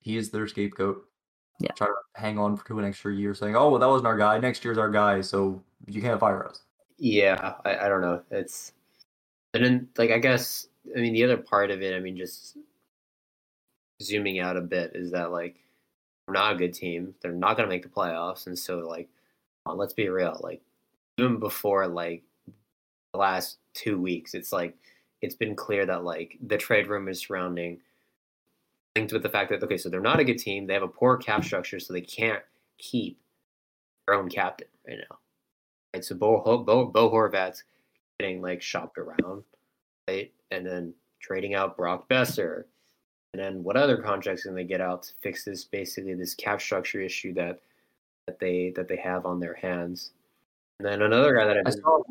He 0.00 0.16
is 0.16 0.30
their 0.30 0.48
scapegoat. 0.48 1.04
Yeah. 1.58 1.72
Try 1.72 1.88
to 1.88 1.94
hang 2.14 2.38
on 2.38 2.56
for 2.56 2.66
to 2.68 2.78
an 2.78 2.84
extra 2.84 3.14
year 3.14 3.34
saying, 3.34 3.54
oh, 3.54 3.68
well, 3.70 3.78
that 3.78 3.88
wasn't 3.88 4.06
our 4.06 4.16
guy. 4.16 4.38
Next 4.38 4.64
year's 4.64 4.78
our 4.78 4.90
guy, 4.90 5.20
so 5.20 5.62
you 5.86 6.00
can't 6.00 6.20
fire 6.20 6.46
us. 6.46 6.62
yeah 6.98 7.54
I, 7.64 7.86
I 7.86 7.88
don't 7.88 8.02
know 8.02 8.20
it's 8.30 8.72
and 9.54 9.64
then 9.64 9.88
like 9.96 10.10
i 10.10 10.18
guess 10.18 10.68
i 10.94 11.00
mean 11.00 11.14
the 11.14 11.24
other 11.24 11.38
part 11.38 11.70
of 11.70 11.80
it 11.80 11.94
i 11.94 11.98
mean 12.00 12.16
just 12.16 12.58
zooming 14.02 14.38
out 14.38 14.58
a 14.58 14.60
bit 14.60 14.92
is 14.94 15.10
that 15.12 15.32
like 15.32 15.56
we're 16.26 16.34
not 16.34 16.52
a 16.54 16.58
good 16.58 16.74
team 16.74 17.14
they're 17.22 17.32
not 17.32 17.56
going 17.56 17.66
to 17.66 17.74
make 17.74 17.82
the 17.82 17.88
playoffs 17.88 18.46
and 18.46 18.58
so 18.58 18.80
like 18.80 19.08
let's 19.66 19.94
be 19.94 20.08
real 20.10 20.38
like 20.42 20.60
even 21.16 21.38
before 21.38 21.86
like 21.88 22.22
the 23.12 23.18
last 23.18 23.58
two 23.72 23.98
weeks 23.98 24.34
it's 24.34 24.52
like 24.52 24.76
it's 25.22 25.34
been 25.34 25.56
clear 25.56 25.86
that 25.86 26.04
like 26.04 26.36
the 26.46 26.58
trade 26.58 26.86
rumors 26.88 27.26
surrounding 27.26 27.80
linked 28.96 29.12
with 29.12 29.22
the 29.22 29.28
fact 29.28 29.50
that 29.50 29.62
okay, 29.62 29.76
so 29.76 29.88
they're 29.88 30.00
not 30.00 30.20
a 30.20 30.24
good 30.24 30.38
team. 30.38 30.66
They 30.66 30.74
have 30.74 30.82
a 30.82 30.88
poor 30.88 31.16
cap 31.16 31.44
structure, 31.44 31.80
so 31.80 31.92
they 31.92 32.00
can't 32.00 32.42
keep 32.78 33.18
their 34.06 34.16
own 34.16 34.28
captain 34.28 34.68
right 34.86 34.98
now. 34.98 35.18
Right, 35.94 36.04
so 36.04 36.14
Bo 36.14 36.42
Bo, 36.64 36.86
Bo 36.86 37.10
Horvat's 37.10 37.64
getting 38.18 38.40
like 38.42 38.62
shopped 38.62 38.98
around, 38.98 39.42
right, 40.08 40.32
and 40.50 40.66
then 40.66 40.94
trading 41.20 41.54
out 41.54 41.76
Brock 41.76 42.08
Boeser, 42.08 42.64
and 43.32 43.42
then 43.42 43.62
what 43.62 43.76
other 43.76 43.96
contracts 43.96 44.42
can 44.42 44.54
they 44.54 44.64
get 44.64 44.80
out 44.80 45.04
to 45.04 45.12
fix 45.20 45.44
this 45.44 45.64
basically 45.64 46.14
this 46.14 46.34
cap 46.34 46.60
structure 46.60 47.00
issue 47.00 47.32
that 47.34 47.60
that 48.26 48.38
they 48.38 48.72
that 48.76 48.88
they 48.88 48.96
have 48.96 49.26
on 49.26 49.40
their 49.40 49.54
hands. 49.54 50.12
And 50.78 50.88
then 50.88 51.02
another 51.02 51.34
guy 51.34 51.44
that 51.46 51.58
I, 51.58 51.62
I 51.66 51.70
saw, 51.70 52.02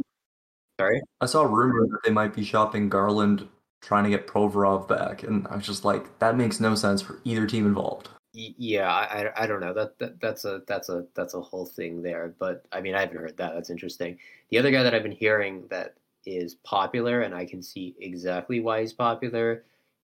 sorry, 0.79 1.01
I 1.21 1.25
saw 1.25 1.41
a 1.41 1.47
rumor 1.47 1.87
that 1.87 1.99
they 2.03 2.11
might 2.11 2.35
be 2.35 2.43
shopping 2.43 2.87
Garland, 2.87 3.47
trying 3.81 4.03
to 4.03 4.09
get 4.09 4.27
Provorov 4.27 4.87
back, 4.87 5.23
and 5.23 5.47
I 5.47 5.55
was 5.55 5.65
just 5.65 5.85
like, 5.85 6.19
that 6.19 6.37
makes 6.37 6.59
no 6.59 6.75
sense 6.75 7.01
for 7.01 7.19
either 7.23 7.45
team 7.47 7.65
involved. 7.65 8.09
Yeah, 8.33 8.89
I, 8.89 9.31
I 9.35 9.47
don't 9.47 9.59
know 9.59 9.73
that, 9.73 9.97
that 9.97 10.21
that's 10.21 10.45
a 10.45 10.61
that's 10.67 10.89
a 10.89 11.05
that's 11.15 11.33
a 11.33 11.41
whole 11.41 11.65
thing 11.65 12.03
there. 12.03 12.33
But 12.37 12.63
I 12.71 12.79
mean, 12.79 12.93
I 12.93 13.01
haven't 13.01 13.17
heard 13.17 13.37
that. 13.37 13.53
That's 13.53 13.71
interesting. 13.71 14.17
The 14.51 14.59
other 14.59 14.71
guy 14.71 14.83
that 14.83 14.93
I've 14.93 15.03
been 15.03 15.11
hearing 15.11 15.65
that 15.69 15.95
is 16.25 16.55
popular, 16.55 17.21
and 17.21 17.33
I 17.33 17.45
can 17.45 17.63
see 17.63 17.95
exactly 17.99 18.59
why 18.59 18.81
he's 18.81 18.93
popular, 18.93 19.63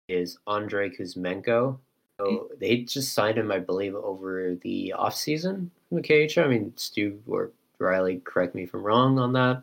is 0.09 0.39
Andrei 0.47 0.91
Kuzmenko. 0.91 1.79
So 2.21 2.27
hmm. 2.27 2.55
they 2.61 2.79
just 2.79 3.15
signed 3.15 3.39
him, 3.39 3.51
I 3.51 3.59
believe, 3.59 3.95
over 3.95 4.55
the 4.57 4.95
offseason 4.97 5.71
from 5.89 5.97
the 5.97 6.03
KHL. 6.03 6.45
I 6.45 6.49
mean, 6.49 6.73
Stu 6.77 7.21
or 7.27 7.51
Riley, 7.79 8.21
correct 8.25 8.55
me 8.55 8.65
if 8.65 8.75
I'm 8.75 8.83
wrong 8.83 9.19
on 9.19 9.33
that. 9.33 9.63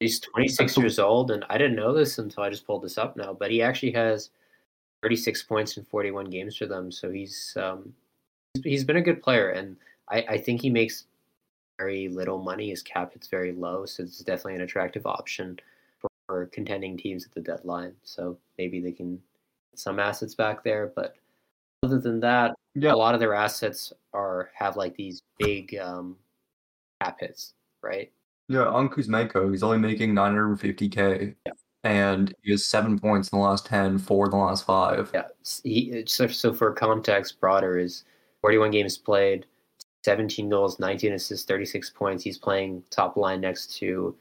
He's 0.00 0.20
26 0.20 0.76
years 0.76 0.98
old, 0.98 1.30
and 1.30 1.44
I 1.48 1.56
didn't 1.56 1.76
know 1.76 1.94
this 1.94 2.18
until 2.18 2.42
I 2.42 2.50
just 2.50 2.66
pulled 2.66 2.82
this 2.82 2.98
up 2.98 3.16
now. 3.16 3.32
But 3.32 3.50
he 3.50 3.62
actually 3.62 3.92
has 3.92 4.30
36 5.02 5.42
points 5.44 5.76
in 5.76 5.84
41 5.84 6.28
games 6.30 6.56
for 6.56 6.66
them. 6.66 6.92
So 6.92 7.10
he's 7.10 7.56
um, 7.60 7.94
he's 8.62 8.84
been 8.84 8.96
a 8.96 9.02
good 9.02 9.22
player, 9.22 9.50
and 9.50 9.76
I, 10.10 10.22
I 10.28 10.38
think 10.38 10.60
he 10.60 10.70
makes 10.70 11.06
very 11.78 12.08
little 12.08 12.42
money. 12.42 12.70
His 12.70 12.82
cap 12.82 13.12
hits 13.12 13.28
very 13.28 13.52
low, 13.52 13.86
so 13.86 14.02
it's 14.02 14.18
definitely 14.20 14.56
an 14.56 14.60
attractive 14.62 15.06
option 15.06 15.58
for, 16.00 16.10
for 16.26 16.46
contending 16.46 16.96
teams 16.96 17.24
at 17.24 17.32
the 17.32 17.40
deadline. 17.40 17.94
So 18.02 18.38
maybe 18.58 18.80
they 18.80 18.92
can 18.92 19.14
get 19.14 19.78
some 19.78 19.98
assets 19.98 20.34
back 20.34 20.62
there, 20.62 20.92
but 20.94 21.16
other 21.82 21.98
than 21.98 22.20
that, 22.20 22.54
Yeah. 22.74 22.92
a 22.92 22.96
lot 22.96 23.14
of 23.14 23.20
their 23.20 23.34
assets 23.34 23.92
are 24.12 24.50
have 24.54 24.76
like 24.76 24.94
these 24.96 25.20
big 25.38 25.76
um, 25.76 26.16
cap 27.02 27.18
hits, 27.20 27.54
right? 27.82 28.10
Yeah, 28.48 28.66
on 28.66 28.88
Kuzmenko, 28.88 29.50
he's 29.50 29.62
only 29.62 29.78
making 29.78 30.14
950k, 30.14 31.34
and 31.82 32.32
he 32.42 32.52
has 32.52 32.66
seven 32.66 32.98
points 32.98 33.28
in 33.28 33.38
the 33.38 33.44
last 33.44 33.66
10, 33.66 33.98
four 33.98 34.26
in 34.26 34.30
the 34.30 34.36
last 34.36 34.64
five. 34.64 35.10
Yeah. 35.12 35.24
He, 35.64 36.04
so, 36.06 36.28
so 36.28 36.52
for 36.52 36.72
context, 36.72 37.40
Broader 37.40 37.78
is 37.78 38.04
41 38.42 38.70
games 38.70 38.98
played, 38.98 39.46
17 40.04 40.48
goals, 40.48 40.78
19 40.78 41.14
assists, 41.14 41.44
36 41.46 41.90
points. 41.90 42.22
He's 42.22 42.38
playing 42.38 42.84
top 42.90 43.16
line 43.16 43.40
next 43.40 43.76
to 43.78 44.14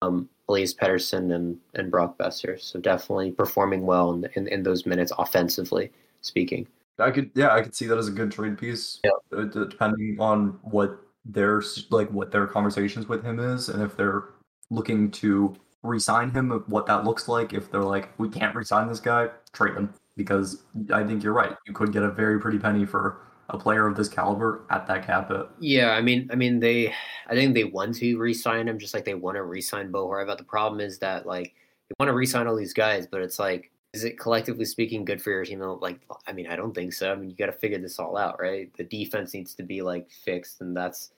um, 0.00 0.28
Elias 0.48 0.72
Pettersson 0.72 1.34
and, 1.34 1.58
and 1.74 1.90
Brock 1.90 2.16
Boeser. 2.16 2.58
So 2.58 2.80
definitely 2.80 3.32
performing 3.32 3.84
well 3.84 4.12
in, 4.12 4.26
in, 4.36 4.48
in 4.48 4.62
those 4.62 4.86
minutes 4.86 5.12
offensively 5.18 5.92
speaking. 6.22 6.66
I 6.98 7.10
could, 7.10 7.30
yeah, 7.34 7.54
I 7.54 7.60
could 7.60 7.74
see 7.74 7.86
that 7.86 7.98
as 7.98 8.08
a 8.08 8.12
good 8.12 8.32
trade 8.32 8.56
piece. 8.56 9.00
Yeah. 9.04 9.10
uh, 9.38 9.44
depending 9.44 10.16
on 10.18 10.58
what 10.62 10.98
their 11.28 11.62
like 11.90 12.10
what 12.10 12.32
their 12.32 12.46
conversations 12.46 13.06
with 13.06 13.22
him 13.22 13.38
is, 13.38 13.68
and 13.68 13.82
if 13.82 13.96
they're 13.96 14.24
looking 14.70 15.10
to 15.10 15.54
re-sign 15.82 16.30
him, 16.30 16.50
what 16.66 16.86
that 16.86 17.04
looks 17.04 17.28
like. 17.28 17.52
If 17.52 17.70
they're 17.70 17.82
like, 17.82 18.10
we 18.18 18.28
can't 18.28 18.54
re-sign 18.54 18.88
this 18.88 19.00
guy, 19.00 19.28
trade 19.52 19.74
him 19.74 19.92
because 20.16 20.64
I 20.92 21.04
think 21.04 21.22
you're 21.22 21.32
right. 21.32 21.56
You 21.66 21.72
could 21.72 21.92
get 21.92 22.02
a 22.02 22.10
very 22.10 22.40
pretty 22.40 22.58
penny 22.58 22.84
for 22.84 23.20
a 23.50 23.56
player 23.56 23.86
of 23.86 23.96
this 23.96 24.08
caliber 24.08 24.66
at 24.70 24.86
that 24.88 25.06
cap 25.06 25.30
hit. 25.30 25.46
Yeah, 25.58 25.92
I 25.92 26.02
mean, 26.02 26.28
I 26.32 26.34
mean, 26.34 26.60
they, 26.60 26.92
I 27.28 27.34
think 27.34 27.54
they 27.54 27.64
want 27.64 27.94
to 27.96 28.18
re-sign 28.18 28.68
him, 28.68 28.78
just 28.78 28.92
like 28.92 29.04
they 29.04 29.14
want 29.14 29.36
to 29.36 29.44
re-sign 29.44 29.90
Bo 29.90 30.08
Horvat. 30.08 30.36
The 30.36 30.44
problem 30.44 30.80
is 30.80 30.98
that 30.98 31.24
like 31.24 31.54
they 31.88 31.94
want 31.98 32.08
to 32.08 32.14
re-sign 32.14 32.46
all 32.46 32.56
these 32.56 32.74
guys, 32.74 33.06
but 33.06 33.22
it's 33.22 33.38
like, 33.38 33.70
is 33.94 34.04
it 34.04 34.18
collectively 34.18 34.66
speaking 34.66 35.04
good 35.04 35.22
for 35.22 35.30
your 35.30 35.44
team? 35.46 35.60
Like, 35.60 36.00
I 36.26 36.32
mean, 36.32 36.46
I 36.46 36.56
don't 36.56 36.74
think 36.74 36.92
so. 36.92 37.10
I 37.10 37.14
mean, 37.14 37.30
you 37.30 37.36
got 37.36 37.46
to 37.46 37.52
figure 37.52 37.78
this 37.78 37.98
all 37.98 38.18
out, 38.18 38.38
right? 38.38 38.70
The 38.76 38.84
defense 38.84 39.32
needs 39.32 39.54
to 39.54 39.62
be 39.62 39.80
like 39.80 40.10
fixed, 40.10 40.60
and 40.60 40.76
that's 40.76 41.12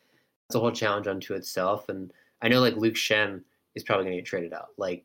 that's 0.51 0.57
a 0.57 0.61
whole 0.61 0.73
challenge 0.73 1.07
unto 1.07 1.35
itself. 1.35 1.89
And 1.89 2.13
I 2.43 2.49
know 2.49 2.59
like 2.61 2.75
Luke 2.75 2.95
Schenn 2.97 3.41
is 3.77 3.85
probably 3.85 4.05
going 4.07 4.17
to 4.17 4.21
get 4.23 4.27
traded 4.27 4.53
out. 4.53 4.71
Like, 4.79 5.05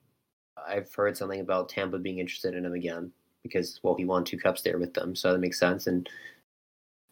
I've 0.67 0.91
heard 0.91 1.15
something 1.15 1.39
about 1.39 1.69
Tampa 1.69 1.99
being 1.99 2.17
interested 2.17 2.55
in 2.55 2.65
him 2.65 2.73
again 2.73 3.11
because 3.43 3.79
well, 3.83 3.93
he 3.93 4.05
won 4.05 4.23
two 4.23 4.39
cups 4.39 4.63
there 4.63 4.79
with 4.79 4.95
them, 4.95 5.15
so 5.15 5.31
that 5.31 5.37
makes 5.37 5.59
sense, 5.59 5.85
and 5.85 6.09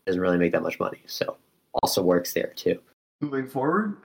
doesn't 0.08 0.20
really 0.20 0.40
make 0.40 0.52
that 0.52 0.64
much 0.64 0.80
money, 0.80 1.00
so 1.06 1.38
also 1.84 2.02
works 2.02 2.34
there 2.34 2.52
too. 2.56 2.80
Moving 3.22 3.48
forward, 3.48 3.98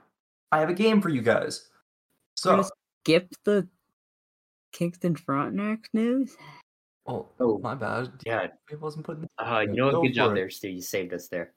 I 0.53 0.61
have 0.61 0.69
a 0.69 0.75
game 0.75 1.01
for 1.01 1.09
you 1.09 1.23
guys. 1.23 1.71
So, 2.37 2.69
Skip 3.03 3.31
the 3.45 3.67
Kingston 4.73 5.17
Frontenac 5.17 5.89
news. 5.95 6.37
oh, 7.07 7.27
Oh. 7.41 7.59
my 7.61 7.75
bad. 7.75 8.11
Yeah, 8.27 8.49
It 8.71 8.79
wasn't 8.79 9.07
putting. 9.07 9.27
uh, 9.39 9.61
you 9.67 9.73
know 9.77 9.87
what? 9.87 9.93
go 9.95 10.03
Good 10.03 10.13
job 10.13 10.33
it. 10.33 10.35
there, 10.35 10.51
Stu. 10.51 10.69
You 10.69 10.83
saved 10.83 11.15
us 11.15 11.29
there. 11.29 11.53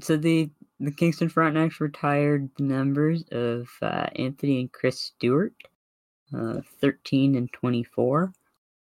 So 0.00 0.16
the 0.16 0.50
the 0.78 0.90
Kingston 0.90 1.30
Frontenacs 1.30 1.80
retired 1.80 2.50
the 2.56 2.64
numbers 2.64 3.24
of 3.32 3.68
uh, 3.80 4.06
Anthony 4.16 4.60
and 4.60 4.72
Chris 4.72 5.00
Stewart, 5.00 5.54
uh, 6.36 6.60
13 6.80 7.34
and 7.34 7.50
24, 7.52 8.30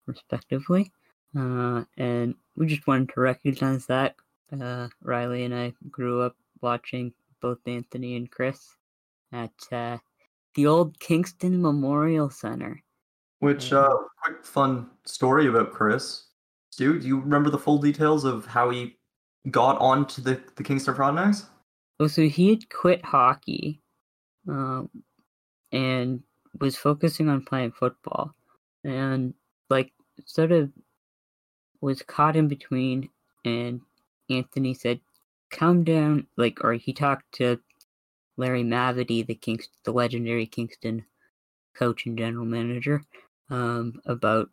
respectively. 0.06 0.92
Uh, 1.38 1.84
and 1.98 2.36
we 2.56 2.68
just 2.68 2.88
wanted 2.88 3.10
to 3.10 3.20
recognize 3.20 3.86
that. 3.88 4.16
Uh, 4.62 4.88
Riley 5.02 5.44
and 5.44 5.54
I 5.54 5.74
grew 5.90 6.22
up 6.22 6.38
watching 6.62 7.14
both 7.42 7.60
Anthony 7.66 8.16
and 8.16 8.32
Chris 8.32 8.78
at 9.34 9.52
uh, 9.72 9.98
the 10.56 10.68
old 10.68 10.98
Kingston 11.00 11.62
Memorial 11.62 12.30
Center. 12.30 12.82
Which, 13.40 13.74
uh, 13.74 13.98
quick 14.24 14.46
fun 14.46 14.90
story 15.06 15.48
about 15.48 15.74
Chris. 15.74 16.28
Stu, 16.70 17.00
do 17.00 17.08
you 17.08 17.20
remember 17.20 17.50
the 17.50 17.58
full 17.58 17.78
details 17.78 18.24
of 18.24 18.46
how 18.46 18.70
he 18.70 18.96
got 19.52 19.80
onto 19.80 20.22
the, 20.22 20.42
the 20.56 20.64
Kingston 20.64 20.96
Frontenacs? 20.96 21.46
Oh, 22.00 22.08
so 22.08 22.24
he 22.24 22.50
had 22.50 22.70
quit 22.70 23.04
hockey, 23.06 23.82
um, 24.48 24.90
and 25.72 26.24
was 26.60 26.76
focusing 26.76 27.30
on 27.30 27.46
playing 27.46 27.72
football, 27.72 28.34
and 28.84 29.34
like 29.70 29.92
sort 30.26 30.52
of 30.52 30.72
was 31.82 32.02
caught 32.02 32.36
in 32.36 32.48
between. 32.48 33.10
And 33.46 33.82
Anthony 34.30 34.74
said, 34.74 35.00
"Come 35.52 35.84
down," 35.84 36.28
like, 36.38 36.64
or 36.64 36.74
he 36.74 36.94
talked 36.94 37.32
to 37.34 37.60
Larry 38.38 38.64
Mavety, 38.64 39.26
the 39.26 39.36
Kings, 39.36 39.70
the 39.84 39.92
legendary 39.92 40.46
Kingston 40.46 41.06
coach 41.76 42.06
and 42.06 42.18
general 42.18 42.46
manager, 42.46 43.04
um, 43.50 44.00
about 44.06 44.50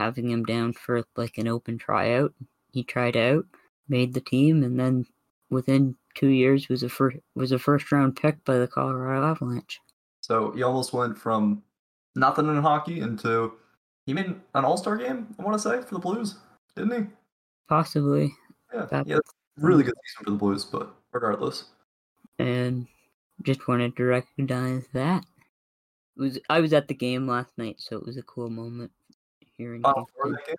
having 0.00 0.30
him 0.30 0.44
down 0.44 0.72
for 0.72 1.04
like 1.16 1.38
an 1.38 1.48
open 1.48 1.78
tryout. 1.78 2.32
He 2.72 2.82
tried 2.82 3.16
out, 3.16 3.46
made 3.88 4.14
the 4.14 4.20
team, 4.20 4.62
and 4.62 4.78
then 4.78 5.06
within 5.50 5.96
two 6.14 6.28
years 6.28 6.68
was 6.68 6.82
a 6.82 6.88
first 6.88 7.16
was 7.34 7.52
a 7.52 7.58
first 7.58 7.90
round 7.92 8.16
pick 8.16 8.42
by 8.44 8.58
the 8.58 8.66
Colorado 8.68 9.26
Avalanche. 9.26 9.80
So 10.20 10.52
he 10.52 10.62
almost 10.62 10.92
went 10.92 11.18
from 11.18 11.62
nothing 12.14 12.48
in 12.48 12.56
hockey 12.62 13.00
into 13.00 13.52
he 14.06 14.12
made 14.14 14.26
an 14.54 14.64
All 14.64 14.76
Star 14.76 14.96
game. 14.96 15.34
I 15.38 15.42
want 15.42 15.54
to 15.54 15.58
say 15.58 15.80
for 15.82 15.94
the 15.94 16.00
Blues, 16.00 16.36
didn't 16.76 17.02
he? 17.02 17.10
Possibly, 17.68 18.32
Yeah, 18.72 18.84
That- 18.86 19.06
yeah, 19.06 19.18
really 19.56 19.82
good 19.84 19.94
season 20.04 20.24
for 20.24 20.30
the 20.30 20.36
Blues. 20.36 20.64
But 20.64 20.94
regardless, 21.12 21.64
and 22.38 22.86
just 23.42 23.66
wanted 23.68 23.96
to 23.96 24.04
recognize 24.04 24.86
that. 24.92 25.24
It 26.16 26.20
was 26.20 26.38
I 26.48 26.60
was 26.60 26.72
at 26.72 26.86
the 26.88 26.94
game 26.94 27.26
last 27.26 27.50
night, 27.58 27.76
so 27.80 27.96
it 27.96 28.06
was 28.06 28.16
a 28.16 28.22
cool 28.22 28.48
moment 28.48 28.92
here 29.56 29.74
in 29.74 29.82
Final 29.82 30.02
oh, 30.02 30.06
four 30.14 30.24
Kingston, 30.26 30.32
that 30.32 30.46
game. 30.46 30.56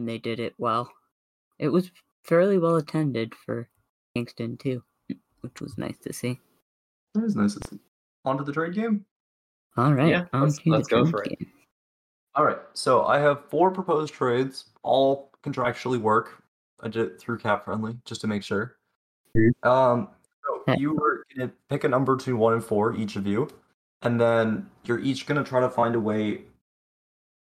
and 0.00 0.08
they 0.08 0.18
did 0.18 0.40
it 0.40 0.54
well. 0.58 0.90
It 1.58 1.68
was 1.68 1.90
fairly 2.24 2.58
well 2.58 2.76
attended 2.76 3.34
for 3.34 3.68
Kingston 4.14 4.56
too, 4.56 4.82
which 5.40 5.60
was 5.60 5.76
nice 5.78 5.98
to 5.98 6.12
see. 6.12 6.40
That 7.14 7.24
is 7.24 7.36
nice 7.36 7.54
to 7.54 7.68
see. 7.68 7.78
On 8.24 8.38
to 8.38 8.44
the 8.44 8.52
trade 8.52 8.74
game. 8.74 9.04
All 9.76 9.92
right, 9.94 10.08
Yeah, 10.08 10.26
let's- 10.32 10.64
let's 10.66 10.88
go 10.88 11.02
trade 11.02 11.10
for 11.10 11.22
it. 11.24 11.38
All 12.34 12.44
right, 12.44 12.58
so 12.74 13.04
I 13.04 13.18
have 13.18 13.44
four 13.50 13.70
proposed 13.70 14.14
trades, 14.14 14.66
all 14.82 15.30
contractually 15.42 16.00
work. 16.00 16.42
I 16.80 16.88
did 16.88 17.06
it 17.06 17.20
through 17.20 17.38
Cap 17.38 17.64
Friendly 17.64 17.98
just 18.04 18.20
to 18.22 18.26
make 18.26 18.42
sure. 18.42 18.76
Um, 19.62 20.08
so 20.66 20.74
you 20.78 20.94
were 20.94 21.24
gonna 21.36 21.52
pick 21.68 21.84
a 21.84 21.88
number 21.88 22.16
between 22.16 22.38
one 22.38 22.54
and 22.54 22.64
four, 22.64 22.94
each 22.94 23.16
of 23.16 23.26
you, 23.26 23.48
and 24.02 24.20
then 24.20 24.70
you're 24.84 24.98
each 24.98 25.26
gonna 25.26 25.44
try 25.44 25.60
to 25.60 25.70
find 25.70 25.94
a 25.94 26.00
way. 26.00 26.44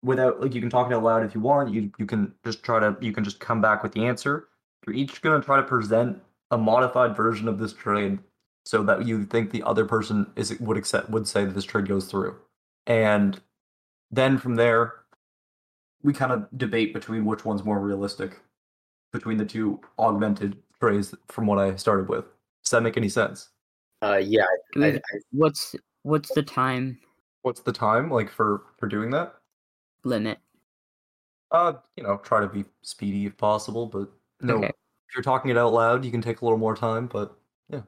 Without 0.03 0.39
like, 0.41 0.53
you 0.53 0.61
can 0.61 0.69
talk 0.69 0.89
it 0.91 0.93
out 0.93 1.03
loud 1.03 1.23
if 1.23 1.33
you 1.33 1.41
want. 1.41 1.73
You 1.73 1.91
you 1.97 2.05
can 2.05 2.33
just 2.45 2.63
try 2.63 2.79
to 2.79 2.95
you 3.01 3.11
can 3.11 3.23
just 3.23 3.39
come 3.39 3.61
back 3.61 3.83
with 3.83 3.91
the 3.93 4.05
answer. 4.05 4.47
You're 4.87 4.95
each 4.95 5.21
gonna 5.21 5.43
try 5.43 5.57
to 5.57 5.63
present 5.63 6.21
a 6.51 6.57
modified 6.57 7.15
version 7.15 7.47
of 7.47 7.59
this 7.59 7.73
trade 7.73 8.19
so 8.65 8.83
that 8.83 9.05
you 9.05 9.25
think 9.25 9.51
the 9.51 9.63
other 9.63 9.85
person 9.85 10.31
is 10.35 10.57
would 10.59 10.77
accept 10.77 11.09
would 11.09 11.27
say 11.27 11.45
that 11.45 11.53
this 11.53 11.65
trade 11.65 11.87
goes 11.87 12.05
through, 12.05 12.37
and 12.85 13.39
then 14.11 14.37
from 14.37 14.55
there, 14.55 14.93
we 16.03 16.13
kind 16.13 16.31
of 16.31 16.47
debate 16.57 16.93
between 16.93 17.25
which 17.25 17.43
one's 17.43 17.65
more 17.65 17.79
realistic 17.79 18.39
between 19.11 19.37
the 19.37 19.45
two 19.45 19.79
augmented 19.99 20.57
trades 20.79 21.13
from 21.27 21.45
what 21.47 21.59
I 21.59 21.75
started 21.75 22.07
with. 22.07 22.25
Does 22.63 22.71
that 22.71 22.83
make 22.83 22.97
any 22.97 23.09
sense? 23.09 23.49
Uh, 24.01 24.21
yeah, 24.23 24.45
I, 24.77 24.85
I, 24.85 25.01
What's 25.31 25.75
what's 26.03 26.33
the 26.33 26.43
time 26.43 26.97
What's 27.41 27.61
the 27.61 27.71
time 27.71 28.09
like 28.09 28.29
for 28.29 28.63
for 28.77 28.87
doing 28.87 29.09
that? 29.11 29.35
limit? 30.03 30.39
Uh, 31.51 31.73
you 31.95 32.03
know, 32.03 32.17
try 32.17 32.41
to 32.41 32.47
be 32.47 32.65
speedy 32.81 33.25
if 33.25 33.37
possible, 33.37 33.85
but 33.85 34.09
no. 34.41 34.55
Okay. 34.57 34.67
If 34.67 35.15
you're 35.15 35.23
talking 35.23 35.51
it 35.51 35.57
out 35.57 35.73
loud, 35.73 36.03
you 36.03 36.11
can 36.11 36.21
take 36.21 36.41
a 36.41 36.45
little 36.45 36.57
more 36.57 36.75
time, 36.75 37.07
but 37.07 37.37
yeah. 37.69 37.81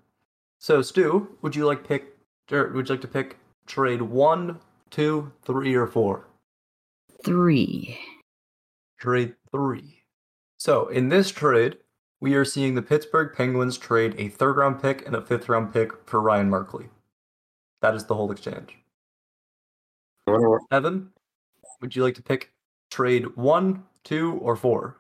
So, 0.57 0.81
Stu, 0.81 1.37
would 1.41 1.55
you 1.55 1.65
like 1.65 1.87
pick? 1.87 2.15
Or 2.51 2.69
would 2.69 2.87
you 2.89 2.95
like 2.95 3.01
to 3.01 3.07
pick 3.07 3.37
trade 3.67 4.01
one, 4.01 4.59
two, 4.89 5.31
three, 5.43 5.75
or 5.75 5.85
four? 5.85 6.27
Three. 7.23 7.99
Trade 8.99 9.35
three. 9.51 10.03
So, 10.57 10.87
in 10.87 11.09
this 11.09 11.31
trade, 11.31 11.77
we 12.21 12.33
are 12.35 12.45
seeing 12.45 12.75
the 12.75 12.81
Pittsburgh 12.81 13.33
Penguins 13.35 13.77
trade 13.77 14.15
a 14.17 14.29
third 14.29 14.57
round 14.57 14.81
pick 14.81 15.05
and 15.05 15.15
a 15.15 15.21
fifth 15.21 15.47
round 15.47 15.71
pick 15.73 15.91
for 16.07 16.21
Ryan 16.21 16.49
Merkley. 16.49 16.89
That 17.81 17.95
is 17.95 18.05
the 18.05 18.15
whole 18.15 18.31
exchange. 18.31 18.77
I 20.27 20.31
wonder 20.31 20.49
where- 20.49 20.59
Evan, 20.71 21.13
would 21.81 21.95
you 21.95 22.03
like 22.03 22.15
to 22.15 22.23
pick 22.23 22.51
trade 22.89 23.35
one, 23.37 23.85
two, 24.03 24.33
or 24.41 24.55
four? 24.55 24.98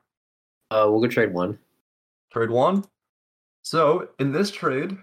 Uh, 0.71 0.87
we'll 0.89 1.01
go 1.01 1.07
trade 1.07 1.33
one. 1.33 1.57
Trade 2.31 2.49
one. 2.49 2.85
So 3.63 4.09
in 4.19 4.31
this 4.31 4.51
trade, 4.51 4.97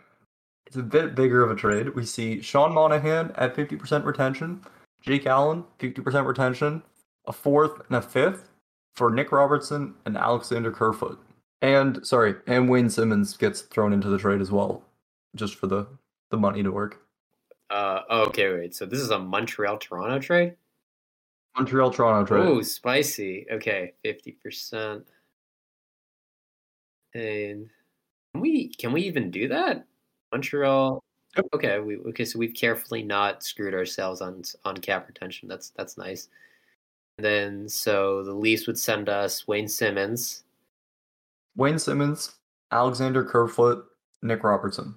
it's 0.67 0.77
a 0.77 0.83
bit 0.83 1.15
bigger 1.15 1.43
of 1.43 1.51
a 1.51 1.57
trade. 1.57 1.95
We 1.95 2.05
see 2.05 2.41
Sean 2.41 2.75
Monahan 2.75 3.33
at 3.37 3.55
50% 3.55 4.05
retention, 4.05 4.63
Jake 5.01 5.27
Allen 5.27 5.65
50% 5.79 6.27
retention, 6.27 6.83
a 7.27 7.33
fourth 7.33 7.81
and 7.89 7.97
a 7.97 8.03
fifth 8.03 8.51
for 8.95 9.11
Nick 9.11 9.31
Robertson 9.33 9.95
and 10.05 10.17
Alexander 10.17 10.71
Kerfoot. 10.71 11.21
And 11.63 12.07
sorry, 12.07 12.35
and 12.47 12.69
Wayne 12.69 12.91
Simmonds 12.91 13.37
gets 13.37 13.63
thrown 13.63 13.93
into 13.93 14.09
the 14.09 14.19
trade 14.19 14.41
as 14.41 14.51
well, 14.51 14.83
just 15.35 15.55
for 15.55 15.67
the 15.67 15.87
the 16.31 16.37
money 16.37 16.63
to 16.63 16.71
work. 16.71 17.01
Uh, 17.71 18.03
okay, 18.11 18.53
wait. 18.53 18.75
So 18.75 18.85
this 18.85 19.01
is 19.01 19.11
a 19.11 19.19
Montreal 19.19 19.79
Toronto 19.79 20.19
trade. 20.19 20.55
Montreal 21.57 21.91
Toronto 21.91 22.27
trade. 22.27 22.47
Oh, 22.47 22.63
spicy. 22.63 23.47
Okay, 23.51 23.95
fifty 24.03 24.33
percent. 24.33 25.07
And 27.15 27.69
can 28.33 28.41
we 28.41 28.69
can 28.69 28.93
we 28.93 29.03
even 29.03 29.31
do 29.31 29.49
that? 29.49 29.87
Montreal. 30.33 31.03
Okay, 31.55 31.79
we 31.81 31.97
okay. 31.99 32.25
So 32.25 32.39
we've 32.39 32.55
carefully 32.55 33.03
not 33.03 33.43
screwed 33.43 33.75
ourselves 33.75 34.21
on 34.21 34.43
on 34.65 34.77
cap 34.79 35.07
retention. 35.09 35.49
That's 35.49 35.71
that's 35.71 35.97
nice. 35.97 36.29
And 37.19 37.25
then 37.25 37.69
so 37.69 38.23
the 38.23 38.33
Leafs 38.35 38.67
would 38.67 38.79
send 38.79 39.09
us 39.09 39.47
Wayne 39.49 39.69
Simmonds. 39.69 40.45
Wayne 41.57 41.79
Simmonds, 41.79 42.35
Alexander 42.71 43.25
Kerfoot, 43.25 43.87
Nick 44.23 44.45
Robertson. 44.45 44.97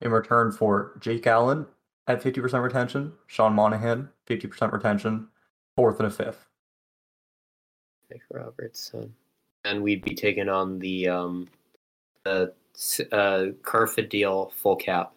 In 0.00 0.10
return 0.10 0.52
for 0.52 0.96
Jake 1.00 1.26
Allen 1.26 1.66
at 2.06 2.22
50% 2.22 2.62
retention, 2.62 3.12
Sean 3.26 3.52
Monahan, 3.54 4.08
50% 4.26 4.72
retention, 4.72 5.28
fourth 5.74 5.98
and 6.00 6.06
a 6.06 6.10
fifth. 6.10 6.46
Nick 8.10 8.22
Robertson. 8.30 9.14
And 9.66 9.82
we'd 9.82 10.02
be 10.02 10.14
taking 10.14 10.48
on 10.48 10.78
the 10.78 11.08
um 11.08 11.48
the 12.24 12.52
uh 13.12 13.46
Kerfoot 13.62 14.08
deal 14.08 14.52
full 14.54 14.76
cap. 14.76 15.12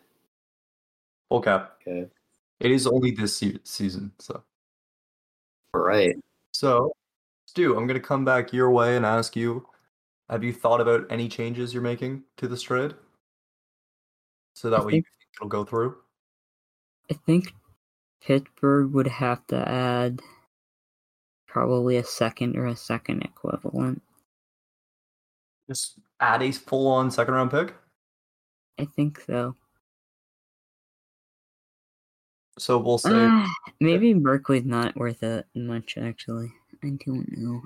Full 1.29 1.41
cap. 1.41 1.75
Okay. 1.81 2.07
It 2.59 2.71
is 2.71 2.87
only 2.87 3.11
this 3.11 3.37
se- 3.37 3.59
season, 3.63 4.11
so. 4.19 4.43
All 5.73 5.81
right. 5.81 6.15
So, 6.51 6.91
Stu, 7.45 7.77
I'm 7.77 7.85
going 7.87 7.99
to 7.99 8.05
come 8.05 8.25
back 8.25 8.51
your 8.51 8.71
way 8.71 8.97
and 8.97 9.05
ask 9.05 9.35
you 9.35 9.65
have 10.29 10.43
you 10.43 10.51
thought 10.51 10.81
about 10.81 11.05
any 11.09 11.27
changes 11.29 11.73
you're 11.73 11.83
making 11.83 12.23
to 12.37 12.47
this 12.47 12.61
trade? 12.63 12.93
So 14.55 14.69
that 14.71 14.81
I 14.81 14.83
way 14.83 14.93
you 14.93 14.95
think- 14.97 15.05
think 15.05 15.29
it'll 15.37 15.47
go 15.47 15.63
through? 15.63 15.95
I 17.11 17.13
think 17.13 17.53
Pittsburgh 18.21 18.91
would 18.93 19.07
have 19.07 19.45
to 19.47 19.67
add 19.69 20.21
probably 21.47 21.97
a 21.97 22.03
second 22.03 22.57
or 22.57 22.65
a 22.65 22.75
second 22.75 23.23
equivalent. 23.23 24.01
Just 25.69 25.99
add 26.19 26.41
a 26.41 26.51
full 26.51 26.87
on 26.87 27.11
second 27.11 27.35
round 27.35 27.51
pick? 27.51 27.75
I 28.79 28.85
think 28.85 29.21
so. 29.21 29.55
So 32.57 32.79
we'll 32.79 32.97
say. 32.97 33.11
Ah, 33.13 33.47
maybe 33.79 34.13
Merkley's 34.13 34.65
not 34.65 34.97
worth 34.97 35.21
it 35.21 35.45
much 35.55 35.97
actually. 35.97 36.51
I 36.83 36.97
don't 37.05 37.37
know. 37.37 37.61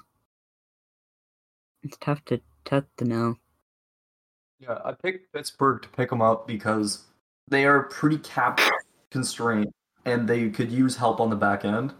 It's 1.82 1.97
tough 1.97 2.24
to 2.26 2.41
tough 2.66 2.84
to 2.97 3.06
know. 3.06 3.38
Yeah, 4.60 4.80
I 4.84 4.91
picked 4.91 5.34
Pittsburgh 5.34 5.82
to 5.82 5.89
pick 5.89 6.10
them 6.10 6.22
up 6.22 6.45
because 6.45 7.06
they 7.47 7.66
are 7.66 7.84
pretty 7.84 8.18
cap 8.18 8.60
constrained 9.12 9.72
and 10.06 10.28
they 10.28 10.49
could 10.49 10.72
use 10.72 10.97
help 10.97 11.20
on 11.20 11.30
the 11.30 11.36
back 11.36 11.66
end. 11.66 11.93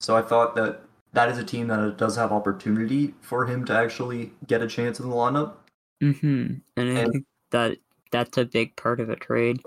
So 0.00 0.16
I 0.16 0.22
thought 0.22 0.54
that 0.56 0.80
that 1.12 1.28
is 1.28 1.38
a 1.38 1.44
team 1.44 1.68
that 1.68 1.96
does 1.96 2.16
have 2.16 2.32
opportunity 2.32 3.14
for 3.20 3.46
him 3.46 3.64
to 3.66 3.72
actually 3.72 4.32
get 4.46 4.62
a 4.62 4.66
chance 4.66 5.00
in 5.00 5.08
the 5.08 5.14
lineup. 5.14 5.54
Mm-hmm. 6.02 6.54
And 6.76 6.98
I 6.98 7.04
think 7.06 7.26
that 7.50 7.78
that's 8.10 8.38
a 8.38 8.44
big 8.44 8.76
part 8.76 9.00
of 9.00 9.10
a 9.10 9.16
trade. 9.16 9.60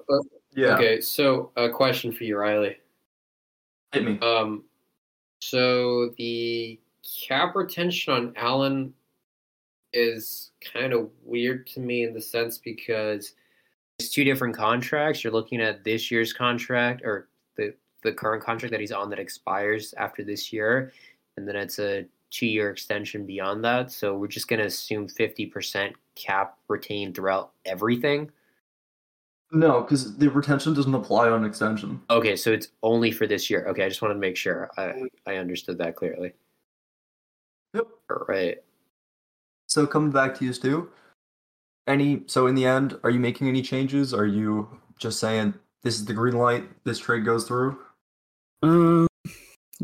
Yeah, 0.55 0.75
Okay, 0.75 1.01
so 1.01 1.51
a 1.55 1.69
question 1.69 2.11
for 2.11 2.23
you, 2.23 2.37
Riley. 2.37 2.77
hit 3.91 4.03
me. 4.03 4.19
Um, 4.19 4.63
so 5.41 6.11
the 6.17 6.79
cap 7.27 7.55
retention 7.55 8.13
on 8.13 8.33
Allen 8.35 8.93
is 9.91 10.51
kind 10.73 10.93
of 10.93 11.09
weird 11.23 11.67
to 11.67 11.79
me 11.79 12.03
in 12.03 12.13
the 12.13 12.21
sense 12.21 12.57
because 12.57 13.33
it's 13.99 14.09
two 14.09 14.23
different 14.23 14.55
contracts. 14.55 15.23
You're 15.23 15.33
looking 15.33 15.61
at 15.61 15.83
this 15.83 16.09
year's 16.09 16.33
contract 16.33 17.01
or 17.03 17.29
the 17.57 17.73
the 18.03 18.11
current 18.11 18.43
contract 18.43 18.71
that 18.71 18.81
he's 18.81 18.91
on 18.91 19.09
that 19.09 19.19
expires 19.19 19.93
after 19.97 20.23
this 20.23 20.51
year, 20.51 20.91
and 21.37 21.47
then 21.47 21.55
it's 21.55 21.79
a 21.79 22.05
two 22.29 22.47
year 22.47 22.69
extension 22.69 23.25
beyond 23.25 23.63
that. 23.63 23.91
So 23.91 24.17
we're 24.17 24.27
just 24.27 24.47
gonna 24.47 24.65
assume 24.65 25.07
fifty 25.07 25.45
percent 25.45 25.95
cap 26.15 26.57
retained 26.67 27.15
throughout 27.15 27.51
everything. 27.65 28.31
No, 29.51 29.81
because 29.81 30.17
the 30.17 30.29
retention 30.29 30.73
doesn't 30.73 30.95
apply 30.95 31.29
on 31.29 31.45
extension. 31.45 32.01
Okay, 32.09 32.35
so 32.35 32.51
it's 32.51 32.69
only 32.81 33.11
for 33.11 33.27
this 33.27 33.49
year. 33.49 33.67
Okay, 33.67 33.85
I 33.85 33.89
just 33.89 34.01
wanted 34.01 34.15
to 34.15 34.19
make 34.19 34.35
sure 34.35 34.71
I 34.77 35.03
I 35.27 35.35
understood 35.35 35.77
that 35.77 35.95
clearly. 35.95 36.33
Yep. 37.73 37.87
All 38.09 38.25
right. 38.27 38.57
So 39.67 39.87
coming 39.87 40.11
back 40.11 40.37
to 40.39 40.45
you, 40.45 40.53
Stu. 40.53 40.89
Any 41.87 42.23
so 42.27 42.47
in 42.47 42.55
the 42.55 42.65
end, 42.65 42.97
are 43.03 43.09
you 43.09 43.19
making 43.19 43.47
any 43.47 43.61
changes? 43.61 44.13
Are 44.13 44.25
you 44.25 44.79
just 44.97 45.19
saying 45.19 45.53
this 45.83 45.95
is 45.95 46.05
the 46.05 46.13
green 46.13 46.37
light, 46.37 46.63
this 46.85 46.97
trade 46.97 47.25
goes 47.25 47.45
through? 47.45 47.77
Um, 48.61 49.07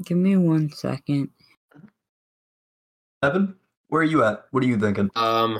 give 0.03 0.17
me 0.17 0.37
one 0.37 0.71
second. 0.71 1.29
Evan, 3.21 3.55
where 3.89 4.01
are 4.01 4.05
you 4.05 4.23
at? 4.23 4.45
What 4.51 4.63
are 4.63 4.67
you 4.67 4.79
thinking? 4.79 5.09
Um, 5.15 5.59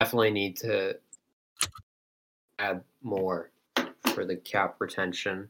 definitely 0.00 0.32
need 0.32 0.56
to 0.58 0.98
add 2.58 2.82
more 3.02 3.50
for 4.12 4.24
the 4.24 4.36
cap 4.36 4.76
retention 4.80 5.48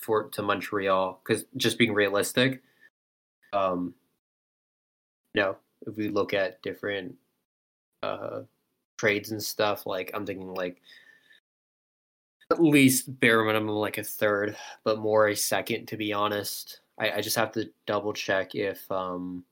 for 0.00 0.28
to 0.30 0.42
Montreal 0.42 1.20
because 1.22 1.44
just 1.58 1.76
being 1.76 1.92
realistic, 1.92 2.62
um, 3.52 3.94
no, 5.34 5.56
if 5.86 5.96
we 5.96 6.08
look 6.08 6.32
at 6.32 6.62
different 6.62 7.14
uh 8.02 8.40
trades 8.96 9.30
and 9.30 9.42
stuff, 9.42 9.84
like 9.84 10.10
I'm 10.14 10.24
thinking 10.24 10.54
like 10.54 10.80
at 12.50 12.62
least 12.62 13.20
bare 13.20 13.44
minimum 13.44 13.74
like 13.74 13.98
a 13.98 14.04
third, 14.04 14.56
but 14.84 14.98
more 14.98 15.28
a 15.28 15.36
second 15.36 15.86
to 15.88 15.98
be 15.98 16.14
honest. 16.14 16.80
I, 16.98 17.12
I 17.12 17.20
just 17.20 17.36
have 17.36 17.52
to 17.52 17.70
double 17.86 18.12
check 18.12 18.54
if 18.54 18.90
um 18.90 19.44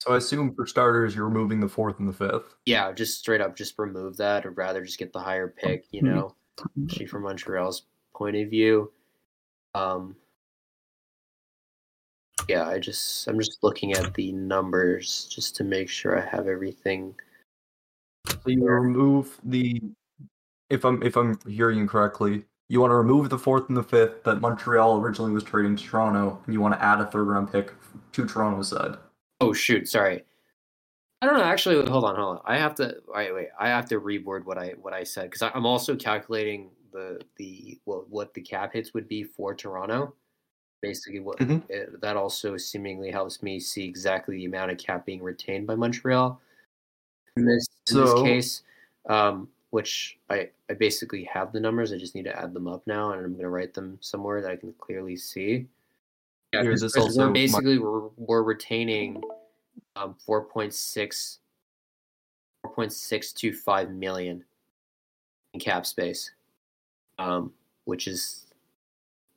So 0.00 0.12
I 0.12 0.16
assume 0.18 0.54
for 0.54 0.66
starters, 0.66 1.14
you're 1.14 1.28
removing 1.28 1.60
the 1.60 1.68
fourth 1.68 1.98
and 1.98 2.08
the 2.08 2.12
fifth. 2.12 2.56
yeah, 2.66 2.92
just 2.92 3.18
straight 3.20 3.40
up 3.40 3.56
just 3.56 3.78
remove 3.78 4.16
that 4.18 4.44
or 4.46 4.50
rather 4.50 4.84
just 4.84 4.98
get 4.98 5.12
the 5.12 5.20
higher 5.20 5.48
pick, 5.48 5.86
you 5.92 6.02
Mhm. 6.02 6.06
know, 6.06 6.34
especially 6.86 7.06
from 7.06 7.22
Montreal's 7.22 7.86
point 8.14 8.36
of 8.36 8.50
view. 8.50 8.92
Um 9.74 10.16
yeah, 12.48 12.68
I 12.68 12.78
just 12.78 13.26
I'm 13.26 13.38
just 13.38 13.62
looking 13.62 13.92
at 13.94 14.12
the 14.14 14.32
numbers 14.32 15.26
just 15.30 15.56
to 15.56 15.64
make 15.64 15.88
sure 15.88 16.18
I 16.18 16.26
have 16.28 16.46
everything. 16.48 17.14
So 18.26 18.50
you 18.50 18.64
remove 18.66 19.40
the, 19.44 19.80
if 20.68 20.84
I'm 20.84 21.02
if 21.02 21.16
I'm 21.16 21.38
hearing 21.46 21.86
correctly, 21.86 22.44
you 22.74 22.80
want 22.80 22.90
to 22.90 22.96
remove 22.96 23.30
the 23.30 23.38
fourth 23.38 23.68
and 23.68 23.76
the 23.76 23.84
fifth 23.84 24.24
that 24.24 24.40
Montreal 24.40 24.98
originally 25.00 25.30
was 25.30 25.44
trading 25.44 25.76
to 25.76 25.84
Toronto, 25.84 26.42
and 26.44 26.52
you 26.52 26.60
want 26.60 26.74
to 26.74 26.84
add 26.84 27.00
a 27.00 27.06
third 27.06 27.22
round 27.28 27.52
pick 27.52 27.72
to 28.10 28.26
Toronto's 28.26 28.70
side. 28.70 28.96
Oh 29.40 29.52
shoot, 29.52 29.88
sorry. 29.88 30.24
I 31.22 31.26
don't 31.26 31.38
know. 31.38 31.44
Actually, 31.44 31.88
hold 31.88 32.02
on, 32.04 32.16
hold 32.16 32.38
on. 32.38 32.42
I 32.44 32.58
have 32.58 32.74
to 32.76 32.96
wait. 33.06 33.32
Wait, 33.32 33.48
I 33.60 33.68
have 33.68 33.86
to 33.90 34.00
reword 34.00 34.44
what 34.44 34.58
I 34.58 34.74
what 34.82 34.92
I 34.92 35.04
said 35.04 35.30
because 35.30 35.48
I'm 35.54 35.64
also 35.66 35.94
calculating 35.94 36.70
the 36.92 37.20
the 37.36 37.78
what 37.84 38.10
what 38.10 38.34
the 38.34 38.40
cap 38.42 38.72
hits 38.72 38.92
would 38.92 39.06
be 39.08 39.22
for 39.22 39.54
Toronto. 39.54 40.14
basically 40.82 41.20
what 41.20 41.38
Mhm. 41.38 41.62
uh, 41.72 41.96
that 42.02 42.14
also 42.14 42.58
seemingly 42.58 43.10
helps 43.10 43.42
me 43.42 43.58
see 43.58 43.84
exactly 43.86 44.36
the 44.36 44.44
amount 44.44 44.70
of 44.70 44.76
cap 44.76 45.06
being 45.06 45.22
retained 45.22 45.66
by 45.66 45.74
Montreal 45.74 46.38
in 47.38 47.46
this 47.46 47.66
in 47.90 47.96
this 48.00 48.10
So- 48.10 48.22
case. 48.22 48.62
Um, 49.08 49.48
which 49.74 50.16
I, 50.30 50.50
I 50.70 50.74
basically 50.74 51.24
have 51.24 51.52
the 51.52 51.58
numbers. 51.58 51.92
I 51.92 51.98
just 51.98 52.14
need 52.14 52.26
to 52.26 52.40
add 52.40 52.54
them 52.54 52.68
up 52.68 52.86
now, 52.86 53.10
and 53.10 53.24
I'm 53.24 53.32
going 53.32 53.42
to 53.42 53.48
write 53.48 53.74
them 53.74 53.98
somewhere 54.00 54.40
that 54.40 54.48
I 54.52 54.54
can 54.54 54.72
clearly 54.78 55.16
see. 55.16 55.66
Yeah, 56.52 56.62
Here, 56.62 56.70
'cause- 56.70 56.80
this 56.82 56.94
'cause 56.94 57.02
also 57.06 57.26
we're 57.26 57.32
basically 57.32 57.78
we're, 57.80 58.06
we're 58.16 58.42
retaining 58.44 59.20
um 59.96 60.14
4.6 60.24 61.38
4.625 62.64 63.90
million 63.90 64.44
in 65.54 65.58
cap 65.60 65.86
space, 65.86 66.30
um, 67.18 67.52
which 67.84 68.06
is 68.06 68.46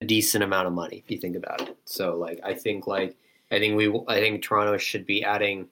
a 0.01 0.05
decent 0.05 0.43
amount 0.43 0.67
of 0.67 0.73
money 0.73 0.97
if 1.03 1.09
you 1.09 1.17
think 1.17 1.35
about 1.35 1.61
it. 1.61 1.75
So 1.85 2.15
like 2.15 2.39
I 2.43 2.53
think 2.53 2.85
like 2.85 3.15
I 3.49 3.57
think 3.57 3.75
we 3.75 3.87
I 4.07 4.19
think 4.19 4.43
Toronto 4.43 4.77
should 4.77 5.07
be 5.07 5.23
adding 5.23 5.67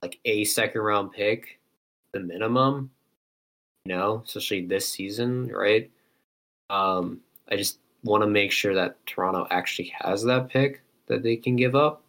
like 0.00 0.18
a 0.24 0.44
second 0.44 0.80
round 0.80 1.12
pick, 1.12 1.60
the 2.12 2.20
minimum. 2.20 2.90
Know, 3.90 4.22
especially 4.24 4.66
this 4.66 4.88
season, 4.88 5.48
right? 5.48 5.90
Um, 6.70 7.20
I 7.50 7.56
just 7.56 7.78
want 8.04 8.22
to 8.22 8.28
make 8.28 8.52
sure 8.52 8.72
that 8.74 9.04
Toronto 9.04 9.48
actually 9.50 9.92
has 9.98 10.22
that 10.24 10.48
pick 10.48 10.82
that 11.08 11.24
they 11.24 11.34
can 11.34 11.56
give 11.56 11.74
up. 11.74 12.02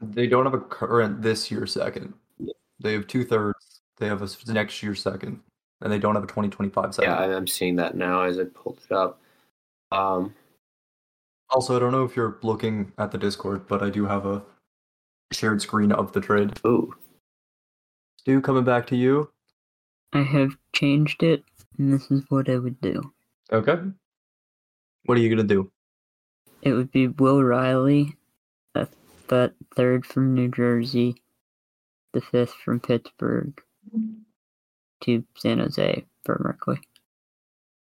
They 0.00 0.28
don't 0.28 0.44
have 0.44 0.54
a 0.54 0.60
current 0.60 1.20
this 1.20 1.50
year 1.50 1.66
second. 1.66 2.14
They 2.78 2.92
have 2.92 3.08
two 3.08 3.24
thirds. 3.24 3.80
They 3.98 4.06
have 4.06 4.22
a 4.22 4.52
next 4.52 4.82
year 4.84 4.94
second, 4.94 5.40
and 5.80 5.92
they 5.92 5.98
don't 5.98 6.14
have 6.14 6.24
a 6.24 6.28
2025 6.28 6.94
second. 6.94 7.10
Yeah, 7.10 7.36
I'm 7.36 7.48
seeing 7.48 7.74
that 7.76 7.96
now 7.96 8.22
as 8.22 8.38
I 8.38 8.44
pulled 8.44 8.78
it 8.88 8.94
up. 8.94 9.20
Um, 9.90 10.32
Also, 11.50 11.76
I 11.76 11.80
don't 11.80 11.92
know 11.92 12.04
if 12.04 12.14
you're 12.14 12.38
looking 12.42 12.92
at 12.98 13.10
the 13.10 13.18
Discord, 13.18 13.66
but 13.66 13.82
I 13.82 13.90
do 13.90 14.06
have 14.06 14.26
a 14.26 14.42
shared 15.32 15.60
screen 15.60 15.90
of 15.90 16.12
the 16.12 16.20
trade. 16.20 16.60
ooh, 16.64 16.94
Stu, 18.18 18.40
coming 18.40 18.64
back 18.64 18.86
to 18.86 18.96
you. 18.96 19.31
I 20.12 20.22
have 20.22 20.56
changed 20.72 21.22
it, 21.22 21.42
and 21.78 21.92
this 21.92 22.10
is 22.10 22.24
what 22.28 22.48
I 22.48 22.58
would 22.58 22.80
do. 22.80 23.12
Okay. 23.50 23.78
What 25.04 25.18
are 25.18 25.20
you 25.20 25.30
gonna 25.30 25.42
do? 25.42 25.70
It 26.62 26.72
would 26.74 26.92
be 26.92 27.08
Will 27.08 27.42
Reilly, 27.42 28.16
a 28.74 28.86
th- 29.28 29.52
third 29.74 30.06
from 30.06 30.34
New 30.34 30.48
Jersey, 30.48 31.16
the 32.12 32.20
fifth 32.20 32.54
from 32.54 32.78
Pittsburgh, 32.78 33.60
to 35.00 35.24
San 35.36 35.58
Jose 35.58 36.04
for 36.24 36.38
Merkley. 36.38 36.80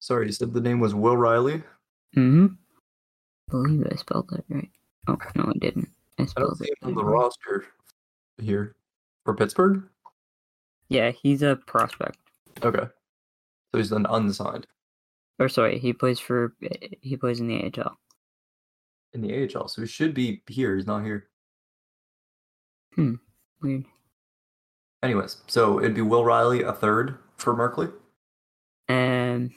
Sorry, 0.00 0.26
you 0.26 0.32
said 0.32 0.52
the 0.52 0.60
name 0.60 0.80
was 0.80 0.94
Will 0.94 1.16
Reilly. 1.16 1.62
Mm-hmm. 2.16 2.46
I 3.48 3.50
believe 3.50 3.86
I 3.90 3.94
spelled 3.96 4.28
that 4.30 4.44
right. 4.48 4.70
Oh 5.06 5.18
no, 5.36 5.44
I 5.54 5.58
didn't. 5.58 5.88
I 6.18 6.22
I 6.22 6.24
don't 6.24 6.28
spelled 6.28 6.58
see 6.58 6.64
it 6.64 6.78
him 6.82 6.88
on 6.88 6.94
the 6.94 7.04
roster 7.04 7.66
here 8.38 8.74
for 9.24 9.34
Pittsburgh. 9.34 9.84
Yeah, 10.88 11.10
he's 11.10 11.42
a 11.42 11.56
prospect. 11.56 12.18
Okay, 12.62 12.84
so 13.72 13.78
he's 13.78 13.92
an 13.92 14.06
unsigned 14.08 14.66
Or 15.38 15.48
sorry, 15.48 15.78
he 15.78 15.92
plays 15.92 16.18
for 16.20 16.54
he 17.00 17.16
plays 17.16 17.40
in 17.40 17.48
the 17.48 17.62
AHL. 17.76 17.98
in 19.12 19.20
the 19.22 19.34
AHL, 19.56 19.68
so 19.68 19.82
he 19.82 19.88
should 19.88 20.14
be 20.14 20.42
here. 20.48 20.76
He's 20.76 20.86
not 20.86 21.04
here. 21.04 21.28
Weird. 22.96 23.84
Anyways, 25.02 25.42
so 25.46 25.78
it'd 25.78 25.94
be 25.94 26.00
Will 26.02 26.24
Reilly, 26.24 26.62
a 26.62 26.72
third 26.72 27.18
for 27.36 27.54
Merkley, 27.54 27.92
Um, 28.88 29.54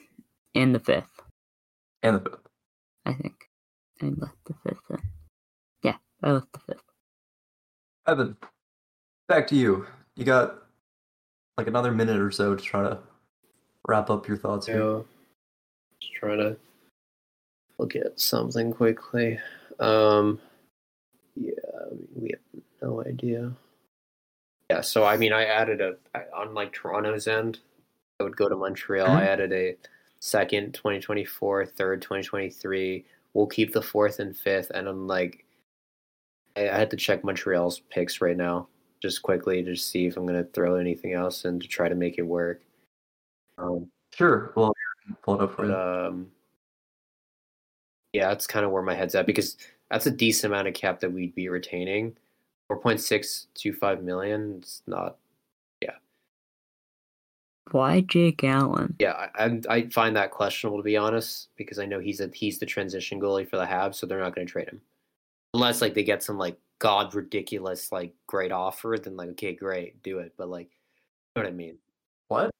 and 0.54 0.74
the 0.74 0.78
fifth, 0.80 1.20
and 2.02 2.16
the 2.16 2.30
fifth. 2.30 2.46
I 3.06 3.14
think. 3.14 3.34
I 4.02 4.06
left 4.06 4.36
the 4.46 4.54
fifth. 4.64 4.80
In. 4.90 4.98
Yeah, 5.82 5.96
I 6.22 6.32
left 6.32 6.52
the 6.52 6.58
fifth. 6.60 6.82
Evan, 8.06 8.36
back 9.28 9.46
to 9.48 9.56
you. 9.56 9.86
You 10.16 10.24
got 10.24 10.62
like 11.60 11.66
another 11.68 11.92
minute 11.92 12.18
or 12.18 12.30
so 12.30 12.54
to 12.56 12.62
try 12.62 12.82
to 12.82 12.98
wrap 13.86 14.08
up 14.08 14.26
your 14.26 14.36
thoughts 14.38 14.66
here. 14.66 14.76
so 14.78 15.06
just 16.00 16.14
trying 16.14 16.38
to 16.38 16.56
look 17.78 17.94
at 17.96 18.18
something 18.18 18.72
quickly. 18.72 19.38
Um, 19.78 20.40
yeah, 21.36 21.52
I 21.86 21.90
mean, 21.90 22.08
we 22.16 22.30
have 22.30 22.62
no 22.80 23.02
idea. 23.04 23.52
Yeah, 24.70 24.80
so 24.80 25.04
I 25.04 25.16
mean, 25.18 25.32
I 25.34 25.44
added 25.44 25.80
a 25.82 25.96
on 26.34 26.54
like 26.54 26.72
Toronto's 26.72 27.28
end. 27.28 27.58
I 28.20 28.22
would 28.22 28.36
go 28.36 28.48
to 28.48 28.56
Montreal. 28.56 29.06
I 29.06 29.22
Mhm. 29.22 29.26
added 29.26 29.52
a 29.52 29.76
second 30.20 30.72
2024, 30.74 31.66
third 31.66 32.00
2023. 32.02 33.04
We'll 33.34 33.46
keep 33.46 33.72
the 33.72 33.82
fourth 33.82 34.18
and 34.18 34.34
fifth, 34.36 34.70
and 34.70 34.88
I'm 34.88 35.06
like, 35.06 35.44
I, 36.56 36.68
I 36.70 36.78
had 36.78 36.90
to 36.90 36.96
check 36.96 37.22
Montreal's 37.24 37.80
picks 37.90 38.20
right 38.20 38.36
now, 38.36 38.68
just 39.00 39.22
quickly, 39.22 39.62
to 39.62 39.74
see 39.76 40.06
if 40.06 40.16
I'm 40.16 40.26
gonna 40.26 40.44
throw 40.44 40.76
anything 40.76 41.12
else 41.14 41.44
in 41.44 41.58
to 41.60 41.66
try 41.68 41.88
to 41.88 41.94
make 41.94 42.18
it 42.18 42.22
work. 42.22 42.62
Um, 43.58 43.90
Sure. 44.12 44.52
Well, 44.56 44.74
here, 45.06 45.16
pull 45.22 45.34
it 45.36 45.40
up 45.44 45.54
for 45.54 45.66
but 45.66 45.68
you. 45.68 45.76
um, 45.76 46.30
yeah, 48.12 48.28
that's 48.28 48.46
kind 48.46 48.66
of 48.66 48.72
where 48.72 48.82
my 48.82 48.94
head's 48.94 49.14
at 49.14 49.24
because 49.26 49.56
that's 49.90 50.06
a 50.06 50.10
decent 50.10 50.52
amount 50.52 50.66
of 50.68 50.74
cap 50.74 50.98
that 51.00 51.12
we'd 51.12 51.34
be 51.34 51.48
retaining. 51.48 52.16
Four 52.68 52.78
point 52.78 53.00
six 53.00 53.46
two 53.54 53.72
five 53.72 54.02
million. 54.02 54.56
It's 54.58 54.82
not. 54.86 55.16
Yeah. 55.80 55.94
Why 57.70 58.00
Jake 58.00 58.42
Allen? 58.42 58.96
Yeah, 58.98 59.28
I, 59.36 59.44
I 59.44 59.60
I 59.68 59.88
find 59.90 60.16
that 60.16 60.32
questionable 60.32 60.78
to 60.78 60.82
be 60.84 60.96
honest 60.96 61.48
because 61.56 61.78
I 61.78 61.86
know 61.86 62.00
he's 62.00 62.20
a 62.20 62.28
he's 62.34 62.58
the 62.58 62.66
transition 62.66 63.20
goalie 63.20 63.48
for 63.48 63.56
the 63.58 63.64
Habs, 63.64 63.94
so 63.96 64.06
they're 64.06 64.20
not 64.20 64.34
going 64.34 64.46
to 64.46 64.52
trade 64.52 64.68
him 64.68 64.80
unless 65.54 65.80
like 65.80 65.94
they 65.94 66.02
get 66.04 66.22
some 66.22 66.36
like 66.38 66.56
god 66.80 67.14
ridiculous 67.14 67.92
like 67.92 68.12
great 68.26 68.50
offer. 68.50 68.96
Then 69.00 69.16
like 69.16 69.28
okay, 69.30 69.54
great, 69.54 70.02
do 70.02 70.18
it. 70.18 70.34
But 70.36 70.48
like, 70.48 70.70
you 71.36 71.42
know 71.42 71.44
what 71.44 71.52
I 71.52 71.54
mean? 71.54 71.78
what? 72.26 72.50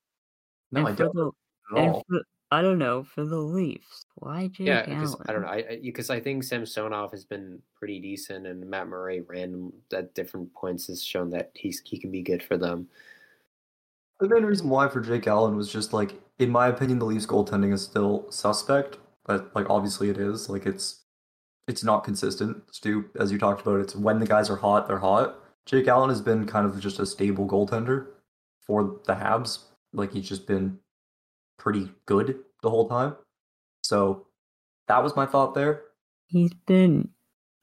No, 0.70 0.80
and 0.80 0.88
I 0.88 0.92
don't 0.92 1.14
the, 1.14 1.32
at 1.72 1.82
and 1.82 1.94
all. 1.94 2.04
for, 2.08 2.20
I 2.52 2.62
don't 2.62 2.78
know 2.78 3.02
for 3.02 3.24
the 3.24 3.38
Leafs. 3.38 4.04
Why 4.16 4.48
Jake 4.48 4.68
Yeah, 4.68 4.84
Allen? 4.86 4.98
because 5.00 5.16
I 5.28 5.32
don't 5.32 5.42
know. 5.42 5.48
I 5.48 5.80
because 5.82 6.10
I, 6.10 6.20
think 6.20 6.44
Samsonov 6.44 7.10
has 7.10 7.24
been 7.24 7.60
pretty 7.74 7.98
decent, 7.98 8.46
and 8.46 8.68
Matt 8.68 8.88
Murray 8.88 9.22
random 9.22 9.72
at 9.92 10.14
different 10.14 10.52
points 10.54 10.86
has 10.88 11.02
shown 11.02 11.30
that 11.30 11.50
he's 11.54 11.82
he 11.84 11.98
can 11.98 12.10
be 12.10 12.22
good 12.22 12.42
for 12.42 12.56
them. 12.56 12.88
The 14.20 14.28
main 14.28 14.44
reason 14.44 14.68
why 14.68 14.88
for 14.88 15.00
Jake 15.00 15.26
Allen 15.26 15.56
was 15.56 15.72
just 15.72 15.92
like, 15.92 16.12
in 16.38 16.50
my 16.50 16.68
opinion, 16.68 16.98
the 16.98 17.06
Leafs 17.06 17.26
goaltending 17.26 17.72
is 17.72 17.82
still 17.82 18.30
suspect, 18.30 18.98
but 19.24 19.54
like 19.54 19.70
obviously 19.70 20.10
it 20.10 20.18
is. 20.18 20.48
Like 20.50 20.66
it's 20.66 20.99
it's 21.68 21.84
not 21.84 22.04
consistent. 22.04 22.62
Stu, 22.72 23.04
as 23.18 23.30
you 23.30 23.38
talked 23.38 23.62
about, 23.62 23.80
it's 23.80 23.94
when 23.94 24.18
the 24.18 24.26
guys 24.26 24.50
are 24.50 24.56
hot, 24.56 24.86
they're 24.88 24.98
hot. 24.98 25.36
Jake 25.66 25.86
Allen 25.88 26.10
has 26.10 26.20
been 26.20 26.46
kind 26.46 26.66
of 26.66 26.78
just 26.80 26.98
a 26.98 27.06
stable 27.06 27.46
goaltender 27.46 28.06
for 28.66 28.98
the 29.06 29.14
Habs. 29.14 29.64
Like 29.92 30.12
he's 30.12 30.28
just 30.28 30.46
been 30.46 30.78
pretty 31.58 31.90
good 32.06 32.40
the 32.62 32.70
whole 32.70 32.88
time. 32.88 33.14
So 33.82 34.26
that 34.88 35.02
was 35.02 35.14
my 35.16 35.26
thought 35.26 35.54
there. 35.54 35.82
He's 36.26 36.54
been 36.66 37.08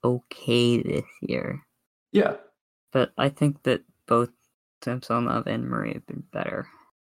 okay 0.04 0.82
this 0.82 1.06
year, 1.22 1.62
Yeah, 2.12 2.36
but 2.92 3.12
I 3.18 3.30
think 3.30 3.64
that 3.64 3.82
both 4.08 4.30
Samsonov 4.84 5.48
and 5.48 5.66
Murray 5.68 5.94
have 5.94 6.06
been 6.06 6.24
better. 6.32 6.68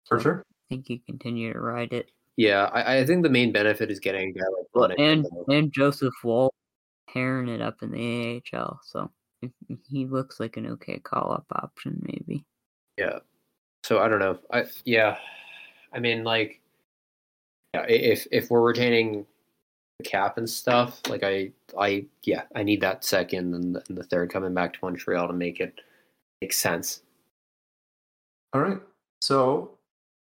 for 0.07 0.19
So 0.19 0.23
sure. 0.23 0.43
I 0.47 0.63
think 0.69 0.89
you 0.89 0.99
continue 0.99 1.53
to 1.53 1.59
ride 1.59 1.93
it. 1.93 2.11
Yeah, 2.37 2.65
I, 2.73 2.97
I 2.99 3.05
think 3.05 3.23
the 3.23 3.29
main 3.29 3.51
benefit 3.53 3.89
is 3.89 3.99
getting 3.99 4.29
a 4.29 4.33
guy 4.33 4.45
like 4.45 4.67
Well, 4.73 4.87
Blake, 4.89 4.99
and 4.99 5.25
and 5.47 5.71
Joseph 5.71 6.13
Woll 6.23 6.53
tearing 7.11 7.47
it 7.49 7.61
up 7.61 7.81
in 7.81 7.91
the 7.91 8.41
AHL, 8.53 8.79
so 8.83 9.11
if- 9.41 9.51
if 9.69 9.79
he 9.87 10.05
looks 10.05 10.39
like 10.39 10.57
an 10.57 10.67
okay 10.67 10.99
call 10.99 11.31
up 11.31 11.45
option, 11.51 12.01
maybe. 12.03 12.45
Yeah. 12.97 13.19
So 13.83 13.99
I 13.99 14.07
don't 14.07 14.19
know. 14.19 14.39
I 14.51 14.65
yeah. 14.85 15.17
I 15.93 15.99
mean 15.99 16.23
like 16.23 16.61
yeah, 17.73 17.85
if 17.87 18.27
if 18.31 18.49
we're 18.49 18.61
retaining 18.61 19.25
the 19.99 20.05
cap 20.05 20.37
and 20.37 20.49
stuff, 20.49 21.01
like 21.09 21.23
I 21.23 21.51
I 21.77 22.05
yeah, 22.23 22.43
I 22.55 22.63
need 22.63 22.81
that 22.81 23.03
second 23.03 23.53
and 23.53 23.75
the, 23.75 23.83
and 23.87 23.97
the 23.97 24.03
third 24.03 24.31
coming 24.31 24.53
back 24.53 24.73
to 24.73 24.79
Montreal 24.81 25.27
to 25.27 25.33
make 25.33 25.59
it 25.59 25.81
make 26.41 26.53
sense. 26.53 27.03
All 28.53 28.61
right. 28.61 28.79
So 29.21 29.77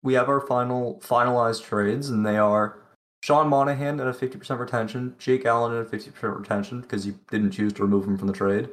we 0.02 0.14
have 0.14 0.28
our 0.28 0.40
final 0.40 1.00
finalized 1.04 1.62
trades, 1.64 2.10
and 2.10 2.26
they 2.26 2.36
are 2.38 2.80
Sean 3.26 3.48
Monahan 3.48 3.98
at 3.98 4.06
a 4.06 4.12
50% 4.12 4.56
retention, 4.60 5.16
Jake 5.18 5.44
Allen 5.46 5.76
at 5.76 5.84
a 5.84 5.84
50% 5.84 6.38
retention 6.38 6.80
because 6.80 7.04
you 7.04 7.18
didn't 7.28 7.50
choose 7.50 7.72
to 7.72 7.82
remove 7.82 8.04
him 8.04 8.16
from 8.16 8.28
the 8.28 8.32
trade. 8.32 8.68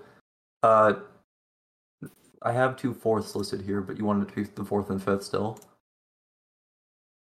Uh, 0.62 0.94
I 2.44 2.52
have 2.52 2.78
two 2.78 2.94
fourths 2.94 3.36
listed 3.36 3.64
here, 3.64 3.82
but 3.82 3.98
you 3.98 4.06
wanted 4.06 4.30
to 4.30 4.36
be 4.36 4.44
the 4.44 4.64
fourth 4.64 4.92
and 4.92 5.02
fifth 5.02 5.24
still. 5.24 5.60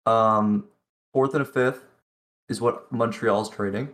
Um, 0.06 0.66
fourth 1.14 1.34
and 1.34 1.42
a 1.42 1.46
fifth 1.46 1.82
is 2.48 2.62
what 2.62 2.92
Montreal's 2.92 3.50
trading. 3.50 3.90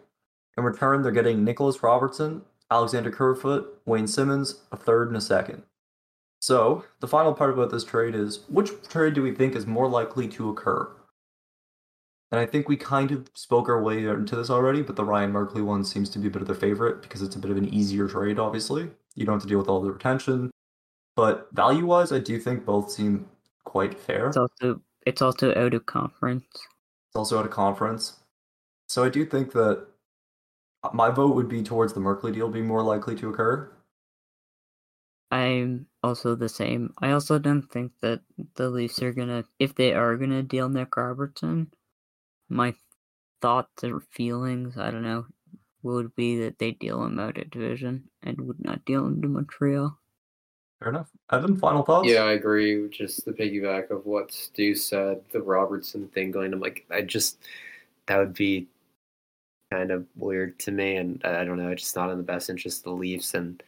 In 0.57 0.65
return, 0.65 1.01
they're 1.01 1.13
getting 1.13 1.45
Nicholas 1.45 1.81
Robertson, 1.81 2.41
Alexander 2.69 3.11
Kerfoot, 3.11 3.81
Wayne 3.85 4.07
Simmonds, 4.07 4.59
a 4.73 4.75
third 4.75 5.07
and 5.07 5.15
a 5.15 5.21
second. 5.21 5.63
So, 6.41 6.83
the 6.99 7.07
final 7.07 7.33
part 7.33 7.53
about 7.53 7.71
this 7.71 7.85
trade 7.85 8.13
is 8.13 8.41
which 8.49 8.71
trade 8.89 9.13
do 9.13 9.21
we 9.21 9.33
think 9.33 9.55
is 9.55 9.65
more 9.65 9.87
likely 9.87 10.27
to 10.27 10.49
occur? 10.49 10.91
And 12.31 12.39
I 12.39 12.45
think 12.45 12.69
we 12.69 12.77
kind 12.77 13.11
of 13.11 13.29
spoke 13.33 13.67
our 13.67 13.81
way 13.81 14.05
into 14.05 14.37
this 14.37 14.49
already, 14.49 14.81
but 14.81 14.95
the 14.95 15.03
Ryan 15.03 15.33
Merkley 15.33 15.63
one 15.63 15.83
seems 15.83 16.09
to 16.11 16.19
be 16.19 16.27
a 16.27 16.31
bit 16.31 16.41
of 16.41 16.47
the 16.47 16.55
favorite 16.55 17.01
because 17.01 17.21
it's 17.21 17.35
a 17.35 17.39
bit 17.39 17.51
of 17.51 17.57
an 17.57 17.73
easier 17.73 18.07
trade, 18.07 18.39
obviously. 18.39 18.89
You 19.15 19.25
don't 19.25 19.35
have 19.35 19.41
to 19.41 19.47
deal 19.49 19.59
with 19.59 19.67
all 19.67 19.81
the 19.81 19.91
retention. 19.91 20.49
But 21.17 21.49
value 21.51 21.85
wise, 21.85 22.13
I 22.13 22.19
do 22.19 22.39
think 22.39 22.65
both 22.65 22.89
seem 22.89 23.27
quite 23.65 23.99
fair. 23.99 24.27
It's 24.27 24.37
also 24.37 24.81
it's 25.05 25.21
also 25.21 25.53
out 25.55 25.73
of 25.73 25.85
conference. 25.85 26.45
It's 26.53 27.15
also 27.15 27.37
out 27.37 27.45
of 27.45 27.51
conference. 27.51 28.17
So 28.87 29.03
I 29.03 29.09
do 29.09 29.25
think 29.25 29.51
that 29.51 29.87
my 30.93 31.09
vote 31.09 31.35
would 31.35 31.49
be 31.49 31.63
towards 31.63 31.93
the 31.93 31.99
Merkley 31.99 32.33
deal 32.33 32.49
being 32.49 32.67
more 32.67 32.83
likely 32.83 33.15
to 33.15 33.29
occur. 33.29 33.71
I'm 35.31 35.87
also 36.03 36.35
the 36.35 36.49
same. 36.49 36.93
I 36.99 37.11
also 37.11 37.39
don't 37.39 37.69
think 37.71 37.93
that 38.01 38.21
the 38.55 38.69
Leafs 38.69 39.01
are 39.01 39.13
gonna, 39.13 39.45
if 39.59 39.75
they 39.75 39.93
are 39.93 40.17
gonna 40.17 40.43
deal 40.43 40.67
Nick 40.69 40.95
Robertson, 40.97 41.71
my 42.51 42.75
thoughts 43.41 43.83
or 43.83 44.01
feelings, 44.11 44.77
I 44.77 44.91
don't 44.91 45.03
know, 45.03 45.25
would 45.83 46.15
be 46.15 46.37
that 46.39 46.59
they 46.59 46.71
deal 46.71 47.03
him 47.03 47.19
out 47.19 47.37
of 47.37 47.49
division 47.49 48.03
and 48.23 48.39
would 48.41 48.63
not 48.63 48.85
deal 48.85 49.05
him 49.05 49.21
to 49.21 49.27
Montreal. 49.27 49.97
Fair 50.79 50.89
enough. 50.89 51.09
Evan, 51.31 51.57
final 51.57 51.83
thoughts? 51.83 52.09
Yeah, 52.09 52.23
I 52.23 52.33
agree. 52.33 52.89
Just 52.89 53.23
the 53.25 53.31
piggyback 53.31 53.89
of 53.89 54.05
what 54.05 54.31
Stu 54.31 54.75
said, 54.75 55.21
the 55.31 55.41
Robertson 55.41 56.07
thing 56.09 56.31
going. 56.31 56.53
I'm 56.53 56.59
like, 56.59 56.85
I 56.89 57.01
just 57.01 57.39
that 58.07 58.17
would 58.17 58.33
be 58.33 58.67
kind 59.71 59.91
of 59.91 60.05
weird 60.15 60.59
to 60.59 60.71
me, 60.71 60.97
and 60.97 61.23
I 61.23 61.43
don't 61.43 61.57
know. 61.57 61.69
It's 61.69 61.83
just 61.83 61.95
not 61.95 62.09
in 62.09 62.17
the 62.17 62.23
best 62.23 62.49
interest 62.49 62.79
of 62.79 62.83
the 62.83 62.91
Leafs, 62.91 63.35
and 63.35 63.61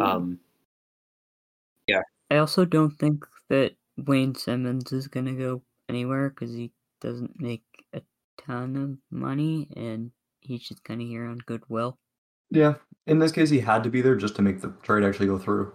um, 0.00 0.40
yeah, 1.86 2.02
I 2.30 2.38
also 2.38 2.64
don't 2.64 2.98
think 2.98 3.26
that 3.50 3.74
Wayne 3.98 4.34
Simmonds 4.34 4.90
is 4.92 5.06
gonna 5.06 5.34
go 5.34 5.62
anywhere 5.90 6.30
because 6.30 6.54
he 6.54 6.72
doesn't 7.02 7.38
make 7.38 7.62
a 8.44 8.52
ton 8.52 8.76
of 8.76 8.98
money 9.16 9.68
and 9.76 10.10
he's 10.40 10.62
just 10.62 10.84
kind 10.84 11.00
of 11.00 11.08
here 11.08 11.24
on 11.24 11.38
goodwill. 11.46 11.98
Yeah. 12.50 12.74
In 13.06 13.18
this 13.18 13.32
case, 13.32 13.50
he 13.50 13.60
had 13.60 13.82
to 13.84 13.90
be 13.90 14.00
there 14.02 14.16
just 14.16 14.36
to 14.36 14.42
make 14.42 14.60
the 14.60 14.72
trade 14.82 15.04
actually 15.04 15.26
go 15.26 15.38
through. 15.38 15.72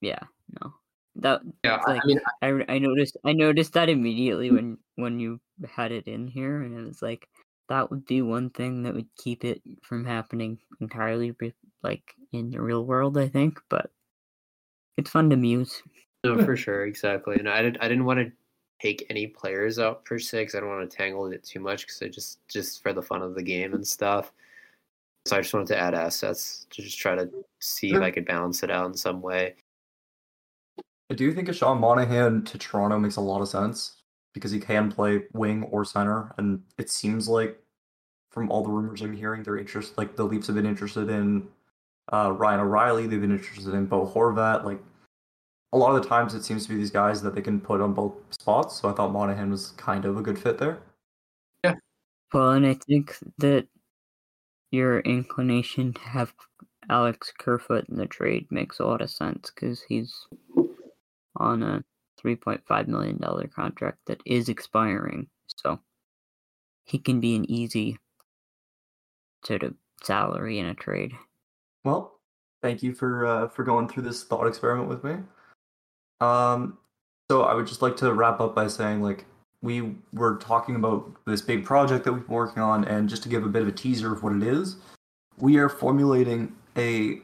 Yeah, 0.00 0.22
no, 0.62 0.72
that 1.16 1.42
yeah. 1.62 1.80
I- 1.86 1.92
like- 1.92 2.00
I 2.02 2.06
mean, 2.06 2.20
I, 2.68 2.74
I 2.74 2.78
noticed 2.78 3.16
I 3.24 3.32
noticed 3.34 3.74
that 3.74 3.90
immediately 3.90 4.50
when 4.50 4.78
when 4.96 5.20
you 5.20 5.40
had 5.68 5.92
it 5.92 6.06
in 6.06 6.26
here, 6.26 6.62
and 6.62 6.78
it 6.78 6.86
was 6.86 7.02
like 7.02 7.28
that 7.68 7.90
would 7.90 8.06
be 8.06 8.22
one 8.22 8.48
thing 8.48 8.82
that 8.84 8.94
would 8.94 9.08
keep 9.18 9.44
it 9.44 9.60
from 9.82 10.06
happening 10.06 10.58
entirely, 10.80 11.34
like 11.82 12.14
in 12.32 12.48
the 12.50 12.62
real 12.62 12.86
world. 12.86 13.18
I 13.18 13.28
think, 13.28 13.60
but 13.68 13.90
it's 14.96 15.10
fun 15.10 15.28
to 15.30 15.36
muse. 15.36 15.82
No, 16.24 16.42
for 16.42 16.56
sure, 16.56 16.86
exactly. 16.86 17.36
And 17.38 17.48
I 17.48 17.60
didn't, 17.62 17.82
I 17.82 17.88
didn't 17.88 18.04
want 18.06 18.20
to 18.20 18.32
take 18.80 19.06
any 19.10 19.26
players 19.26 19.78
out 19.78 20.04
per 20.04 20.18
se 20.18 20.42
because 20.42 20.54
I 20.54 20.60
don't 20.60 20.68
want 20.68 20.90
to 20.90 20.96
tangle 20.96 21.30
it 21.32 21.44
too 21.44 21.60
much 21.60 21.86
because 21.86 22.02
I 22.02 22.08
just, 22.08 22.46
just 22.48 22.82
for 22.82 22.92
the 22.92 23.02
fun 23.02 23.22
of 23.22 23.34
the 23.34 23.42
game 23.42 23.74
and 23.74 23.86
stuff. 23.86 24.32
So 25.26 25.36
I 25.36 25.40
just 25.40 25.52
wanted 25.52 25.68
to 25.68 25.78
add 25.78 25.94
assets 25.94 26.66
to 26.70 26.82
just 26.82 26.98
try 26.98 27.14
to 27.14 27.28
see 27.58 27.92
if 27.92 28.00
I 28.00 28.10
could 28.10 28.24
balance 28.24 28.62
it 28.62 28.70
out 28.70 28.86
in 28.86 28.94
some 28.94 29.20
way. 29.20 29.54
I 31.10 31.14
do 31.14 31.32
think 31.32 31.48
a 31.48 31.52
Sean 31.52 31.78
Monahan 31.78 32.44
to 32.44 32.56
Toronto 32.56 32.98
makes 32.98 33.16
a 33.16 33.20
lot 33.20 33.42
of 33.42 33.48
sense 33.48 33.96
because 34.32 34.50
he 34.52 34.60
can 34.60 34.90
play 34.90 35.24
wing 35.32 35.64
or 35.64 35.84
center, 35.84 36.32
and 36.38 36.62
it 36.78 36.88
seems 36.88 37.28
like 37.28 37.58
from 38.30 38.50
all 38.50 38.62
the 38.62 38.70
rumors 38.70 39.02
I'm 39.02 39.14
hearing, 39.14 39.42
they're 39.42 39.58
interested. 39.58 39.98
Like 39.98 40.16
the 40.16 40.24
Leafs 40.24 40.46
have 40.46 40.56
been 40.56 40.66
interested 40.66 41.10
in 41.10 41.48
uh, 42.12 42.32
Ryan 42.32 42.60
O'Reilly, 42.60 43.06
they've 43.06 43.20
been 43.20 43.32
interested 43.32 43.74
in 43.74 43.86
Bo 43.86 44.06
Horvat. 44.06 44.64
Like 44.64 44.80
a 45.72 45.78
lot 45.78 45.94
of 45.94 46.02
the 46.02 46.08
times, 46.08 46.34
it 46.34 46.44
seems 46.44 46.64
to 46.64 46.70
be 46.70 46.76
these 46.76 46.90
guys 46.90 47.22
that 47.22 47.34
they 47.34 47.42
can 47.42 47.60
put 47.60 47.80
on 47.80 47.94
both 47.94 48.14
spots. 48.30 48.80
So 48.80 48.88
I 48.88 48.92
thought 48.92 49.12
Monahan 49.12 49.50
was 49.50 49.70
kind 49.72 50.04
of 50.04 50.16
a 50.16 50.22
good 50.22 50.38
fit 50.38 50.58
there. 50.58 50.80
Yeah. 51.64 51.74
Well, 52.32 52.50
and 52.50 52.66
I 52.66 52.74
think 52.74 53.16
that 53.38 53.66
your 54.70 55.00
inclination 55.00 55.92
to 55.94 56.00
have 56.00 56.32
Alex 56.88 57.32
Kerfoot 57.38 57.88
in 57.88 57.96
the 57.96 58.06
trade 58.06 58.46
makes 58.50 58.78
a 58.78 58.84
lot 58.84 59.00
of 59.00 59.10
sense 59.10 59.52
because 59.54 59.82
he's 59.82 60.14
on 61.36 61.62
a 61.62 61.84
$3.5 62.24 62.88
million 62.88 63.18
contract 63.54 63.98
that 64.06 64.20
is 64.26 64.48
expiring. 64.48 65.28
So 65.46 65.78
he 66.84 66.98
can 66.98 67.20
be 67.20 67.36
an 67.36 67.48
easy 67.50 67.98
sort 69.44 69.62
of 69.62 69.74
salary 70.02 70.58
in 70.58 70.66
a 70.66 70.74
trade. 70.74 71.12
Well, 71.84 72.20
thank 72.62 72.82
you 72.82 72.92
for 72.92 73.24
uh, 73.26 73.48
for 73.48 73.64
going 73.64 73.88
through 73.88 74.02
this 74.02 74.24
thought 74.24 74.46
experiment 74.46 74.88
with 74.88 75.02
me. 75.04 75.16
Um, 76.20 76.78
so 77.30 77.42
I 77.42 77.54
would 77.54 77.66
just 77.66 77.82
like 77.82 77.96
to 77.98 78.12
wrap 78.12 78.40
up 78.40 78.54
by 78.54 78.66
saying, 78.66 79.02
like, 79.02 79.26
we 79.62 79.94
were 80.12 80.36
talking 80.36 80.76
about 80.76 81.10
this 81.26 81.42
big 81.42 81.64
project 81.64 82.04
that 82.04 82.12
we've 82.12 82.26
been 82.26 82.34
working 82.34 82.62
on, 82.62 82.84
and 82.84 83.08
just 83.08 83.22
to 83.24 83.28
give 83.28 83.44
a 83.44 83.48
bit 83.48 83.62
of 83.62 83.68
a 83.68 83.72
teaser 83.72 84.12
of 84.12 84.22
what 84.22 84.34
it 84.34 84.42
is, 84.42 84.76
we 85.38 85.58
are 85.58 85.68
formulating 85.68 86.54
a 86.76 87.20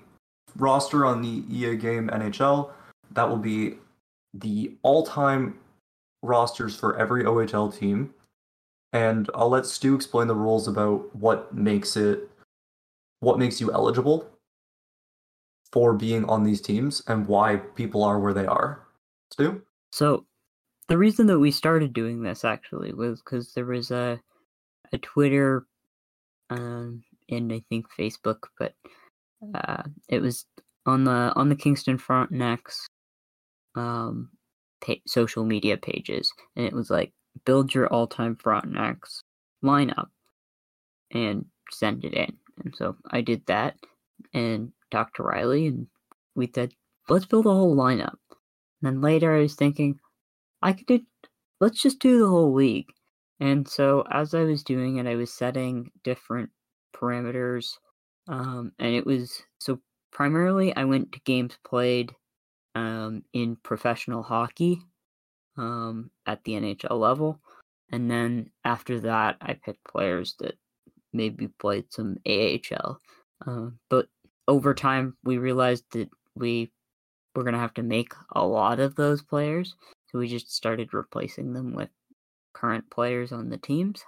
roster 0.57 1.05
on 1.05 1.23
the 1.23 1.45
EA 1.51 1.77
game 1.77 2.09
NHL 2.09 2.71
that 3.13 3.29
will 3.29 3.37
be 3.37 3.75
the 4.35 4.73
all-time 4.83 5.59
rosters 6.23 6.77
for 6.77 6.99
every 6.99 7.25
OHL 7.25 7.77
team. 7.77 8.13
And 8.93 9.29
I'll 9.35 9.49
let 9.49 9.67
Stu 9.67 9.95
explain 9.95 10.29
the 10.29 10.35
rules 10.35 10.69
about 10.69 11.15
what 11.15 11.55
makes 11.55 11.97
it 11.97 12.31
what 13.21 13.39
makes 13.39 13.61
you 13.61 13.73
eligible 13.73 14.29
for 15.73 15.93
being 15.93 16.25
on 16.27 16.45
these 16.45 16.61
teams 16.61 17.03
and 17.07 17.27
why 17.27 17.57
people 17.57 18.05
are 18.05 18.19
where 18.19 18.35
they 18.35 18.47
are. 18.47 18.86
So 19.93 20.27
the 20.89 20.99
reason 20.99 21.27
that 21.27 21.39
we 21.39 21.51
started 21.51 21.93
doing 21.93 22.23
this 22.23 22.45
actually 22.45 22.93
was 22.93 23.21
because 23.21 23.53
there 23.55 23.65
was 23.67 23.91
a 23.91 24.21
a 24.93 24.99
Twitter 24.99 25.67
um 26.51 27.03
and 27.29 27.53
I 27.53 27.63
think 27.69 27.87
Facebook, 27.99 28.39
but 28.59 28.75
uh 29.55 29.83
it 30.09 30.21
was 30.21 30.47
on 30.87 31.05
the 31.05 31.33
on 31.35 31.49
the 31.49 31.57
Kingston 31.57 31.99
Frontenacs 31.99 32.77
um 33.75 34.31
pa- 34.81 34.95
social 35.07 35.45
media 35.45 35.77
pages 35.77 36.33
and 36.55 36.65
it 36.65 36.73
was 36.73 36.91
like 36.91 37.13
build 37.45 37.75
your 37.75 37.87
all-time 37.89 38.37
Frontenacs 38.37 39.21
lineup 39.65 40.09
and 41.11 41.45
send 41.71 42.05
it 42.05 42.15
in. 42.15 42.37
And 42.65 42.75
so 42.77 42.97
I 43.11 43.21
did 43.21 43.45
that 43.47 43.77
and 44.33 44.73
talked 44.91 45.17
to 45.17 45.23
Riley 45.23 45.67
and 45.67 45.87
we 46.35 46.51
said 46.55 46.73
let's 47.09 47.27
build 47.27 47.47
a 47.47 47.51
whole 47.51 47.77
lineup. 47.77 48.17
And 48.81 48.87
then 48.87 49.01
later 49.01 49.35
I 49.35 49.41
was 49.41 49.55
thinking 49.55 49.99
I 50.63 50.73
could 50.73 50.87
do, 50.87 51.01
let's 51.61 51.83
just 51.83 51.99
do 51.99 52.19
the 52.21 52.29
whole 52.29 52.53
league. 52.53 52.89
And 53.41 53.69
so 53.69 54.05
as 54.11 54.35
I 54.35 54.43
was 54.43 54.63
doing 54.63 54.97
it, 54.97 55.07
I 55.07 55.15
was 55.15 55.33
setting 55.33 55.91
different 56.03 56.51
parameters. 56.95 57.77
Um, 58.29 58.73
and 58.79 58.95
it 58.95 59.07
was 59.07 59.43
so 59.59 59.79
primarily 60.11 60.75
I 60.75 60.85
went 60.85 61.13
to 61.13 61.21
games 61.21 61.57
played 61.65 62.15
um, 62.75 63.23
in 63.33 63.57
professional 63.57 64.23
hockey 64.23 64.81
um, 65.57 66.11
at 66.27 66.43
the 66.45 66.53
NHL 66.53 66.99
level. 66.99 67.41
And 67.93 68.11
then 68.11 68.51
after 68.65 69.01
that, 69.01 69.37
I 69.41 69.55
picked 69.55 69.85
players 69.85 70.35
that 70.41 70.57
maybe 71.13 71.49
played 71.49 71.93
some 71.93 72.17
AHL. 72.27 73.01
Uh, 73.47 73.71
but 73.89 74.09
over 74.49 74.75
time, 74.75 75.17
we 75.25 75.39
realized 75.39 75.85
that 75.93 76.11
we 76.35 76.71
were 77.37 77.45
going 77.45 77.55
to 77.55 77.61
have 77.61 77.75
to 77.75 77.83
make 77.83 78.13
a 78.33 78.45
lot 78.45 78.81
of 78.81 78.97
those 78.97 79.23
players. 79.23 79.77
So 80.11 80.19
we 80.19 80.29
just 80.29 80.53
started 80.53 80.95
replacing 80.95 81.53
them 81.53 81.75
with 81.75 81.91
current 82.53 82.89
players 82.91 83.33
on 83.33 83.51
the 83.51 83.59
teams 83.59 84.03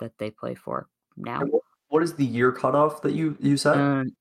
that 0.00 0.12
they 0.18 0.30
play 0.30 0.54
for 0.54 0.88
now. 1.16 1.42
What 1.88 2.02
is 2.02 2.14
the 2.14 2.24
year 2.24 2.52
cutoff 2.52 3.02
that 3.02 3.14
you 3.14 3.36
you 3.40 3.56
said? 3.56 3.76
Um, 3.76 4.16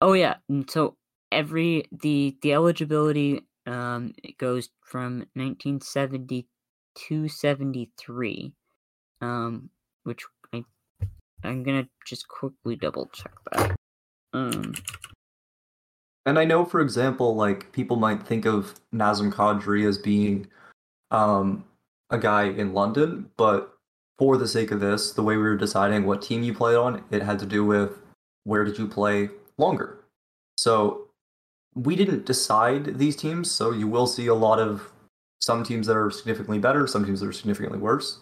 oh 0.00 0.14
yeah, 0.14 0.36
and 0.48 0.68
so 0.68 0.96
every 1.30 1.84
the 1.92 2.36
the 2.40 2.54
eligibility 2.54 3.42
um 3.66 4.14
it 4.24 4.38
goes 4.38 4.70
from 4.82 5.18
1970 5.34 6.46
to 7.06 7.28
73, 7.28 8.52
um, 9.20 9.70
which 10.04 10.24
I 10.52 10.64
I'm 11.44 11.62
gonna 11.62 11.86
just 12.06 12.26
quickly 12.28 12.76
double 12.76 13.10
check 13.12 13.32
that. 13.52 13.76
Um, 14.32 14.74
and 16.26 16.38
I 16.38 16.44
know, 16.44 16.64
for 16.64 16.80
example, 16.80 17.34
like 17.34 17.72
people 17.72 17.96
might 17.96 18.22
think 18.22 18.44
of 18.44 18.74
Nazem 18.94 19.32
Kadri 19.32 19.86
as 19.86 19.98
being 19.98 20.46
um, 21.10 21.64
a 22.10 22.18
guy 22.18 22.44
in 22.44 22.74
London, 22.74 23.30
but 23.36 23.74
for 24.18 24.36
the 24.36 24.48
sake 24.48 24.70
of 24.70 24.80
this, 24.80 25.12
the 25.12 25.22
way 25.22 25.36
we 25.36 25.42
were 25.42 25.56
deciding 25.56 26.04
what 26.04 26.22
team 26.22 26.42
you 26.42 26.52
played 26.52 26.76
on, 26.76 27.04
it 27.10 27.22
had 27.22 27.38
to 27.38 27.46
do 27.46 27.64
with 27.64 27.98
where 28.44 28.64
did 28.64 28.78
you 28.78 28.86
play 28.88 29.30
longer. 29.58 30.04
So 30.56 31.08
we 31.74 31.94
didn't 31.96 32.26
decide 32.26 32.98
these 32.98 33.14
teams, 33.14 33.50
so 33.50 33.70
you 33.70 33.86
will 33.86 34.06
see 34.06 34.26
a 34.26 34.34
lot 34.34 34.58
of 34.58 34.90
some 35.40 35.62
teams 35.62 35.86
that 35.86 35.96
are 35.96 36.10
significantly 36.10 36.58
better, 36.58 36.86
some 36.86 37.04
teams 37.04 37.20
that 37.20 37.28
are 37.28 37.32
significantly 37.32 37.78
worse. 37.78 38.18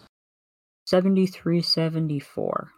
73 0.85 1.61
74. 1.61 2.71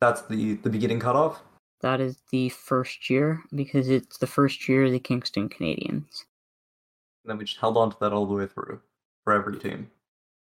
That's 0.00 0.22
the 0.22 0.54
the 0.54 0.70
beginning 0.70 1.00
cutoff. 1.00 1.42
That 1.80 2.00
is 2.00 2.16
the 2.30 2.48
first 2.48 3.10
year 3.10 3.42
because 3.54 3.88
it's 3.88 4.18
the 4.18 4.26
first 4.26 4.68
year 4.68 4.84
of 4.84 4.92
the 4.92 4.98
Kingston 4.98 5.48
Canadians. 5.48 6.24
And 7.24 7.30
then 7.30 7.38
we 7.38 7.44
just 7.44 7.60
held 7.60 7.76
on 7.76 7.90
to 7.90 7.96
that 8.00 8.12
all 8.12 8.26
the 8.26 8.34
way 8.34 8.46
through 8.46 8.80
for 9.24 9.32
every 9.32 9.58
team. 9.58 9.90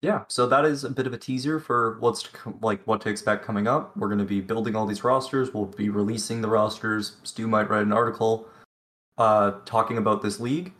yeah, 0.03 0.24
so 0.29 0.47
that 0.47 0.64
is 0.64 0.85
a 0.85 0.91
bit 0.91 1.07
of 1.07 1.12
a 1.14 1.18
teaser 1.18 1.59
for 1.59 1.97
what's 2.01 2.22
to 2.24 2.31
com- 2.31 2.59
like 2.62 2.83
what 2.85 3.01
to 3.01 3.09
expect 3.09 3.45
coming 3.45 3.66
up. 3.66 3.97
We're 3.97 4.09
going 4.09 4.18
to 4.18 4.24
be 4.24 4.41
building 4.41 4.77
all 4.77 4.87
these 4.87 5.03
rosters. 5.03 5.53
We'll 5.53 5.64
be 5.66 5.89
releasing 5.89 6.43
the 6.43 6.49
rosters. 6.49 7.16
Stu 7.24 7.49
might 7.49 7.68
write 7.70 7.83
an 7.87 7.93
article 7.93 8.47
uh, 9.18 9.53
talking 9.64 9.99
about 9.99 10.22
this 10.22 10.39
league. 10.39 10.72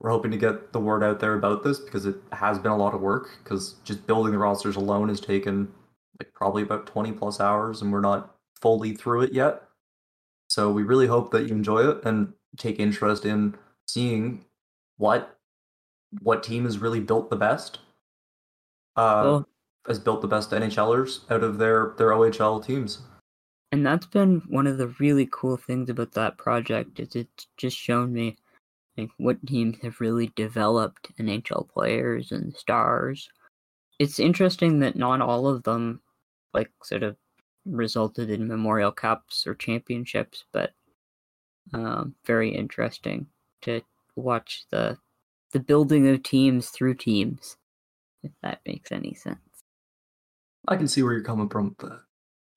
We're 0.00 0.10
hoping 0.10 0.30
to 0.32 0.36
get 0.36 0.72
the 0.72 0.80
word 0.80 1.02
out 1.04 1.20
there 1.20 1.34
about 1.34 1.62
this 1.62 1.78
because 1.78 2.06
it 2.06 2.16
has 2.32 2.58
been 2.58 2.72
a 2.72 2.76
lot 2.76 2.94
of 2.94 3.00
work. 3.00 3.30
Because 3.42 3.76
just 3.84 4.06
building 4.06 4.32
the 4.32 4.38
rosters 4.38 4.76
alone 4.76 5.08
has 5.08 5.20
taken 5.20 5.72
like 6.18 6.32
probably 6.34 6.62
about 6.62 6.86
twenty 6.86 7.12
plus 7.12 7.40
hours, 7.40 7.80
and 7.82 7.92
we're 7.92 8.00
not 8.00 8.34
fully 8.60 8.94
through 8.94 9.22
it 9.22 9.32
yet. 9.32 9.62
So 10.50 10.70
we 10.70 10.82
really 10.82 11.06
hope 11.06 11.30
that 11.30 11.46
you 11.48 11.54
enjoy 11.54 11.88
it 11.88 12.04
and 12.04 12.32
take 12.58 12.80
interest 12.80 13.24
in 13.24 13.56
seeing 13.86 14.44
what 14.98 15.38
what 16.22 16.42
team 16.42 16.64
has 16.64 16.78
really 16.78 16.98
built 17.00 17.30
the 17.30 17.36
best 17.36 17.78
uh, 18.96 19.22
Well, 19.24 19.48
has 19.86 20.00
built 20.00 20.22
the 20.22 20.28
best 20.28 20.50
NHLers 20.50 21.30
out 21.30 21.44
of 21.44 21.58
their 21.58 21.94
their 21.96 22.10
OHL 22.10 22.64
teams. 22.64 22.98
and 23.70 23.86
that's 23.86 24.06
been 24.06 24.42
one 24.48 24.66
of 24.66 24.78
the 24.78 24.88
really 24.98 25.28
cool 25.30 25.56
things 25.56 25.88
about 25.88 26.12
that 26.12 26.36
project 26.36 26.98
is 26.98 27.14
it's 27.14 27.46
just 27.56 27.76
shown 27.76 28.12
me 28.12 28.36
like 28.98 29.10
what 29.18 29.46
teams 29.46 29.78
have 29.82 30.00
really 30.00 30.32
developed 30.34 31.12
NHL 31.18 31.68
players 31.68 32.32
and 32.32 32.54
stars. 32.56 33.28
It's 34.00 34.18
interesting 34.18 34.80
that 34.80 34.96
not 34.96 35.20
all 35.20 35.46
of 35.46 35.62
them 35.62 36.00
like 36.52 36.70
sort 36.82 37.04
of 37.04 37.16
resulted 37.64 38.30
in 38.30 38.48
memorial 38.48 38.92
cups 38.92 39.46
or 39.46 39.54
championships, 39.54 40.44
but 40.52 40.72
um, 41.72 42.14
very 42.24 42.50
interesting 42.50 43.26
to 43.62 43.82
watch 44.16 44.64
the 44.70 44.98
the 45.52 45.60
building 45.60 46.08
of 46.08 46.22
teams 46.22 46.68
through 46.68 46.94
teams, 46.94 47.56
if 48.22 48.30
that 48.42 48.60
makes 48.64 48.92
any 48.92 49.14
sense. 49.14 49.38
I 50.68 50.76
can 50.76 50.86
see 50.86 51.02
where 51.02 51.12
you're 51.12 51.24
coming 51.24 51.48
from. 51.48 51.74
With 51.80 51.90
that. 51.90 52.00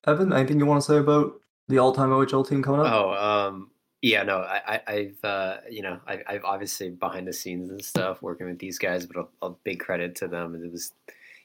Evan, 0.05 0.33
anything 0.33 0.59
you 0.59 0.65
want 0.65 0.83
to 0.83 0.87
say 0.87 0.97
about 0.97 1.33
the 1.67 1.79
all-time 1.79 2.09
OHL 2.09 2.47
team 2.47 2.61
coming 2.61 2.81
up? 2.81 2.93
Oh, 2.93 3.13
um, 3.13 3.71
yeah, 4.01 4.23
no, 4.23 4.39
I, 4.39 4.61
I, 4.67 4.81
I've, 4.87 5.23
uh, 5.23 5.57
you 5.71 5.81
know, 5.81 5.99
I, 6.05 6.19
I've 6.27 6.43
obviously 6.43 6.89
behind 6.89 7.27
the 7.27 7.33
scenes 7.33 7.69
and 7.69 7.83
stuff 7.83 8.21
working 8.21 8.47
with 8.47 8.59
these 8.59 8.77
guys, 8.77 9.05
but 9.05 9.29
a, 9.41 9.47
a 9.47 9.55
big 9.63 9.79
credit 9.79 10.15
to 10.17 10.27
them. 10.27 10.55
It 10.55 10.71
was, 10.71 10.91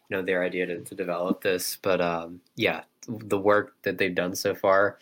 you 0.08 0.16
know, 0.16 0.22
their 0.22 0.42
idea 0.42 0.66
to, 0.66 0.80
to 0.80 0.94
develop 0.94 1.42
this. 1.42 1.76
But 1.80 2.00
um, 2.00 2.40
yeah, 2.56 2.82
the 3.06 3.38
work 3.38 3.74
that 3.82 3.98
they've 3.98 4.14
done 4.14 4.34
so 4.34 4.54
far 4.54 4.98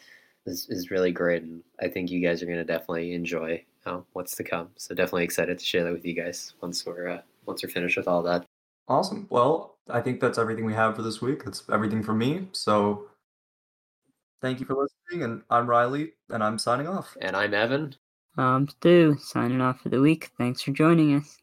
is, 0.46 0.66
is 0.68 0.90
really 0.90 1.12
great, 1.12 1.42
and 1.42 1.62
I 1.80 1.88
think 1.88 2.10
you 2.10 2.20
guys 2.20 2.42
are 2.42 2.46
going 2.46 2.58
to 2.58 2.64
definitely 2.64 3.12
enjoy 3.12 3.64
uh, 3.84 4.00
what's 4.12 4.36
to 4.36 4.44
come. 4.44 4.68
So 4.76 4.94
definitely 4.94 5.24
excited 5.24 5.58
to 5.58 5.64
share 5.64 5.84
that 5.84 5.92
with 5.92 6.04
you 6.04 6.14
guys 6.14 6.54
once 6.60 6.84
we're 6.84 7.08
uh, 7.08 7.20
once 7.46 7.62
we're 7.62 7.70
finished 7.70 7.96
with 7.96 8.08
all 8.08 8.22
that. 8.22 8.44
Awesome. 8.88 9.26
Well, 9.30 9.76
I 9.88 10.00
think 10.00 10.20
that's 10.20 10.38
everything 10.38 10.64
we 10.64 10.74
have 10.74 10.96
for 10.96 11.02
this 11.02 11.20
week. 11.20 11.44
That's 11.44 11.64
everything 11.72 12.02
from 12.02 12.18
me. 12.18 12.48
So 12.52 13.08
thank 14.40 14.60
you 14.60 14.66
for 14.66 14.74
listening, 14.74 15.24
and 15.24 15.42
I'm 15.50 15.68
Riley, 15.68 16.12
and 16.30 16.42
I'm 16.42 16.58
signing 16.58 16.86
off. 16.86 17.16
And 17.20 17.36
I'm 17.36 17.54
Evan. 17.54 17.94
Um, 18.38 18.68
Stu, 18.68 19.16
signing 19.18 19.60
off 19.60 19.80
for 19.80 19.88
the 19.88 20.00
week. 20.00 20.30
Thanks 20.38 20.62
for 20.62 20.70
joining 20.72 21.16
us. 21.16 21.38